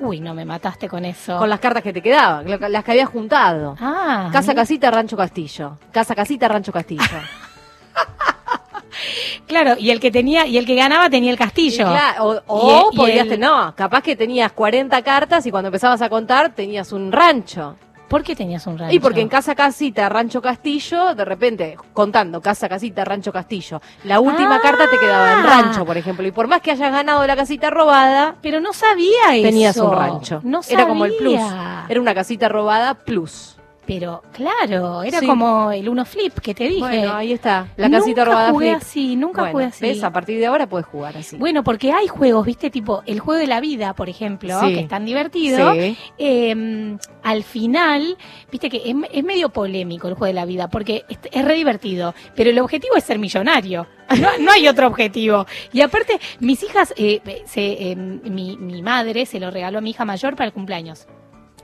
[0.00, 1.38] Uy, no me mataste con eso.
[1.38, 3.76] Con las cartas que te quedaban, las que habías juntado.
[3.80, 4.62] Ah, Casa, mira.
[4.62, 5.78] casita, rancho, castillo.
[5.92, 7.02] Casa, casita, rancho, castillo.
[9.46, 11.86] Claro, y el que tenía, y el que ganaba tenía el castillo.
[11.88, 12.40] Y claro, o Y-
[12.72, 16.08] o y podías el- tener- no, capaz que tenías 40 cartas y cuando empezabas a
[16.08, 17.76] contar tenías un rancho.
[18.10, 18.92] ¿Por qué tenías un rancho?
[18.92, 24.18] Y porque en casa, casita, rancho, castillo, de repente, contando casa, casita, rancho, castillo, la
[24.18, 24.60] última Ah.
[24.60, 26.26] carta te quedaba en rancho, por ejemplo.
[26.26, 29.42] Y por más que hayas ganado la casita robada, Pero no sabía eso.
[29.44, 30.40] tenías un rancho.
[30.42, 31.38] No Era como el plus.
[31.88, 33.56] Era una casita robada plus.
[33.92, 35.26] Pero claro, era Sí.
[35.26, 36.78] como el uno flip que te dije.
[36.80, 37.66] Bueno, ahí está.
[37.76, 38.82] La Nunca casita robada jugué flip.
[38.82, 39.84] así, nunca Bueno, jugué así.
[39.84, 40.04] ¿Ves?
[40.04, 41.36] A partir de ahora puedes jugar así.
[41.36, 44.74] Bueno, porque hay juegos, viste, tipo el juego de la vida, por ejemplo, Sí.
[44.74, 45.72] que es tan divertido.
[45.74, 45.96] Sí.
[46.18, 48.16] Eh, al final,
[48.52, 51.54] viste que es, es medio polémico el juego de la vida, porque es, es re
[51.54, 53.88] divertido, pero el objetivo es ser millonario.
[54.20, 55.46] No, no hay otro objetivo.
[55.72, 59.90] Y aparte, mis hijas, eh, se, eh, mi, mi madre se lo regaló a mi
[59.90, 61.08] hija mayor para el cumpleaños.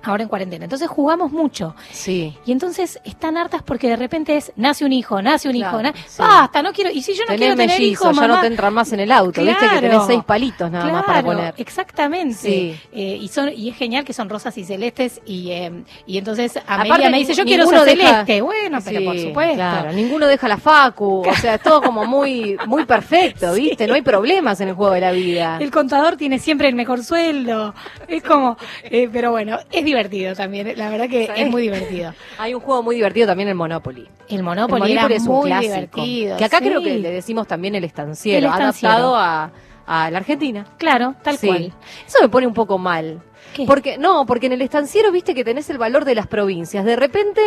[0.07, 0.65] Ahora en cuarentena.
[0.65, 1.75] Entonces jugamos mucho.
[1.91, 2.37] Sí.
[2.47, 5.83] Y entonces están hartas porque de repente es, nace un hijo, nace un hijo, Claro,
[5.83, 6.17] na- sí.
[6.19, 8.47] basta, no quiero, y si yo no Tenés quiero tener mellizos, hijos, ya no te
[8.47, 10.07] entran más en el auto, viste que tenés Claro.
[10.07, 11.55] seis palitos nada más para Claro, poner.
[11.57, 12.35] Exactamente.
[12.35, 12.81] Sí.
[12.93, 15.73] Eh, y son y es genial que son rosas y celestes y eh,
[16.07, 18.41] y entonces Aparte, Amelia me dice, yo quiero ser deja- celeste.
[18.43, 19.55] Bueno, pero Sí, por supuesto.
[19.57, 23.87] Claro, ninguno deja la facu, o sea, es todo como muy muy perfecto, ¿viste?
[23.87, 25.59] No hay problemas en el juego de la vida.
[25.61, 27.75] El contador tiene siempre el mejor sueldo.
[28.09, 29.96] Es como, eh, pero bueno, es divertido
[30.37, 30.73] también.
[30.77, 32.13] La verdad que es muy divertido.
[32.39, 34.09] Hay un juego muy divertido también el Monopoly.
[34.29, 35.73] El Monopoly, el era es un muy clásico.
[36.03, 36.37] divertido.
[36.37, 36.65] Que acá sí.
[36.65, 38.95] creo que le decimos también el estanciero, El estanciero.
[38.95, 39.51] adaptado a,
[39.87, 40.67] a la Argentina.
[40.79, 41.47] Claro, tal Sí.
[41.47, 41.73] cual.
[42.07, 43.21] Eso me pone un poco mal.
[43.55, 43.65] ¿Qué?
[43.65, 46.85] Porque no, porque en el estanciero viste que tenés el valor de las provincias.
[46.85, 47.41] De repente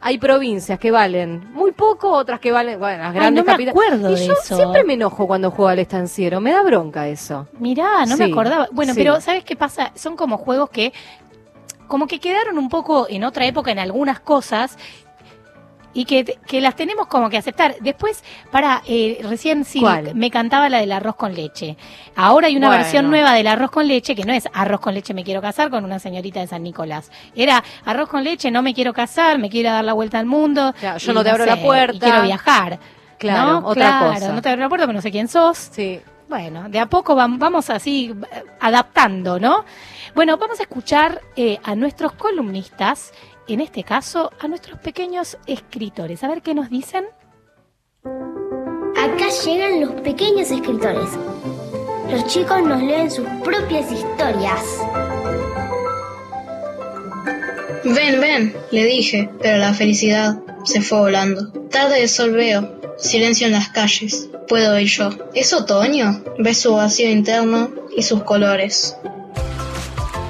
[0.00, 3.52] hay provincias que valen muy poco, otras que valen, bueno, las Ay, grandes no me
[3.52, 3.70] capitales.
[3.72, 4.54] acuerdo y de yo eso.
[4.54, 7.48] siempre me enojo cuando juego al estanciero, me da bronca eso.
[7.58, 8.68] Mirá, no me acordaba.
[8.70, 9.00] Bueno, sí.
[9.00, 9.90] pero ¿sabes qué pasa?
[9.96, 10.92] Son como juegos que
[11.86, 14.76] como que quedaron un poco en otra época en algunas cosas
[15.94, 17.76] y que, que las tenemos como que aceptar.
[17.80, 20.14] Después, para, eh, recién sí, ¿Cuál?
[20.14, 21.78] me cantaba la del arroz con leche.
[22.14, 22.82] Ahora hay una Bueno.
[22.82, 25.70] versión nueva del arroz con leche que no es arroz con leche me quiero casar
[25.70, 27.10] con una señorita de San Nicolás.
[27.34, 30.74] Era arroz con leche no me quiero casar, me quiero dar la vuelta al mundo.
[30.78, 31.96] Claro, yo y no te abro la sé, puerta.
[31.96, 32.78] Y quiero viajar.
[33.18, 33.68] Claro, ¿no?
[33.68, 34.32] otra Claro, cosa.
[34.34, 35.56] No te abro la puerta, pero no sé quién sos.
[35.72, 35.98] Sí.
[36.28, 39.64] Bueno, de a poco vam- vamos así eh, adaptando, ¿no?
[40.16, 43.12] Bueno, vamos a escuchar eh, a nuestros columnistas,
[43.48, 47.04] en este caso a nuestros pequeños escritores, a ver qué nos dicen.
[48.02, 51.10] Acá llegan los pequeños escritores.
[52.10, 54.62] Los chicos nos leen sus propias historias.
[57.84, 61.52] Ven, ven, le dije, pero la felicidad se fue volando.
[61.68, 65.10] Tarde de sol veo, silencio en las calles, puedo ir yo.
[65.34, 68.96] Es otoño, ves su vacío interno y sus colores.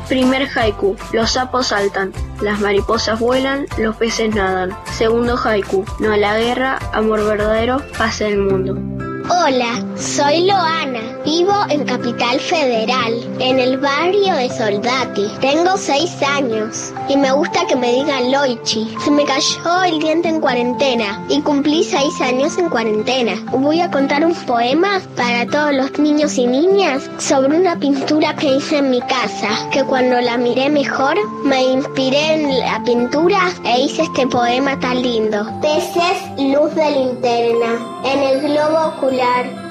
[0.08, 4.76] Primer haiku, los sapos saltan, las mariposas vuelan, los peces nadan.
[4.92, 9.05] Segundo haiku, no a la guerra, amor verdadero, paz en el mundo.
[9.28, 11.00] Hola, soy Loana.
[11.24, 15.26] Vivo en Capital Federal, en el barrio de Soldati.
[15.40, 18.94] Tengo seis años y me gusta que me digan Loichi.
[19.04, 23.32] Se me cayó el diente en cuarentena y cumplí seis años en cuarentena.
[23.50, 28.54] Voy a contar un poema para todos los niños y niñas sobre una pintura que
[28.54, 33.80] hice en mi casa, que cuando la miré mejor me inspiré en la pintura e
[33.80, 35.44] hice este poema tan lindo.
[35.60, 39.15] Peces, luz de linterna, en el globo ocular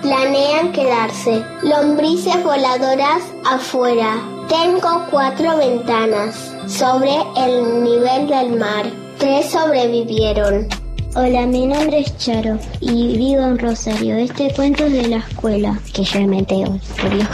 [0.02, 1.44] planean quedarse.
[1.64, 4.22] Lombrices voladoras afuera.
[4.48, 6.36] Tengo cuatro ventanas
[6.68, 8.86] sobre el nivel del mar.
[9.18, 10.68] Tres sobrevivieron.
[11.16, 14.18] Hola, mi nombre es Charo y vivo en Rosario.
[14.18, 17.26] Este cuento es de la escuela, que yo inventé hoy, obvio.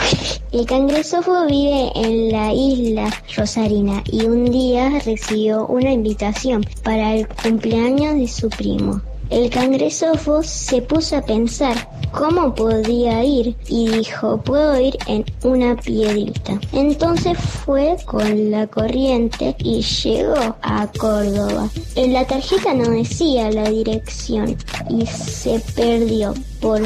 [0.52, 7.26] El cangrejófobo vive en la isla Rosarina y un día recibió una invitación para el
[7.26, 9.00] cumpleaños de su primo.
[9.30, 11.76] El cangrejofo se puso a pensar
[12.12, 16.60] cómo podía ir y dijo, puedo ir en una piedrita.
[16.72, 21.68] Entonces fue con la corriente y llegó a Córdoba.
[21.96, 24.56] En la tarjeta no decía la dirección
[24.90, 26.34] y se perdió.
[26.60, 26.80] Por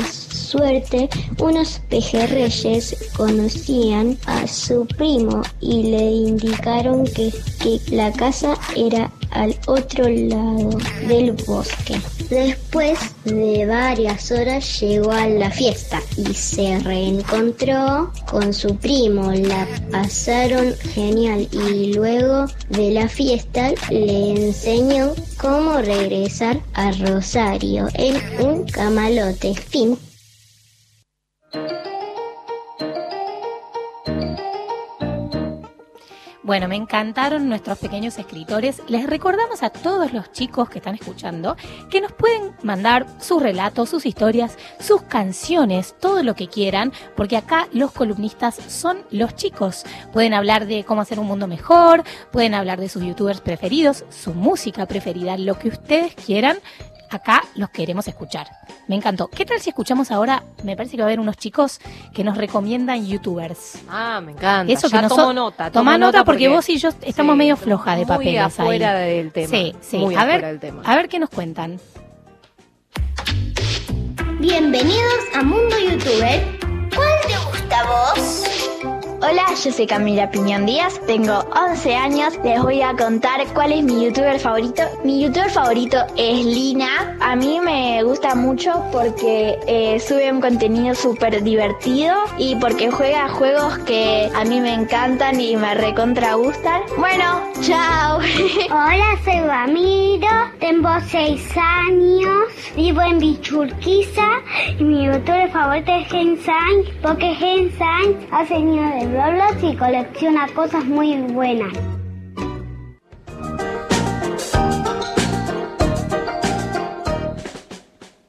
[0.46, 1.08] suerte,
[1.38, 7.32] unos pejerreyes conocían a su primo y le indicaron que,
[7.62, 10.70] que la casa era al otro lado
[11.06, 12.00] del bosque.
[12.30, 19.30] Después de varias horas llegó a la fiesta y se reencontró con su primo.
[19.32, 28.16] La pasaron genial y luego de la fiesta le enseñó cómo regresar a Rosario en
[28.44, 29.54] un camalote.
[29.54, 29.96] Fin.
[36.46, 38.80] Bueno, me encantaron nuestros pequeños escritores.
[38.86, 41.56] Les recordamos a todos los chicos que están escuchando
[41.90, 47.36] que nos pueden mandar sus relatos, sus historias, sus canciones, todo lo que quieran, porque
[47.36, 49.84] acá los columnistas son los chicos.
[50.12, 54.32] Pueden hablar de cómo hacer un mundo mejor, pueden hablar de sus youtubers preferidos, su
[54.32, 56.58] música preferida, lo que ustedes quieran.
[57.10, 58.48] Acá los queremos escuchar.
[58.88, 59.28] Me encantó.
[59.28, 60.42] ¿Qué tal si escuchamos ahora?
[60.64, 61.80] Me parece que va a haber unos chicos
[62.12, 63.78] que nos recomiendan youtubers.
[63.88, 64.72] Ah, me encanta.
[64.72, 65.70] Eso Ya que tomo nota.
[65.70, 69.16] Toma nota porque, porque vos y yo estamos sí, medio floja de papeles afuera ahí.
[69.18, 69.48] del tema.
[69.48, 69.98] Sí, sí.
[69.98, 70.82] Muy a afuera ver, del tema.
[70.84, 71.80] a ver qué nos cuentan.
[74.38, 76.58] Bienvenidos a Mundo YouTuber.
[76.94, 78.42] ¿Cuál te gusta a vos?
[79.28, 83.82] Hola, yo soy Camila Piñón Díaz, tengo 11 años, les voy a contar cuál es
[83.82, 84.84] mi youtuber favorito.
[85.02, 90.94] Mi youtuber favorito es Lina, a mí me gusta mucho porque eh, sube un contenido
[90.94, 96.82] súper divertido y porque juega juegos que a mí me encantan y me recontra gustan.
[96.96, 98.18] Bueno, chao.
[98.70, 100.28] Hola, soy Ramiro,
[100.60, 104.28] tengo 6 años, vivo en Bichurquiza
[104.78, 109.74] y mi youtuber favorito es Gen Sainz porque Gen Sainz hace niños de Roblox y
[109.74, 111.95] colecciona cosas muy buenas.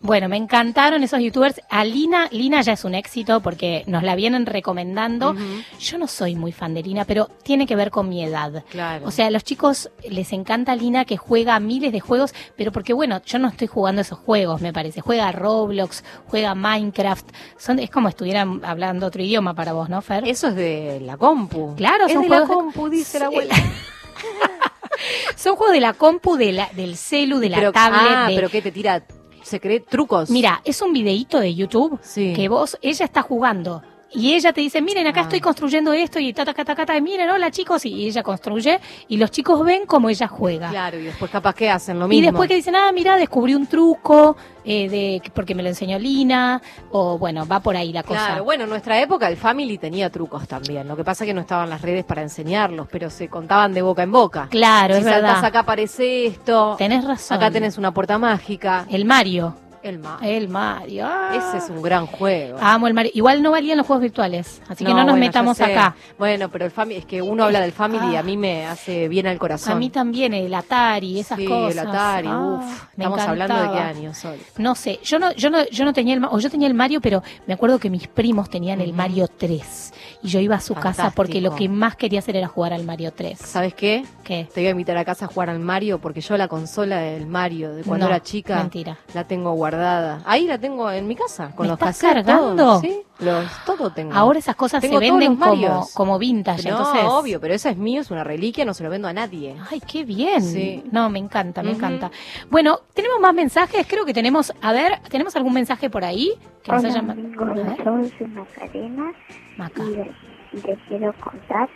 [0.08, 1.60] Bueno, me encantaron esos youtubers.
[1.70, 5.36] A Lina, Lina ya es un éxito porque nos la vienen recomendando.
[5.82, 8.64] Yo no soy muy fan de Lina, pero tiene que ver con mi edad.
[8.70, 9.06] Claro.
[9.06, 12.94] O sea, a los chicos les encanta Lina que juega miles de juegos, pero porque
[12.94, 15.02] bueno, yo no estoy jugando esos juegos, me parece.
[15.02, 17.28] Juega Roblox, juega Minecraft.
[17.58, 20.26] Son, es como estuvieran hablando otro idioma para vos, ¿no, Fer?
[20.26, 21.76] Eso es de la compu.
[21.76, 23.56] Claro, es son de la juegos compu, dice la abuela.
[25.36, 28.02] Son juegos de la compu, de la, del celu, de la pero, tablet.
[28.16, 29.04] ah, de- pero ¿qué te tira?
[29.48, 30.30] ¿Se cree trucos?
[30.30, 32.34] Mira, es un videíto de YouTube Sí.
[32.36, 33.82] que vos, ella está jugando.
[34.14, 35.24] Y ella te dice, miren, acá Ah.
[35.24, 38.24] estoy construyendo esto y ta, ta, ta, ta, ta, ta, miren, hola chicos, y ella
[38.24, 38.80] construye,
[39.10, 40.70] y los chicos ven cómo ella juega.
[40.70, 42.28] Claro, y después capaz que hacen lo y mismo.
[42.32, 46.62] después que dicen, ah, mira, descubrí un truco, eh, de porque me lo enseñó Lina,
[46.92, 48.28] o bueno, va por ahí la cosa.
[48.28, 50.88] Claro, bueno, en nuestra época el Family tenía trucos también.
[50.88, 53.82] Lo que pasa es que no estaban las redes para enseñarlos, pero se contaban de
[53.82, 54.48] boca en boca.
[54.50, 55.44] Claro, si es verdad.
[55.44, 56.76] acá aparece esto.
[56.78, 57.36] Tenés razón.
[57.38, 58.86] Acá tenés una puerta mágica.
[58.90, 59.54] El Mario.
[59.88, 60.30] El Mario.
[60.30, 61.06] El Mario.
[61.08, 61.32] ah.
[61.36, 62.58] Ese es un gran juego.
[62.62, 63.12] Amo el Mario.
[63.14, 65.96] Igual no valían los juegos virtuales, así que no nos bueno, metamos acá.
[66.18, 69.08] Bueno, pero el Family, es que uno habla del Family y a mí me hace
[69.08, 69.74] bien al corazón.
[69.74, 71.72] A mí también, el Atari, esas Sí, cosas.
[71.72, 72.84] el Atari, Ah, uf.
[72.96, 74.38] me Estamos hablando de qué años, Sol.
[74.58, 77.02] No sé, yo no, yo no, yo no tenía el, o yo tenía el Mario,
[77.02, 79.94] pero me acuerdo que mis primos tenían el Mario 3
[80.24, 82.84] y yo iba a su casa porque lo que más quería hacer era jugar al
[82.84, 83.38] Mario 3.
[83.40, 84.04] ¿Sabes qué?
[84.24, 84.48] ¿Qué?
[84.54, 87.28] Te voy a invitar a casa a jugar al Mario porque yo la consola del
[87.28, 88.98] Mario de cuando No, era chica mentira.
[89.14, 90.22] la tengo guardada.
[90.26, 92.80] Ahí la tengo en mi casa con ¿Me los estás cassettes, cargando?
[92.82, 93.02] ¿sí?
[93.20, 94.14] Los, todo tengo.
[94.14, 97.04] Ahora esas cosas Tengo se venden como, como vintage, No, entonces.
[97.06, 99.56] obvio, pero esa es mío, es una reliquia, no se lo vendo a nadie.
[99.72, 100.44] Ay, qué bien.
[100.44, 100.84] Sí.
[100.92, 102.12] No, me encanta, me encanta.
[102.52, 106.32] Bueno, tenemos más mensajes, creo que tenemos, a ver, ¿tenemos algún mensaje por ahí?
[106.68, 107.78] Nos Hola hayan ma- amigos, ver.
[107.78, 109.12] yo soy Macarena
[109.58, 109.84] Maca.
[109.84, 111.70] y les, quiero contar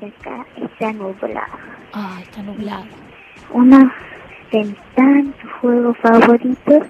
[0.00, 1.52] que acá está nublado.
[1.92, 2.84] Ay, está nublado.
[3.52, 3.78] Uno
[4.50, 6.82] de mis tantos juegos favoritos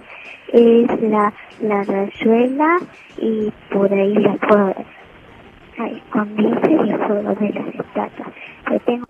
[0.53, 2.79] es la, la rayuela
[3.19, 4.75] y por ahí la juego
[5.79, 8.29] a esconderse y el juego de las estatuas.
[8.67, 9.07] Que tengo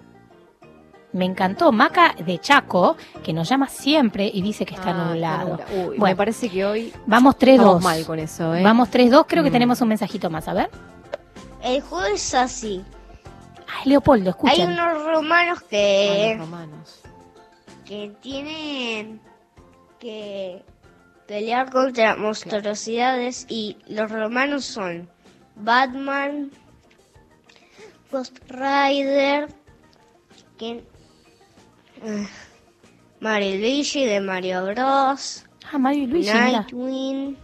[1.12, 5.55] Me encantó Maca de Chaco, que nos llama siempre y dice que está Ah, nublado.
[5.56, 5.90] está nublado.
[5.90, 7.52] Uy, Bueno, me parece que hoy Vamos 3-2.
[7.56, 8.62] estamos mal con eso, ¿eh?
[8.62, 9.52] Vamos 3-2, creo que Mm.
[9.52, 10.70] tenemos un mensajito más, a ver.
[11.62, 12.82] El juego es así.
[13.68, 14.68] Ay, Leopoldo, escuchen.
[14.68, 17.01] Hay unos romanos que, Ah, los romanos.
[17.84, 19.20] que tienen
[19.98, 20.64] que
[21.28, 25.09] pelear contra monstruosidades y los romanos son
[25.56, 26.51] Batman,
[28.10, 29.48] Ghost Rider,
[30.59, 30.84] que,
[33.20, 35.46] Mario Luigi de Mario Bros.
[35.70, 36.30] Ah, Mario y Luigi.
[36.32, 37.36] Nightwing,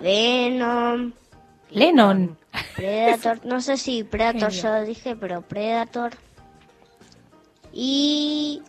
[0.00, 1.12] Venom,
[1.70, 2.38] Lennon.
[2.74, 4.62] Predator, no sé si Predator Genio.
[4.62, 6.12] ya lo dije, pero Predator.
[7.72, 8.62] Y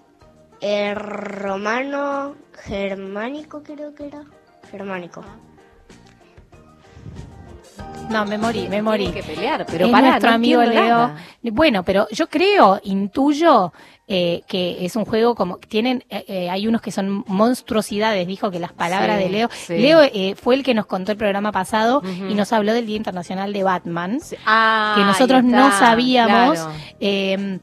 [0.62, 4.24] el romano germánico creo que era.
[4.70, 5.24] Germánico.
[8.10, 9.06] No, me morí, me morí.
[9.08, 10.74] Tienen que pelear, pero es pará, nuestro no amigo Leo.
[10.84, 11.16] nada.
[11.44, 13.74] Bueno, pero yo creo, intuyo
[14.08, 18.26] eh, que es un juego como tienen, eh, eh, hay unos que son monstruosidades.
[18.26, 19.50] Dijo que las palabras Sí, de Leo.
[19.52, 19.78] sí.
[19.78, 20.00] Leo
[20.38, 23.64] fue el que nos contó el programa pasado y nos habló del Día Internacional de
[23.64, 26.60] Batman, Ah, que nosotros no sabíamos.
[26.60, 27.60] claro.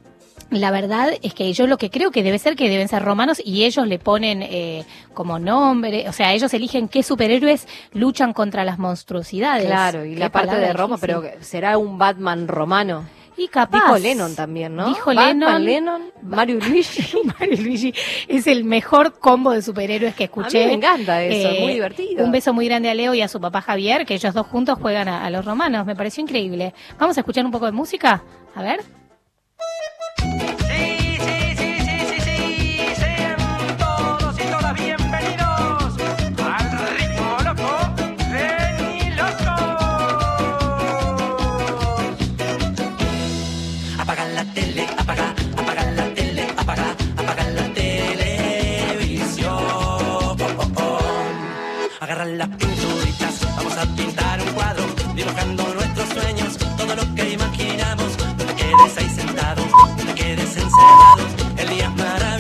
[0.51, 3.41] La verdad es que yo lo que creo que debe ser que deben ser romanos
[3.45, 8.65] y ellos le ponen eh, como nombre, o sea, ellos eligen qué superhéroes luchan contra
[8.65, 9.67] las monstruosidades.
[9.67, 11.17] Claro, y la parte de Roma, difícil.
[11.23, 13.05] pero será un Batman romano.
[13.37, 13.79] Y capaz.
[13.81, 14.87] Dijo Lennon también, ¿no?
[14.87, 15.65] Dijo Batman, Lennon.
[15.65, 17.19] Lennon, Mario Luigi.
[17.41, 17.93] Mario Luigi
[18.29, 20.59] es el mejor combo de superhéroes que escuché.
[20.63, 22.25] A mí me encanta eso, Eh, muy divertido.
[22.25, 24.79] Un beso muy grande a Leo y a su papá Javier, que ellos dos juntos
[24.81, 25.85] juegan a, a los romanos.
[25.85, 26.75] Me pareció increíble.
[26.97, 28.23] Vamos a escuchar un poco de música.
[28.55, 28.83] A ver.
[52.39, 54.85] Las pinturitas, vamos a pintar un cuadro,
[55.15, 58.17] dibujando nuestros sueños, todo lo que imaginamos.
[58.19, 61.23] No te quedes ahí sentado, no te quedes encerrado.
[61.57, 62.34] El día es maravilloso,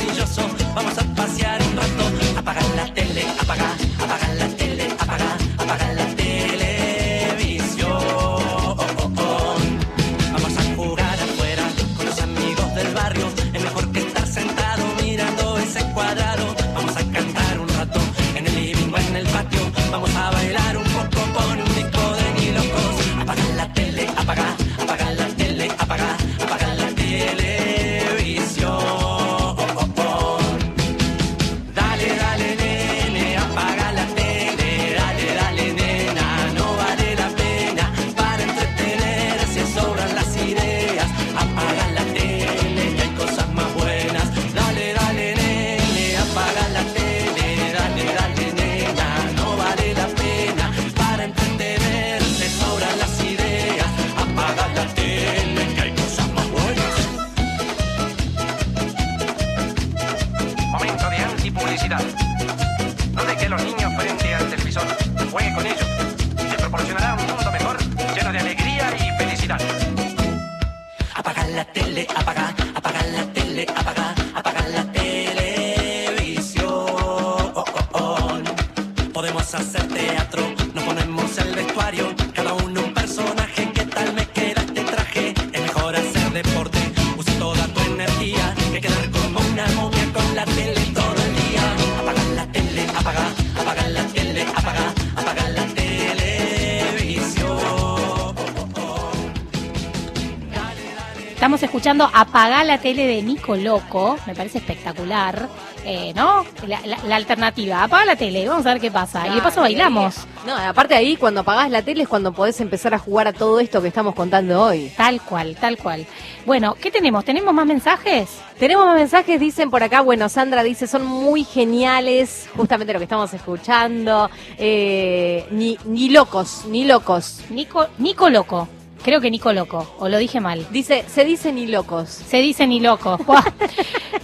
[101.44, 104.16] Estamos escuchando Apagar la tele de Nico Loco.
[104.26, 105.46] Me parece espectacular.
[105.84, 106.42] Eh, ¿No?
[106.66, 107.82] La, la- la alternativa.
[107.84, 108.48] Apaga la tele.
[108.48, 109.28] Vamos a ver qué pasa.
[109.28, 110.26] y de paso bailamos.
[110.46, 113.60] No, aparte ahí, cuando apagás la tele es cuando podés empezar a jugar a todo
[113.60, 114.90] esto que estamos contando hoy.
[114.96, 116.06] Tal cual, tal cual.
[116.46, 117.26] Bueno, ¿qué tenemos?
[117.26, 118.30] ¿Tenemos más mensajes?
[118.58, 123.04] Tenemos más mensajes, dicen por acá, bueno, Sandra dice, son muy geniales, justamente lo que
[123.04, 124.30] estamos escuchando.
[124.56, 127.40] Eh, ni, ni locos, ni locos.
[127.50, 128.66] Nico, Nico Loco.
[129.04, 129.96] Creo que Nico Loco.
[129.98, 130.66] O lo dije mal.
[130.70, 132.08] Dice, se dice ni locos.
[132.08, 133.18] Se dice ni loco.
[133.26, 133.44] Buah.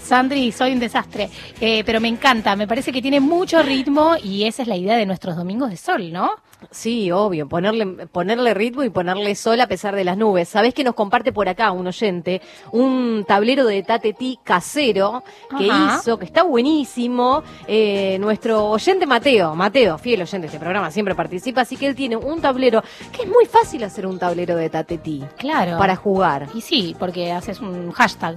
[0.02, 1.28] Sandri, soy un desastre.
[1.61, 2.57] Eh, pero me encanta.
[2.57, 5.77] Me parece que tiene mucho ritmo y esa es la idea de nuestros domingos de
[5.77, 6.31] sol, ¿no?
[6.70, 10.48] Sí, obvio, ponerle, ponerle ritmo y ponerle sol a pesar de las nubes.
[10.48, 12.40] ¿Sabés que nos comparte por acá un oyente
[12.72, 15.24] un tablero de tatetí casero
[15.58, 15.98] que Ajá.
[15.98, 17.42] hizo, que está buenísimo?
[17.66, 21.94] Eh, nuestro oyente Mateo, Mateo, fiel oyente de este programa, siempre participa, así que él
[21.94, 22.82] tiene un tablero
[23.12, 25.24] que es muy fácil hacer un tablero de tatetí.
[25.36, 25.78] Claro.
[25.78, 26.48] Para jugar.
[26.54, 28.36] Y sí, porque haces un hashtag.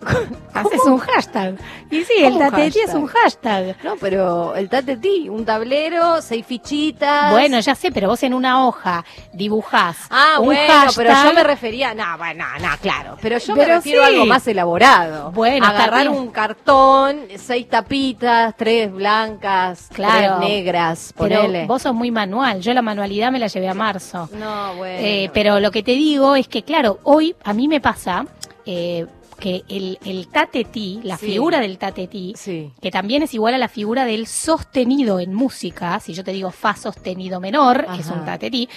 [0.54, 1.56] Haces un hashtag.
[1.90, 3.76] Y sí, el ¿Cómo un tatetí es un hashtag.
[3.84, 7.30] No, pero el tatetí, un tablero, seis fichitas.
[7.32, 10.62] Bueno, ya sé, pero vos en una hoja dibujás Ah, un bueno,
[10.96, 11.28] pero hashtag.
[11.28, 14.46] yo me refería, no, bueno, no, claro, pero yo me Pero refiero a algo más
[14.48, 15.30] elaborado.
[15.32, 20.38] Bueno, agarrar un cartón, seis tapitas, tres blancas, Claro.
[20.38, 21.66] tres negras, Pero ponele.
[21.66, 22.60] vos sos muy manual.
[22.60, 24.28] Yo la manualidad me la llevé a marzo.
[24.32, 24.98] No, bueno.
[25.00, 28.26] Eh, pero lo que te digo es que, claro, hoy a mí me pasa,
[28.66, 29.06] eh,
[29.38, 31.26] que el, el tatetí, la Sí.
[31.26, 32.34] figura del tatetí,
[32.80, 36.50] que también es igual a la figura del sostenido en música, si yo te digo
[36.50, 38.68] fa sostenido menor, que es un tatetí,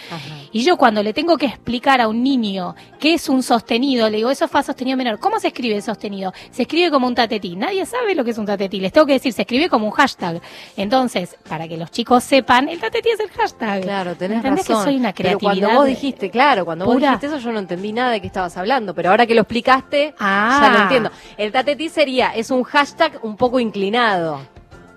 [0.52, 4.18] y yo cuando le tengo que explicar a un niño qué es un sostenido, le
[4.18, 5.20] digo, eso es fa sostenido menor.
[5.20, 6.32] ¿Cómo se escribe el sostenido?
[6.52, 7.56] Se escribe como un tatetí.
[7.56, 8.80] Nadie sabe lo que es un tatetí.
[8.80, 10.42] Les tengo que decir, se escribe como un hashtag.
[10.78, 13.82] Entonces, para que los chicos sepan, el tatetí es el hashtag.
[13.82, 14.84] Claro, tenés ¿Entendés razón.
[14.86, 15.68] que soy una Pero creatividad?
[15.68, 18.56] cuando vos dijiste, claro, cuando vos dijiste eso yo no entendí nada de qué estabas
[18.58, 20.51] hablando, pero ahora que lo explicaste, Ah.
[20.60, 21.12] Ya lo entiendo.
[21.38, 24.40] El tatetí sería, es un hashtag un poco inclinado.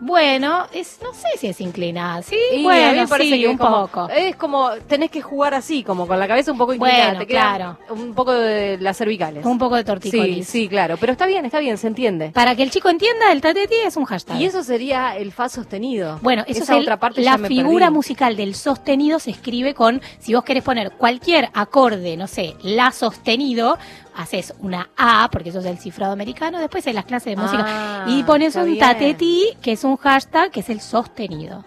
[0.01, 2.37] Bueno, es, no sé si es inclinada, ¿sí?
[2.53, 4.09] Y a mí me parece sí, que un como, poco.
[4.11, 7.05] Es como, tenés que jugar así, como con la cabeza un poco inclinada.
[7.05, 7.79] Bueno, te queda claro.
[7.89, 9.47] Un poco de las cervicales.
[9.47, 10.47] Un poco de tortícolis.
[10.47, 10.97] Sí, sí, claro.
[11.01, 12.33] Pero está bien, está bien, se entiende.
[12.33, 14.39] Para que el chico entienda, el tatetí es un hashtag.
[14.41, 16.19] Y eso sería el fa sostenido.
[16.21, 17.95] Bueno, eso Esa es el- otra parte la figura perdí.
[17.97, 22.91] musical del sostenido se escribe con, si vos querés poner cualquier acorde, no sé, la
[22.91, 23.79] sostenido,
[24.17, 27.65] haces una A, porque eso es el cifrado americano, después en las clases de música,
[27.67, 28.79] Ah, y pones un bien.
[28.79, 31.65] tatetí, que es un hashtag, que es el sostenido.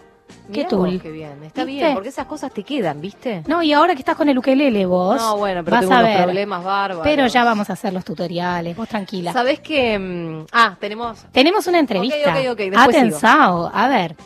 [0.50, 0.88] ¿Qué vos?
[1.02, 1.82] Qué bien, está ¿Viste?
[1.84, 3.42] bien, porque esas cosas te quedan, ¿viste?
[3.46, 5.98] No, y ahora que estás con el ukelele vos, No, bueno, pero vas tengo a
[5.98, 6.24] unos ver.
[6.24, 7.02] problemas bárbaros.
[7.04, 9.34] Pero ya vamos a hacer los tutoriales, vos tranquila.
[9.34, 11.18] ¿Sabés que mm, Ah, tenemos...
[11.32, 12.16] Tenemos una entrevista.
[12.30, 12.98] Ok, ok, ok, después sigo.
[12.98, 14.16] Atensao, a ver.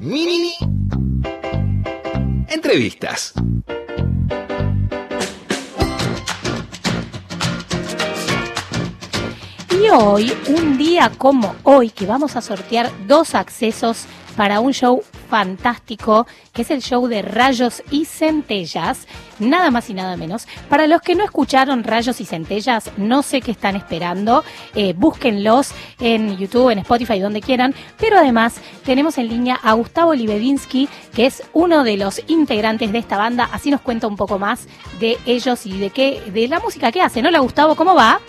[0.00, 0.52] Mini
[2.48, 3.34] entrevistas.
[9.82, 14.04] Y hoy, un día como hoy, que vamos a sortear dos accesos
[14.36, 19.08] para un show fantástico, que es el show de Rayos y Centellas,
[19.40, 20.46] nada más y nada menos.
[20.68, 24.44] Para los que no escucharon Rayos y Centellas, no sé qué están esperando,
[24.76, 30.14] eh, búsquenlos en YouTube, en Spotify, donde quieran, pero además tenemos en línea a Gustavo
[30.14, 34.38] Libedinsky, que es uno de los integrantes de esta banda, así nos cuenta un poco
[34.38, 34.68] más
[35.00, 37.26] de ellos y de qué, de la música que hacen.
[37.26, 38.20] Hola Gustavo, ¿cómo va?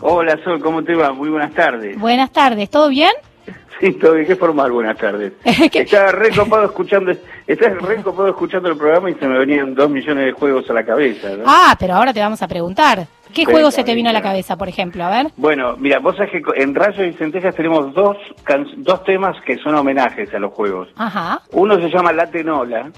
[0.00, 1.12] Hola Sol, ¿cómo te va?
[1.12, 1.98] Muy buenas tardes.
[1.98, 3.12] Buenas tardes, ¿todo bien?
[3.78, 5.34] Sí, todo bien, qué formal, buenas tardes.
[5.44, 7.12] Estaba re copado escuchando,
[7.46, 10.72] estaba re copado escuchando el programa y se me venían dos millones de juegos a
[10.72, 11.42] la cabeza, ¿no?
[11.46, 13.06] Ah, pero ahora te vamos a preguntar.
[13.34, 15.04] ¿Qué Sí, juego se te vino a la cabeza, por ejemplo?
[15.04, 15.26] A ver.
[15.36, 19.58] Bueno, mira, vos sabés que en Rayos y Centellas tenemos dos, can- dos temas que
[19.58, 20.88] son homenajes a los juegos.
[20.96, 22.90] Ajá, Uno se llama La Tenola,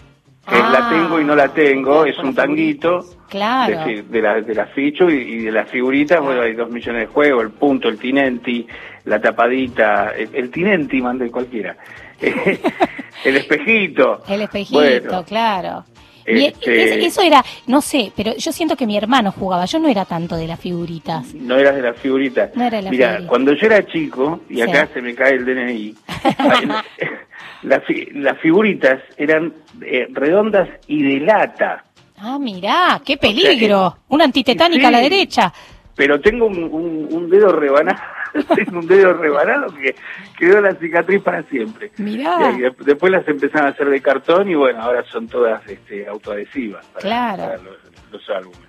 [0.51, 0.70] es Ah.
[0.73, 3.85] La Tengo y No La Tengo, es un tanguito claro.
[3.87, 7.43] de, la, de la y, y de las figuritas, bueno, hay dos millones de juegos,
[7.45, 8.66] el punto, el tinenti,
[9.05, 11.77] la tapadita, el, el tinenti mandé cualquiera,
[13.25, 14.23] el espejito.
[14.29, 15.85] El espejito, Bueno, claro.
[16.27, 19.65] Mi- este- es- eso era, no sé, pero yo siento que mi hermano jugaba.
[19.65, 21.33] Yo no era tanto de las figuritas.
[21.35, 22.51] No eras de las figuritas.
[22.55, 24.93] No era de las Mira, cuando yo era chico, y acá Sí.
[24.95, 25.95] se me cae el DNI,
[27.63, 27.83] las,
[28.13, 29.53] las figuritas eran
[29.83, 31.85] eh, redondas y de lata.
[32.19, 33.99] Ah, mirá, qué peligro.
[34.09, 35.53] Una antitetánica a la derecha.
[35.95, 37.99] pero tengo un, un- un dedo rebanado,
[38.55, 39.95] tengo un dedo rebanado que
[40.39, 41.91] quedó la cicatriz para siempre.
[41.99, 42.53] Mirá.
[42.57, 46.85] Y después las empezaron a hacer de cartón y bueno, ahora son todas este, autoadhesivas
[46.87, 47.43] para, Claro.
[47.45, 47.77] para los,
[48.13, 48.61] los álbumes.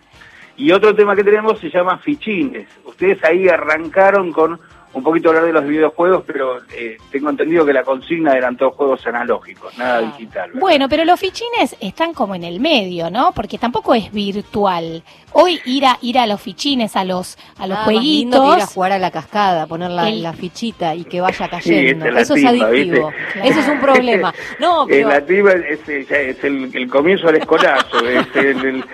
[0.58, 2.68] Y otro tema que tenemos se llama fichines.
[2.86, 4.60] Ustedes ahí arrancaron con
[4.92, 8.74] un poquito hablar de los videojuegos, pero eh, tengo entendido que la consigna eran todos
[8.76, 10.48] juegos analógicos, nada digital.
[10.50, 10.60] ¿verdad?
[10.60, 13.32] Bueno, pero los fichines están como en el medio, ¿no?
[13.34, 15.04] Porque tampoco es virtual.
[15.34, 18.44] Hoy ir a ir a los fichines, a los a los más lindo que ir
[18.44, 18.74] a jueguitos.
[18.74, 22.06] jugar a la cascada, poner la, El- la fichita y que vaya cayendo.
[22.08, 23.12] es Eso es adictivo.
[23.44, 24.34] Eso es un problema.
[24.60, 25.10] No, Eh, pero...
[25.10, 28.86] la tipa es, es- es el, el comienzo del escolazo, es el, el-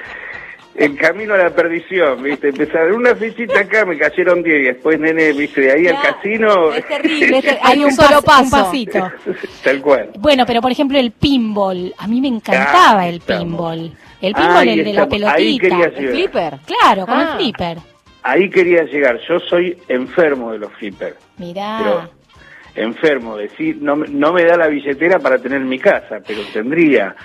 [0.75, 2.49] el camino a la perdición, ¿viste?
[2.49, 5.61] Empezaron una fichita acá, me cayeron 10 y después, nene, ¿viste?
[5.61, 6.73] De ahí al casino.
[6.73, 8.65] Es terrible, es ter- Hay un solo pas- un paso.
[8.65, 9.11] pasito.
[9.63, 10.09] Tal cual.
[10.19, 13.91] Bueno, pero por ejemplo el pinball, a mí me encantaba Ah, el pinball.
[14.21, 15.67] El pinball, el de la estamos, pelotita.
[15.67, 15.93] llegar.
[15.95, 16.53] ¿El flipper?
[16.65, 17.21] Claro, con Ah.
[17.31, 17.77] el flipper.
[18.23, 19.19] Ahí quería llegar.
[19.29, 21.15] Yo soy enfermo de los flippers.
[21.37, 21.77] Mirá.
[21.83, 22.09] Pero
[22.87, 27.15] enfermo, decir, no, me- no me da la billetera para tener mi casa, pero tendría.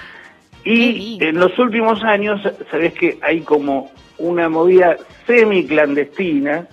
[0.64, 4.96] Y en los últimos años, sabes que hay como una movida
[5.26, 6.66] semi-clandestina,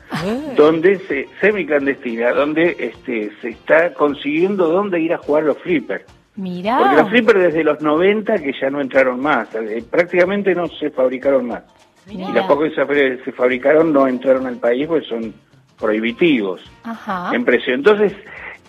[0.56, 6.06] donde se, semi-clandestina, donde este, se está consiguiendo dónde ir a jugar los flippers.
[6.36, 6.78] Mirá.
[6.78, 10.92] Porque los flippers desde los 90 que ya no entraron más, eh, prácticamente no se
[10.92, 11.64] fabricaron más.
[12.10, 15.34] Y las pocas que se, fabricaron no entraron al país porque son
[15.78, 17.32] prohibitivos Ajá.
[17.34, 17.74] en precio.
[17.74, 18.14] Entonces,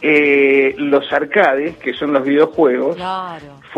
[0.03, 2.97] eh, los arcades, que son los videojuegos,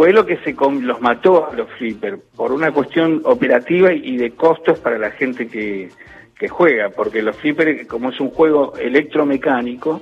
[0.00, 4.30] fue lo que se los mató a los flippers por una cuestión operativa y de
[4.30, 5.90] costos para la gente que,
[6.38, 10.00] que juega, porque los flippers, como es un juego electromecánico,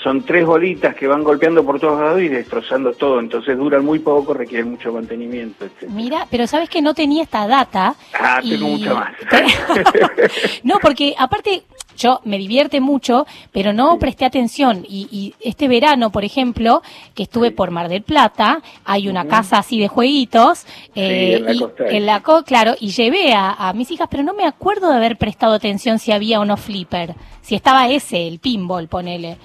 [0.00, 3.98] son tres bolitas que van golpeando por todos lados y destrozando todo, entonces duran muy
[3.98, 5.88] poco, requieren mucho mantenimiento, etc.
[5.90, 7.96] Mira, pero sabes que no tenía esta data.
[8.14, 9.12] Ah, y- tengo mucha más.
[10.62, 11.62] No, porque aparte
[11.96, 14.84] yo me divierte mucho, pero no presté atención.
[14.88, 16.82] Y, y este verano, por ejemplo,
[17.14, 20.64] que estuve por Mar del Plata, hay una casa así de jueguitos.
[20.94, 24.08] eh, en la y costa en la co- claro, y llevé a, a mis hijas,
[24.10, 27.14] pero no me acuerdo de haber prestado atención si había o no flipper.
[27.40, 29.36] Si estaba ese, el pinball, ponele.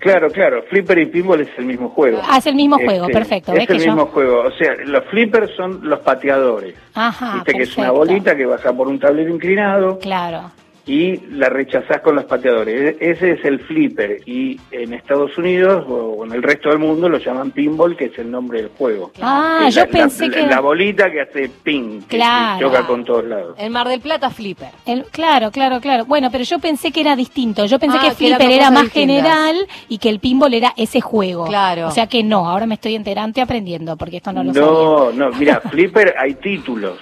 [0.00, 2.20] Claro, claro, flipper y pinball es el mismo juego.
[2.28, 3.52] Ah, es el mismo juego, perfecto.
[3.52, 6.74] Es ¿Ves el que yo- mismo juego, o sea, los flippers son los pateadores.
[6.94, 10.50] Ajá, Viste que es una bolita que baja por un tablero inclinado Claro.
[10.86, 12.96] Y la rechazás con los pateadores.
[13.00, 17.08] E- Ese es el flipper y en Estados Unidos o en el resto del mundo
[17.08, 19.10] lo llaman pinball, que es el nombre del juego.
[19.22, 20.46] Ah, Es yo la- pensé la, que...
[20.46, 22.68] La bolita que hace ping, que, que Claro.
[22.68, 23.54] choca con todos lados.
[23.58, 24.68] En Mar del Plata, flipper.
[24.86, 26.04] El- claro, claro, claro.
[26.04, 27.64] Bueno, pero yo pensé que era distinto.
[27.66, 29.16] Yo pensé Ah, que que Flipper era más distintas.
[29.16, 29.56] general
[29.88, 31.46] y que el pinball era ese juego.
[31.46, 31.88] Claro.
[31.88, 35.12] O sea que no, ahora me estoy enterando y aprendiendo porque esto no lo No,
[35.12, 36.98] no, mira, flipper hay títulos.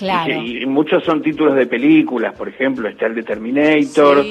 [0.00, 0.42] Claro.
[0.42, 4.24] Y, y muchos son títulos de películas, por ejemplo, está el de Terminator,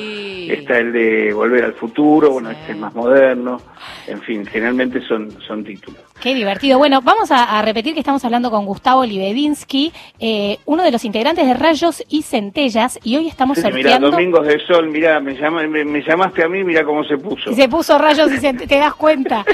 [0.53, 3.61] está el de Volver al Futuro, bueno, este es más moderno,
[4.07, 5.99] en fin, generalmente son, son títulos.
[6.21, 6.77] Qué divertido.
[6.77, 11.05] Bueno, vamos a, a repetir que estamos hablando con Gustavo Libedinsky, eh, uno de los
[11.05, 14.11] integrantes de Rayos y Centellas, y hoy estamos Sí, mira, sorteando...
[14.11, 17.53] Domingos de Sol, mira, me, llama, me, me llamaste a mí, mira cómo se puso.
[17.53, 19.45] Se puso rayos y se, te das cuenta.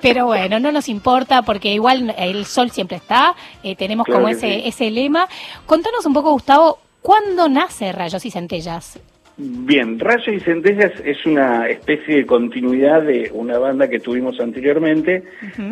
[0.00, 4.28] Pero bueno, no nos importa porque igual el sol siempre está, eh, tenemos Claro como
[4.28, 4.62] ese, sí.
[4.66, 5.28] ese lema.
[5.66, 8.98] Contanos un poco, Gustavo, ¿cuándo nace Rayos y Centellas?
[9.36, 15.24] Bien, Rayos y Centellas es una especie de continuidad de una banda que tuvimos anteriormente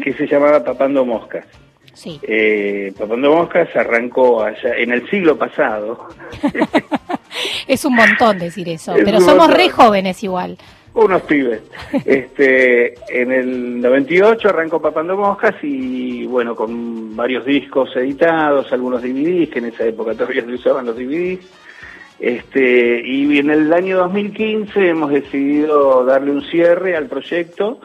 [0.02, 1.47] que se llamaba Papando Moscas.
[1.94, 2.18] Sí.
[2.22, 6.09] Eh, Papando Moscas arrancó allá en el siglo pasado.
[7.66, 9.56] Es un montón decir eso, Es pero somos montón.
[9.56, 10.59] re jóvenes igual.
[10.94, 11.60] Unos pibes.
[12.05, 19.51] Este, en el 98 arrancó Papando Moscas y bueno, con varios discos editados, algunos DVDs,
[19.51, 21.40] que en esa época todavía se usaban los DVDs.
[22.22, 27.80] Este, y en el año 2015 hemos decidido darle un cierre al proyecto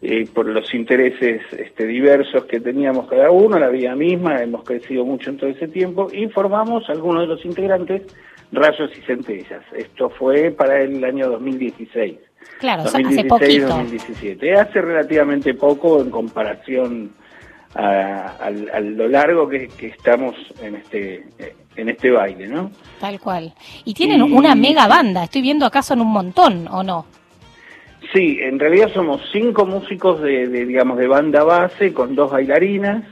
[0.00, 5.04] eh, por los intereses este, diversos que teníamos cada uno, la vida misma, hemos crecido
[5.04, 8.04] mucho en todo ese tiempo y formamos algunos de los integrantes
[8.50, 9.62] Rayos y Centellas.
[9.76, 12.16] Esto fue para el año 2016.
[12.60, 13.68] Claro, o sea, hace 2016, poquito.
[13.68, 14.54] 2017.
[14.54, 17.12] Hace relativamente poco en comparación
[17.74, 21.26] a, lo largo que, que estamos en este
[21.76, 22.70] en este baile, ¿no?
[23.00, 23.52] Tal cual.
[23.84, 27.06] Y tienen Y- una mega banda, estoy viendo acá son un montón, ¿o no?
[28.12, 33.04] Sí, en realidad somos cinco músicos de, de, digamos de banda base con dos bailarinas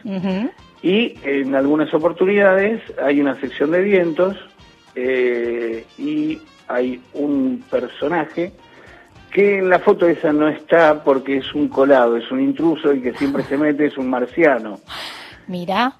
[0.83, 4.37] y en algunas oportunidades hay una sección de vientos
[4.95, 6.39] eh, y
[6.69, 8.53] hay un personaje
[9.33, 13.01] que en la foto esa no está porque es un colado, es un intruso y
[13.01, 14.81] que siempre se mete, es un marciano.
[15.47, 15.95] Mira,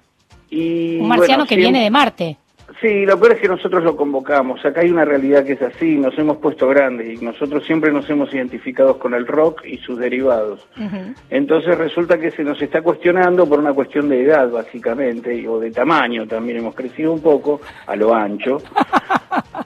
[0.49, 2.37] Y, un marciano bueno, que siempre- viene de Marte.
[2.79, 4.63] Sí, lo peor es que nosotros lo convocamos.
[4.65, 8.09] Acá hay una realidad que es así, nos hemos puesto grandes y nosotros siempre nos
[8.09, 10.65] hemos identificado con el rock y sus derivados.
[10.77, 11.13] Ujú.
[11.29, 15.59] Entonces resulta que se nos está cuestionando por una cuestión de edad, básicamente, y- o
[15.59, 16.59] de tamaño también.
[16.59, 18.57] Hemos crecido un poco a lo ancho.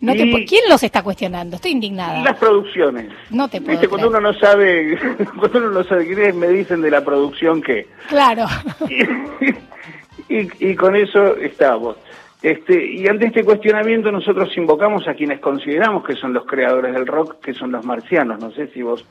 [0.00, 1.54] No te Y- ¿Quién los está cuestionando?
[1.56, 2.24] Estoy indignada.
[2.24, 3.06] Las producciones.
[3.30, 4.98] No te puedo Viste, cuando uno no sabe,
[5.38, 7.86] cuando uno no sabe quién es, me dicen de la producción que.
[8.08, 8.46] Claro.
[10.28, 11.96] Y, y con eso estamos.
[12.42, 17.06] Este, y ante este cuestionamiento nosotros invocamos a quienes consideramos que son los creadores del
[17.06, 18.40] rock, que son los marcianos.
[18.40, 19.04] No sé si vos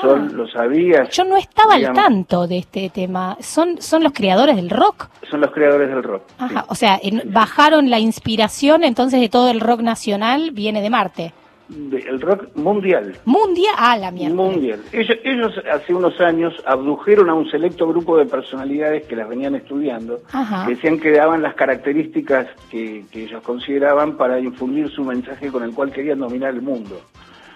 [0.00, 1.08] Sol, lo sabías.
[1.08, 1.10] Ah.
[1.10, 3.36] Yo no estaba Digamos, al tanto de este tema.
[3.40, 5.08] ¿Son, son los creadores del rock?
[5.30, 6.22] Son los creadores del rock.
[6.38, 10.90] Ajá, o sea, en- bajaron la inspiración entonces de todo el rock nacional, viene de
[10.90, 11.32] Marte.
[11.68, 13.14] De- el rock mundial.
[13.24, 14.34] Mundial, ah, la mierda.
[14.34, 14.80] Mundial.
[14.92, 19.54] Ellos, ellos hace unos años abdujeron a un selecto grupo de personalidades que las venían
[19.54, 20.66] estudiando, Ajá.
[20.66, 25.62] que decían que daban las características que, que ellos consideraban para infundir su mensaje con
[25.62, 27.00] el cual querían dominar el mundo.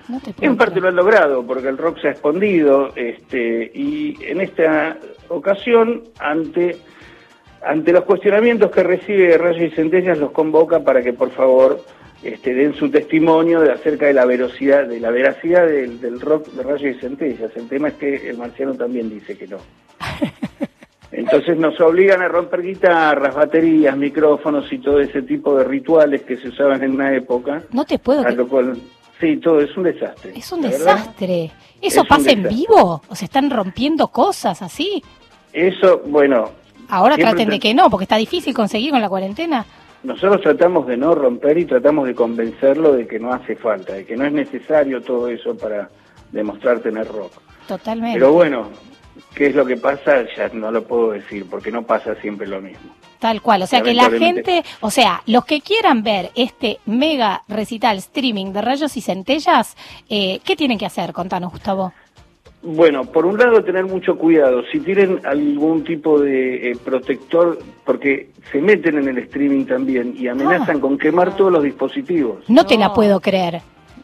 [0.08, 4.40] No En parte lo han logrado, porque el rock se ha escondido, este, y en
[4.40, 4.96] esta
[5.28, 6.76] ocasión, ante,
[7.64, 11.80] ante los cuestionamientos que recibe Rayos y Centellas, los convoca para que por favor
[12.22, 16.48] este, den su testimonio de acerca de la veracidad, de la veracidad del, del rock
[16.48, 17.50] de Rayos y Centellas.
[17.56, 19.58] El tema es que el marciano también dice que no.
[21.10, 26.38] Entonces nos obligan a romper guitarras, baterías, micrófonos y todo ese tipo de rituales que
[26.38, 27.62] se usaban en una época.
[27.70, 28.38] No te puedo A creer.
[28.38, 28.78] lo cual,
[29.20, 30.32] sí, todo es un desastre.
[30.34, 30.78] Es un verdad.
[30.78, 31.44] desastre.
[31.82, 33.02] Es ¿Eso pasa en vivo?
[33.08, 35.02] ¿O se están rompiendo cosas así?
[35.52, 36.50] Eso, bueno.
[36.88, 39.66] Ahora traten de que no, porque está difícil conseguir con la cuarentena.
[40.02, 44.04] Nosotros tratamos de no romper y tratamos de convencerlo de que no hace falta, de
[44.04, 45.88] que no es necesario todo eso para
[46.32, 47.32] demostrar tener rock.
[47.68, 48.18] Totalmente.
[48.18, 48.68] Pero bueno,
[49.34, 50.24] ¿qué es lo que pasa?
[50.36, 52.90] Ya no lo puedo decir, porque no pasa siempre lo mismo.
[53.20, 57.44] Tal cual, o sea que la gente, o sea, los que quieran ver este mega
[57.46, 59.76] recital streaming de rayos y centellas,
[60.08, 61.12] eh, ¿qué tienen que hacer?
[61.12, 61.92] Contanos, Gustavo.
[62.62, 68.28] Bueno, por un lado tener mucho cuidado, si tienen algún tipo de eh, protector, porque
[68.52, 72.48] se meten en el streaming también y amenazan con quemar todos los dispositivos.
[72.48, 73.60] No te la puedo creer.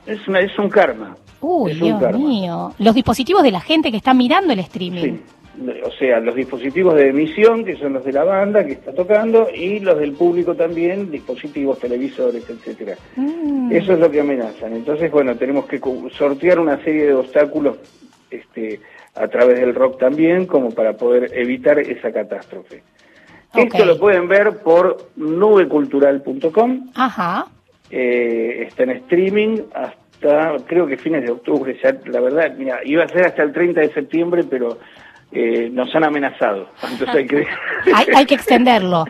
[0.06, 1.16] Es, una, es un karma.
[1.40, 2.18] Uy, Es un Dios karma.
[2.18, 2.72] mío.
[2.80, 5.02] Los dispositivos de la gente que está mirando el streaming.
[5.02, 5.20] Sí.
[5.84, 9.48] O sea, los dispositivos de emisión, que son los de la banda que está tocando,
[9.54, 12.96] y los del público también, dispositivos, televisores, etcétera.
[13.16, 13.70] Mm.
[13.72, 14.72] Eso es lo que amenazan.
[14.74, 17.76] Entonces, bueno, tenemos que cu- sortear una serie de obstáculos
[18.30, 18.80] este,
[19.14, 22.82] a través del rock también, como para poder evitar esa catástrofe.
[23.54, 27.46] Esto lo pueden ver por nubecultural.com, Ajá.
[27.90, 33.04] eh, está en streaming hasta, creo que fines de octubre, ya, la verdad, mira, iba
[33.04, 34.78] a ser hasta el 30 de septiembre, pero
[35.32, 36.68] eh, nos han amenazado.
[36.82, 37.46] Entonces hay que...
[37.94, 39.04] Hay, hay que extenderlo.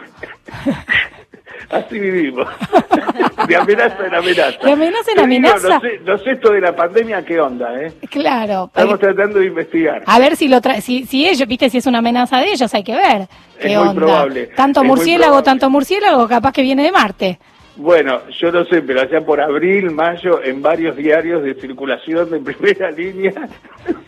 [1.71, 2.47] Así vivimos.
[3.47, 4.59] De amenaza en amenaza.
[4.65, 5.69] De amenaza en amenaza.
[5.69, 7.69] No sé, no sé esto de la pandemia, ¿qué onda?
[7.81, 7.93] Eh?
[8.11, 8.71] Claro.
[8.75, 10.03] Estamos tratando de investigar.
[10.07, 12.73] A ver si lo tra si, si ellos, viste, si es una amenaza de ellos,
[12.75, 13.29] hay que ver.
[13.61, 13.95] ¿Qué Es muy onda?
[13.95, 15.45] probable, Tanto es muy murciélago, probable.
[15.45, 17.39] tanto murciélago, capaz que viene de Marte.
[17.79, 22.41] Bueno, yo no sé, pero allá por abril, mayo, en varios diarios de circulación de
[22.53, 23.49] primera línea,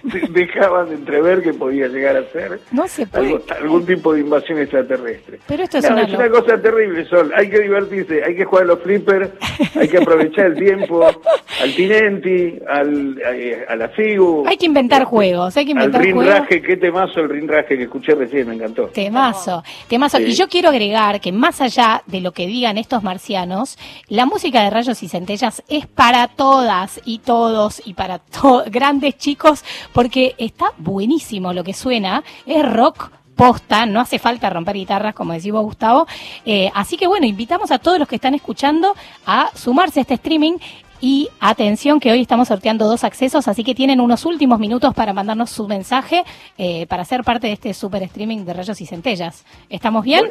[0.31, 5.39] dejaban de entrever que podía llegar a ser No se algún tipo de invasión extraterrestre.
[5.47, 7.33] Pero esto es No, una es una cosa terrible, Sol.
[7.37, 9.31] Hay que divertirse, hay que jugar a los flippers,
[9.77, 11.07] hay que aprovechar el tiempo,
[11.63, 16.03] al Tinenti, al, eh, a, la FIGU, Hay que inventar juegos, hay que al inventar
[16.03, 16.25] juegos.
[16.25, 18.87] Rinraje, qué temazo el Rinraje que escuché recién, me encantó.
[18.87, 20.19] Temazo, temazo.
[20.19, 20.25] Sí.
[20.25, 23.60] Y yo quiero agregar que más allá de lo que digan estos marcianos,
[24.09, 28.21] la música de rayos y centellas es para todas y todos y para
[28.67, 33.11] grandes chicos porque está buenísimo lo que suena, es rock
[33.41, 36.07] posta, no hace falta romper guitarras, como decís vos, Gustavo.
[36.45, 40.15] Eh, así que bueno, invitamos a todos los que están escuchando a sumarse a este
[40.15, 40.59] streaming.
[41.01, 45.15] Y atención que hoy estamos sorteando dos accesos, así que tienen unos últimos minutos para
[45.15, 46.25] mandarnos su mensaje
[46.59, 49.47] eh, para ser parte de este super streaming de rayos y centellas.
[49.71, 50.27] ¿Estamos bien?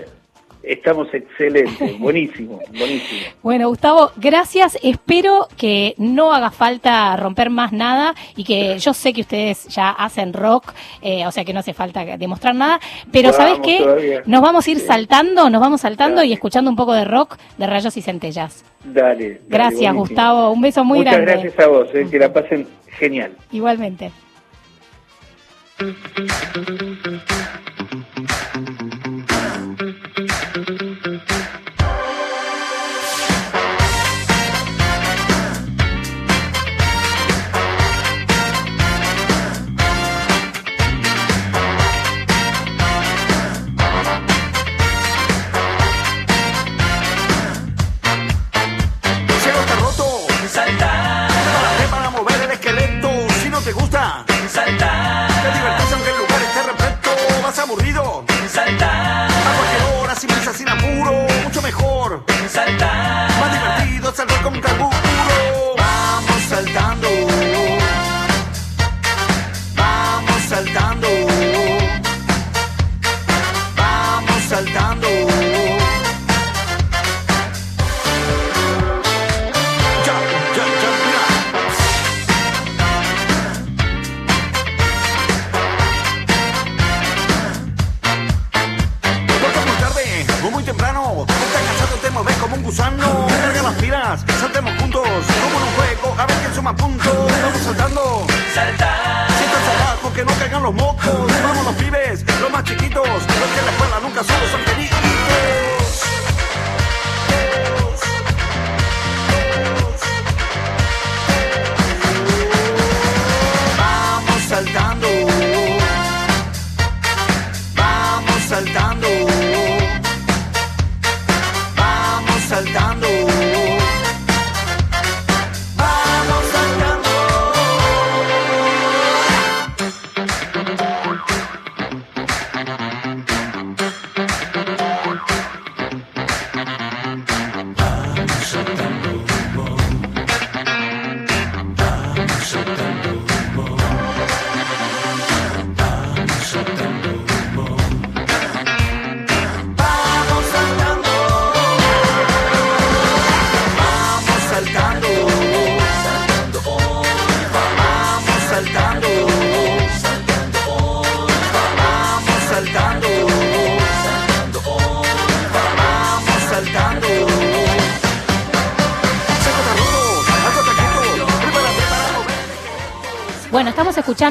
[0.69, 3.21] Estamos excelentes, buenísimo, buenísimo.
[3.41, 4.77] Bueno, Gustavo, gracias.
[4.83, 9.89] Espero que no haga falta romper más nada y que yo sé que ustedes ya
[9.89, 10.71] hacen rock,
[11.01, 12.79] eh, o sea que no hace falta demostrar nada,
[13.11, 13.79] pero ¿sabes qué?
[13.79, 14.21] todavía.
[14.27, 17.65] Nos vamos a ir saltando, nos vamos saltando y escuchando un poco de rock de
[17.65, 18.63] rayos y centellas.
[18.83, 19.01] Dale.
[19.09, 19.99] dale, Gracias, buenísimo.
[20.01, 20.51] Gustavo.
[20.51, 21.31] Un beso muy Muchas grande.
[21.31, 22.67] gracias a vos, eh, que la pasen
[22.99, 23.31] genial.
[23.51, 24.11] Igualmente.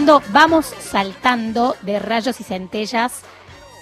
[0.08, 3.22] Escuchando Vamos Saltando de Rayos y Centellas.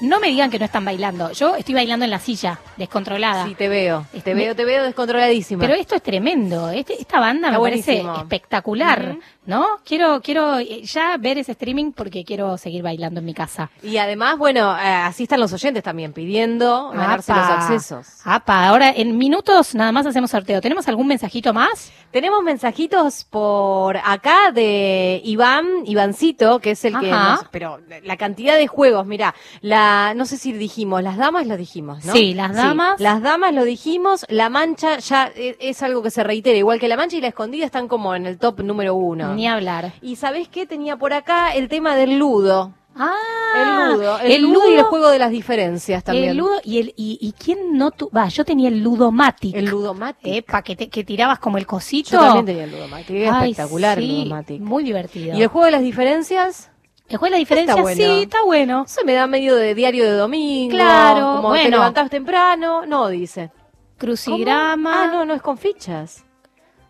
[0.01, 1.31] No me digan que no están bailando.
[1.32, 3.47] Yo estoy bailando en la silla, descontrolada.
[3.47, 4.05] Sí, te veo.
[4.12, 5.61] Este, Te veo, te veo descontroladísima.
[5.61, 6.69] Pero esto es tremendo.
[6.70, 9.16] Este- esta banda Está me parece espectacular.
[9.47, 9.78] ¿no?
[9.85, 13.70] Quiero, quiero eh, ya ver ese streaming porque quiero seguir bailando en mi casa.
[13.82, 18.07] Y además, bueno, eh, así están los oyentes también pidiendo ganarse los accesos.
[18.24, 20.61] Apa, ahora en minutos nada más hacemos sorteo.
[20.61, 21.93] ¿Tenemos algún mensajito más?
[22.16, 27.32] Tenemos mensajitos por acá de Iván, Ivancito, que es el que Ajá.
[27.32, 31.59] nos- pero la cantidad de juegos, mira, la no sé si dijimos, las damas lo
[31.59, 32.14] dijimos, ¿no?
[32.14, 32.98] Sí, las damas.
[33.02, 36.88] las damas lo dijimos, la mancha ya e- es, algo que se reitera, igual que
[36.88, 39.34] la mancha y la escondida están como en el top número uno.
[39.34, 39.93] Ni hablar.
[40.01, 40.64] Y ¿sabés qué?
[40.64, 42.72] Tenía por acá el tema del ludo.
[42.98, 46.31] Ah, el ludo, el, el ludo y el juego de las diferencias también.
[46.31, 49.55] El ludo y el y, y quién no tu va, yo tenía el ludomatic.
[49.55, 50.35] El ludomatic.
[50.35, 52.10] Epa, que, te- que tirabas como el cosito.
[52.12, 54.60] Yo también tenía el ludomatic, era Ay, espectacular sí, el ludomatic.
[54.60, 55.36] Muy divertido.
[55.39, 56.70] ¿Y el juego de las diferencias?
[57.09, 58.02] El juego de la diferencia Está bueno.
[58.02, 58.85] sí, está bueno.
[58.86, 60.70] Eso me da medio de diario de domingo.
[60.74, 61.70] Claro, Como te bueno.
[61.77, 62.85] levantás temprano.
[62.85, 63.52] No, dice.
[63.97, 64.90] Crucigrama.
[64.93, 65.02] ¿Cómo?
[65.02, 66.24] Ah, no, no es con fichas.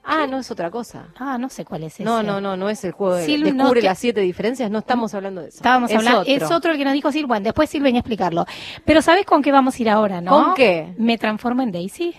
[0.09, 1.09] Ah, no es otra cosa.
[1.19, 2.05] Ah, no sé cuál es ese.
[2.05, 4.71] No, no, no, no es el juego de Silvi, no, descubre que- las siete diferencias.
[4.71, 5.57] No estamos hablando de eso.
[5.57, 6.33] Estábamos Es hablando, otro.
[6.33, 7.27] es otro el que nos dijo Silvia.
[7.27, 8.47] Bueno, después venía a explicarlo.
[8.85, 10.31] Pero ¿sabes con qué vamos a ir ahora, no?
[10.31, 10.95] ¿Con qué?
[10.99, 12.15] Me transformo en Daisy.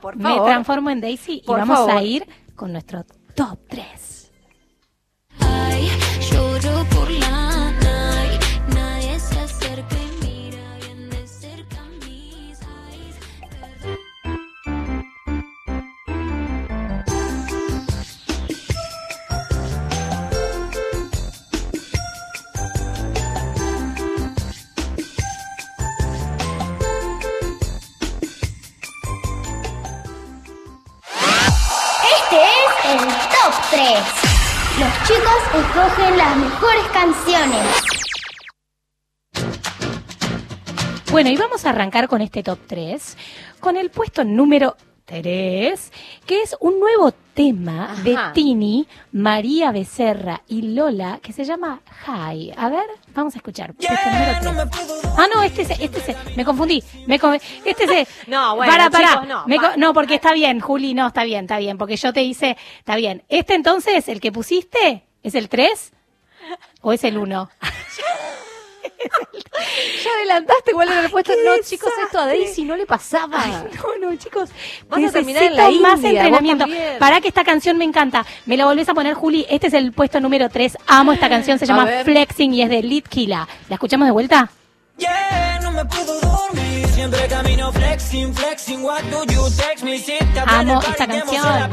[0.00, 0.46] Por Me favor.
[0.46, 1.90] transformo en Daisy y vamos favor.
[1.92, 3.04] a ir con nuestro
[3.34, 4.15] top 3.
[35.06, 37.66] Chicos escogen las mejores canciones.
[41.12, 43.16] Bueno, y vamos a arrancar con este top 3,
[43.60, 45.92] con el puesto número 3,
[46.26, 48.16] que es un nuevo tema de.
[48.32, 52.52] Tini, María Becerra y Lola, que se llama Hi.
[52.56, 53.74] A ver, vamos a escuchar.
[55.18, 57.34] Ah, no, este es, este es, me confundí, me con-
[57.64, 59.76] este es, No, bueno, para, para, chicos, no, me co- va.
[59.76, 62.96] no, porque está bien, Juli, no, está bien, está bien, porque yo te hice, está
[62.96, 63.22] bien.
[63.28, 65.92] Este entonces, el que pusiste, ¿es el 3
[66.80, 67.50] o es el 1?
[70.04, 71.32] Ya adelantaste cuál era el puesto.
[71.44, 73.44] No, chicos, esto a Daisy no le pasaba.
[74.00, 74.50] no, no, chicos.
[74.88, 76.66] Vas a terminar en la Necesito más India, entrenamiento.
[76.98, 78.24] Para que esta canción me encanta.
[78.44, 79.46] Me la volvés a poner, Juli.
[79.48, 80.78] Este es el puesto número 3.
[80.86, 81.58] Amo esta canción.
[81.58, 81.86] Se llama.
[82.04, 83.48] Flexing y es de Litkila.
[83.68, 84.50] ¿La escuchamos de vuelta?
[84.98, 86.86] Yeah, no me puedo dormir.
[86.88, 88.82] Siempre camino flexing, flexing.
[88.82, 89.98] What do you text me?
[89.98, 91.70] Si te hablé Amo esta canción.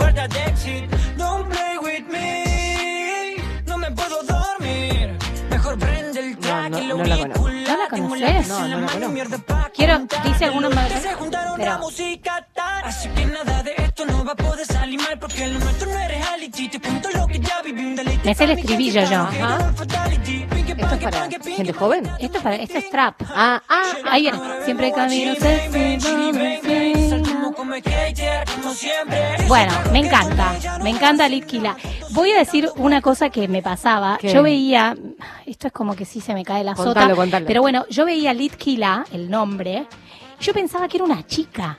[6.79, 7.62] No, no la conozco.
[7.73, 8.47] ¿No la conoces?
[8.47, 9.71] No, no la conozco.
[9.73, 10.89] Quiero, dice algunos más.
[10.89, 11.79] Se juntaron la Pero,
[12.83, 15.99] Así que nada de esto no va a poder salir mal Porque lo nuestro no
[15.99, 19.21] es reality Te cuento lo que ya viví un deleite me sé el estribillo yo.
[19.21, 19.73] Ajá.
[20.77, 22.09] ¿Esto es para gente joven?
[22.19, 23.21] Esto es, para, esto es trap.
[23.27, 24.39] Ah, ah, Ahí viene.
[24.63, 25.33] Siempre camino
[29.47, 31.75] Bueno, me encanta, me encanta Litkila.
[32.11, 34.17] Voy a decir una cosa que me pasaba.
[34.19, 34.33] ¿Qué?
[34.33, 34.95] Yo veía,
[35.45, 37.45] esto es como que sí se me cae la Contalo, sota, contalo.
[37.45, 39.88] pero bueno, yo veía Litkila, el nombre,
[40.40, 41.77] y yo pensaba que era una chica.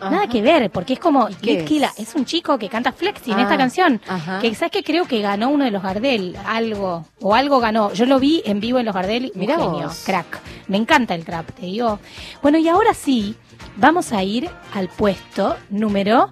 [0.00, 2.14] Nada que ver, porque es como Litkila, es?
[2.16, 4.00] un chico que canta Flexing Ah, esta canción.
[4.06, 4.40] ajá.
[4.40, 7.92] Que sabes que creo que ganó uno de los Gardel, algo, o algo ganó.
[7.92, 10.02] Yo lo vi en vivo en los Gardel, un Mirá genio, vos.
[10.04, 10.40] crack.
[10.68, 12.00] Me encanta el trap, te digo.
[12.42, 13.36] Bueno, y ahora sí,
[13.76, 16.30] vamos a ir al puesto número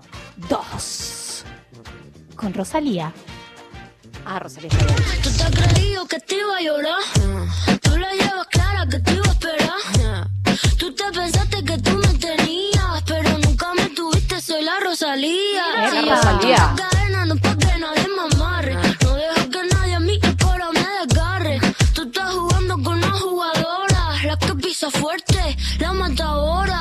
[0.48, 1.44] 2.
[2.36, 3.12] Con Rosalía.
[4.27, 4.70] Ah, Rosalía.
[5.62, 7.02] Creído que te iba a llorar.
[7.82, 10.28] Tú la llevas clara que te iba a esperar.
[10.78, 15.64] Tú te pensaste que tú me tenías, pero nunca me tuviste, soy la Rosalía.
[15.76, 16.74] La Rosalía.
[17.26, 18.74] no pa' que nadie me amarre.
[19.02, 21.60] No dejo que nadie a cora me desgarre.
[21.94, 26.80] Tú estás jugando con una jugadora, la que pisa fuerte, la matadora.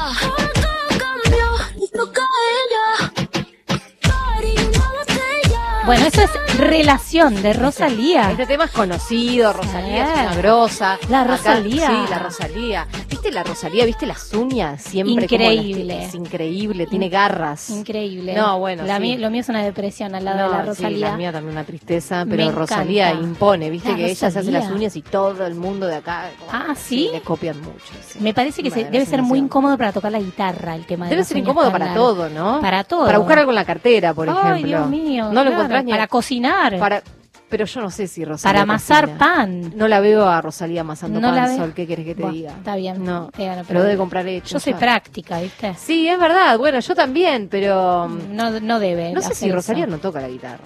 [5.90, 8.30] Bueno, eso es Relación de Rosalía.
[8.30, 10.22] Este tema es conocido, Rosalía es Eh.
[10.22, 11.00] una grosa.
[11.10, 11.88] La Acá- Rosalía.
[11.88, 12.88] sí, la Rosalía.
[13.10, 13.86] ¿Viste la Rosalía?
[13.86, 14.84] ¿Viste las uñas?
[14.84, 16.04] Siempre las- Increíble.
[16.06, 17.72] es increíble, tiene garras.
[17.72, 18.36] Increíble.
[18.36, 19.02] No, bueno, La sí.
[19.02, 21.10] mí- lo mío es una depresión al lado No, de la sí, Rosalía.
[21.10, 23.28] la mía también una tristeza, Me pero Rosalía encanta.
[23.28, 26.30] impone, viste La que ella se hace las uñas y todo el mundo de acá.
[26.40, 27.10] como- Ah, ¿sí?
[27.12, 27.94] Le copian mucho.
[28.08, 28.20] sí.
[28.20, 31.10] Me parece que se- debe ser muy incómodo para tocar la guitarra el tema de
[31.10, 32.62] Debe las ser incómodo para todo, ¿no?
[32.62, 33.06] Para todo.
[33.08, 34.68] Para buscar algo en la cartera, por Ay, ejemplo.
[34.68, 35.24] Dios mío.
[35.26, 36.78] No lo claro, encontrás Para cocinar.
[36.80, 37.02] Para...
[37.50, 39.18] Pero yo no sé si Rosalía Para amasar cocina.
[39.18, 39.74] pan.
[39.76, 41.58] No la veo a Rosalía amasando No pan.
[41.58, 42.52] Sol, ¿qué quieres que te diga?
[42.52, 43.04] Está bien.
[43.04, 44.54] No, Eh, lo debe comprar hecho.
[44.54, 44.80] Yo soy ya.
[44.80, 45.74] práctica, ¿viste?
[45.76, 46.60] Sí, es verdad.
[46.60, 48.08] Bueno, yo también, pero...
[48.08, 49.14] No, no debe.
[49.14, 49.92] No sé si Rosalía eso.
[49.92, 50.60] no toca la guitarra.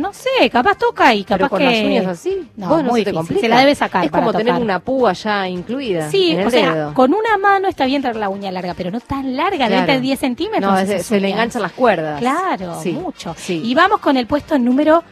[0.00, 1.64] No sé, capaz toca y capaz Pero con que...
[1.64, 2.48] las uñas así.
[2.56, 3.40] No, Vos no muy se te complica.
[3.40, 4.62] Se la debe sacar Es para como tener tocar.
[4.62, 6.10] una púa ya incluida.
[6.10, 6.94] Sí, en el o sea, dedo.
[6.94, 9.92] con una mano está bien traer la uña larga, pero no tan larga, Claro.
[9.92, 10.70] de 10 centímetros.
[10.72, 12.20] No, se, se le enganchan las cuerdas.
[12.20, 13.34] Claro, Sí, mucho.
[13.36, 13.60] sí.
[13.64, 15.02] Y vamos con el puesto número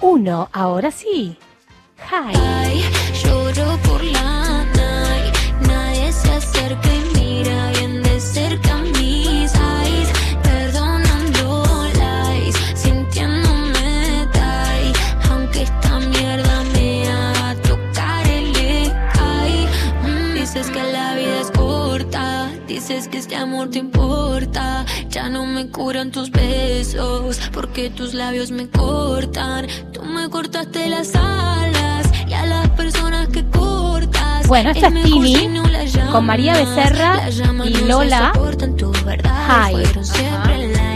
[0.00, 0.48] uno.
[0.52, 1.36] Ahora sí.
[2.10, 3.19] Hi.
[23.60, 24.86] Amor te importa.
[25.08, 27.38] Ya no me curan tus besos.
[27.52, 29.66] Porque tus labios me cortan.
[29.92, 32.10] Tú me cortaste las alas.
[32.26, 34.46] Y a las personas que cortas.
[34.46, 35.62] Bueno, esta es Tini, si no
[36.10, 37.28] con María Becerra
[37.64, 38.32] y no Lola.
[39.04, 40.89] verdades Hi.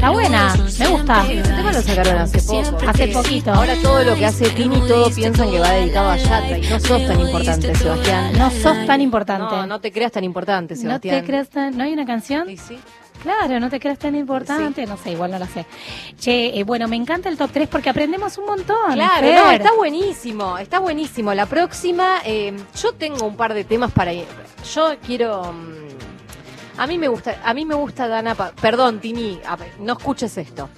[0.00, 1.26] Está buena, me gusta.
[1.26, 2.88] tema lo sacaron hace poco.
[2.88, 3.52] Hace poquito.
[3.52, 6.56] Ahora todo lo que hace Tini, todos piensan que va dedicado a Yatra.
[6.56, 8.32] Y no sos tan importante, Sebastián.
[8.38, 9.54] No sos tan importante.
[9.54, 11.20] No, no te creas tan importante, No Sebastián.
[11.20, 11.76] te creas tan...
[11.76, 12.48] ¿No hay una canción?
[13.22, 14.86] Claro, no te creas tan importante.
[14.86, 15.66] No sé, igual no la sé.
[16.18, 18.94] Che, eh, bueno, me encanta el top 3 porque aprendemos un montón.
[18.94, 19.38] Claro, Fer.
[19.38, 21.34] no, está buenísimo, está buenísimo.
[21.34, 24.24] La próxima, eh, yo tengo un par de temas para ir.
[24.74, 25.52] Yo quiero.
[26.80, 28.34] A mí me gusta, a mí me gusta Dana.
[28.34, 29.38] Perdón, Tini,
[29.80, 30.70] no escuches esto.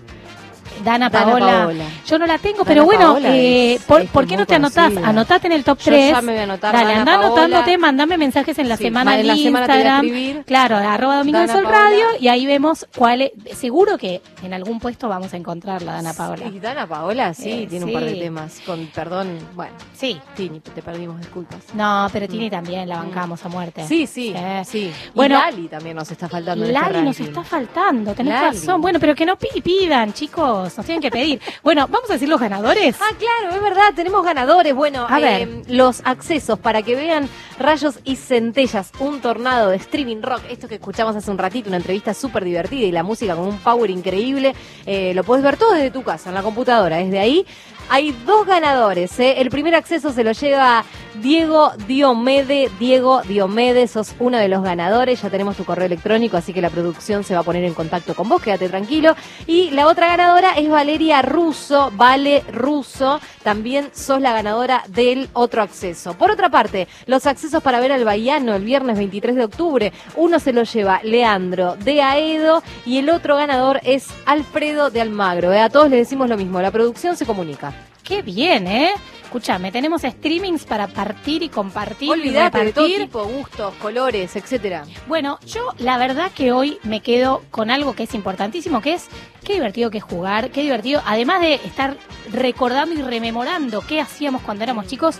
[0.84, 1.84] Dana Dana Paola.
[2.06, 4.54] Yo no la tengo, Dana pero bueno, eh, es- por, es ¿por qué no te
[4.54, 4.86] anotás?
[4.88, 5.08] conocida.
[5.08, 6.10] Anotate en el top Yo 3.
[6.10, 7.26] ya me voy a anotar Dale, Dana anda Paola.
[7.26, 10.02] anotándote, mandame mensajes en la Sí, semana ma- en en la semana te voy a
[10.02, 10.44] Instagram.
[10.44, 11.84] Claro, arroba Domingo del Dana Sol Paola.
[11.90, 13.32] Radio y ahí vemos cuál es.
[13.56, 16.46] Seguro que en algún puesto vamos a encontrar la Dana Paola.
[16.46, 18.18] Y Dana Paola, sí, Eh, tiene un par de sí.
[18.20, 18.60] temas.
[18.66, 19.72] Con perdón, bueno.
[19.94, 20.20] Sí.
[20.36, 21.58] Tini, te perdimos disculpas.
[21.74, 23.82] No, pero Tini también la bancamos a muerte.
[23.84, 23.88] Mm.
[23.88, 24.34] Sí, sí,
[24.64, 24.92] sí.
[25.14, 26.64] Bueno, y Lali también nos está faltando.
[26.64, 28.56] en este Lali nos está faltando, tenés Lali.
[28.58, 28.80] razón.
[28.80, 31.40] Bueno, pero que no pi- pidan, chicos, nos tienen que pedir.
[31.62, 32.96] Bueno, vamos a decir los ganadores.
[33.00, 34.74] Ah, claro, es verdad, tenemos ganadores.
[34.74, 35.48] Bueno, A eh, ver.
[35.68, 37.28] los accesos para que vean
[37.58, 40.42] Rayos y Centellas, un tornado de streaming rock.
[40.50, 43.58] Esto que escuchamos hace un ratito, una entrevista súper divertida y la música con un
[43.58, 44.54] power increíble.
[44.86, 47.46] Eh, lo puedes ver todo desde tu casa, en la computadora, desde ahí.
[47.94, 49.20] Hay dos ganadores.
[49.20, 49.34] ¿eh?
[49.42, 50.82] El primer acceso se lo lleva
[51.20, 52.70] Diego Diomede.
[52.78, 55.20] Diego Diomede, sos uno de los ganadores.
[55.20, 58.14] Ya tenemos tu correo electrónico, así que la producción se va a poner en contacto
[58.14, 58.40] con vos.
[58.40, 59.14] Quédate tranquilo.
[59.46, 61.92] Y la otra ganadora es Valeria Russo.
[61.94, 63.20] Vale Russo.
[63.42, 66.14] También sos la ganadora del otro acceso.
[66.14, 69.92] Por otra parte, los accesos para ver al Bahiano el viernes 23 de octubre.
[70.16, 75.52] Uno se lo lleva Leandro de Aedo y el otro ganador es Alfredo de Almagro.
[75.52, 75.60] ¿eh?
[75.60, 76.62] A todos les decimos lo mismo.
[76.62, 77.74] La producción se comunica.
[78.02, 78.90] Qué bien, ¿eh?
[79.22, 82.08] Escúchame, tenemos streamings para partir y compartir.
[82.08, 83.06] y Olvídate de todo repartir.
[83.06, 84.84] tipo, gustos, colores, etcétera.
[85.06, 89.06] Bueno, yo la verdad que hoy me quedo con algo que es importantísimo, que es
[89.44, 91.96] qué divertido que es jugar, qué divertido, además de estar
[92.30, 95.16] recordando y rememorando qué hacíamos cuando éramos chicos,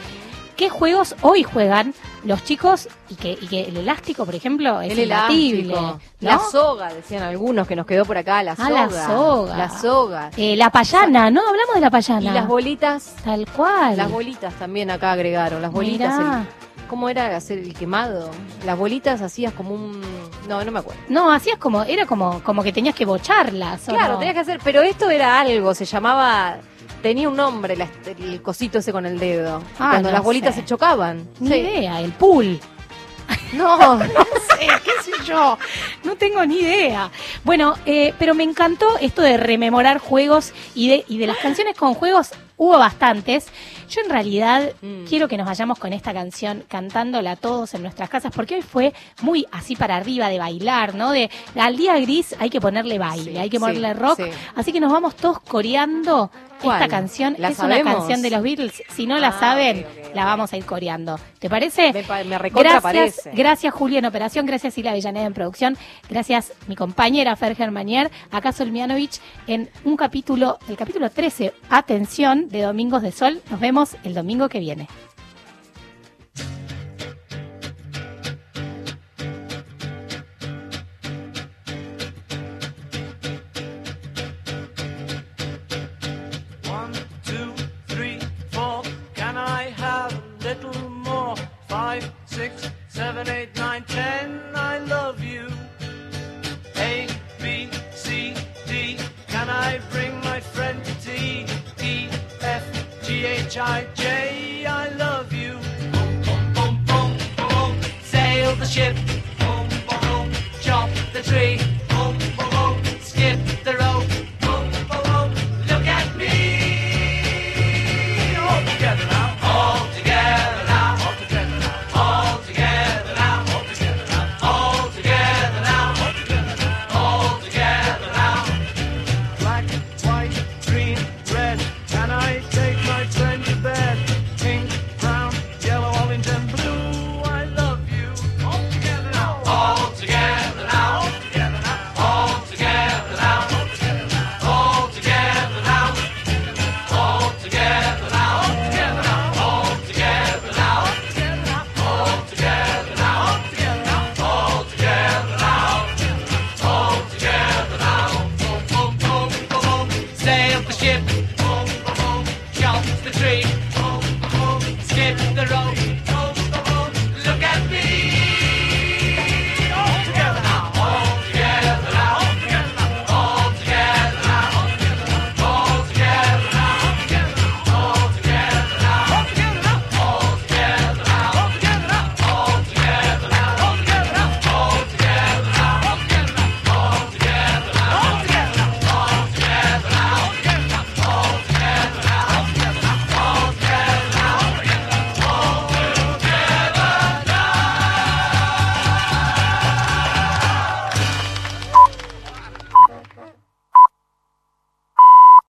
[0.57, 1.95] qué juegos hoy juegan
[2.25, 6.01] los chicos y que, y que el elástico, por ejemplo, es El imbatible, elástico, ¿no?
[6.21, 8.71] la soga, decían algunos que nos quedó por acá, la Ah, soga.
[8.87, 9.57] la soga.
[9.57, 10.31] La soga.
[10.37, 11.41] Eh, la payana, ¿no?
[11.41, 12.31] Hablamos de la payana.
[12.31, 13.15] Y las bolitas.
[13.25, 13.97] Tal cual.
[13.97, 15.61] Las bolitas también acá agregaron.
[15.63, 16.17] Las bolitas.
[16.19, 16.39] Mirá.
[16.41, 18.29] el- ¿Cómo era hacer el quemado?
[18.67, 19.99] Las bolitas hacías como un.
[20.47, 21.01] No, no me acuerdo.
[21.09, 23.89] No, hacías como, era como, como que tenías que bocharlas.
[23.89, 24.19] ¿o Claro, no?
[24.19, 24.61] tenías que hacer.
[24.63, 26.59] Pero esto era algo, se llamaba.
[27.03, 29.63] Tenía un nombre la- el cosito ese con el dedo.
[29.79, 30.61] Ah, cuando no las bolitas sé.
[30.61, 31.29] se chocaban.
[31.41, 31.55] Ni Sí.
[31.57, 32.61] idea, el pool.
[33.53, 35.59] No, no sé, qué sé yo.
[36.05, 37.11] No tengo ni idea.
[37.45, 41.77] Bueno, eh, pero me encantó esto de rememorar juegos y de, y de las canciones
[41.77, 43.49] con juegos hubo bastantes.
[43.89, 45.05] Yo en realidad Mm.
[45.05, 48.93] quiero que nos vayamos con esta canción cantándola todos en nuestras casas porque hoy fue
[49.21, 51.11] muy así para arriba de bailar, ¿no?
[51.11, 54.17] De al día gris hay que ponerle baile, Sí, hay que sí, ponerle rock.
[54.17, 54.31] sí.
[54.57, 56.31] Así que nos vamos todos coreando
[56.61, 56.81] ¿Cuál?
[56.83, 57.35] esta canción.
[57.39, 58.83] ¿La es una canción de los Beatles.
[58.91, 61.19] Si no la Ah, saben, la vamos a ir coreando.
[61.39, 61.93] ¿Te parece?
[61.93, 63.31] Me, me Gracias, parece.
[63.33, 65.77] gracias Julia en operación, gracias Sila Avellaneda en producción,
[66.09, 72.63] gracias mi compañera Fer Germanier, acá Solmianovich en un capítulo, el capítulo 13, atención, de
[72.63, 73.41] Domingos de Sol.
[73.51, 74.89] Nos vemos el domingo que viene.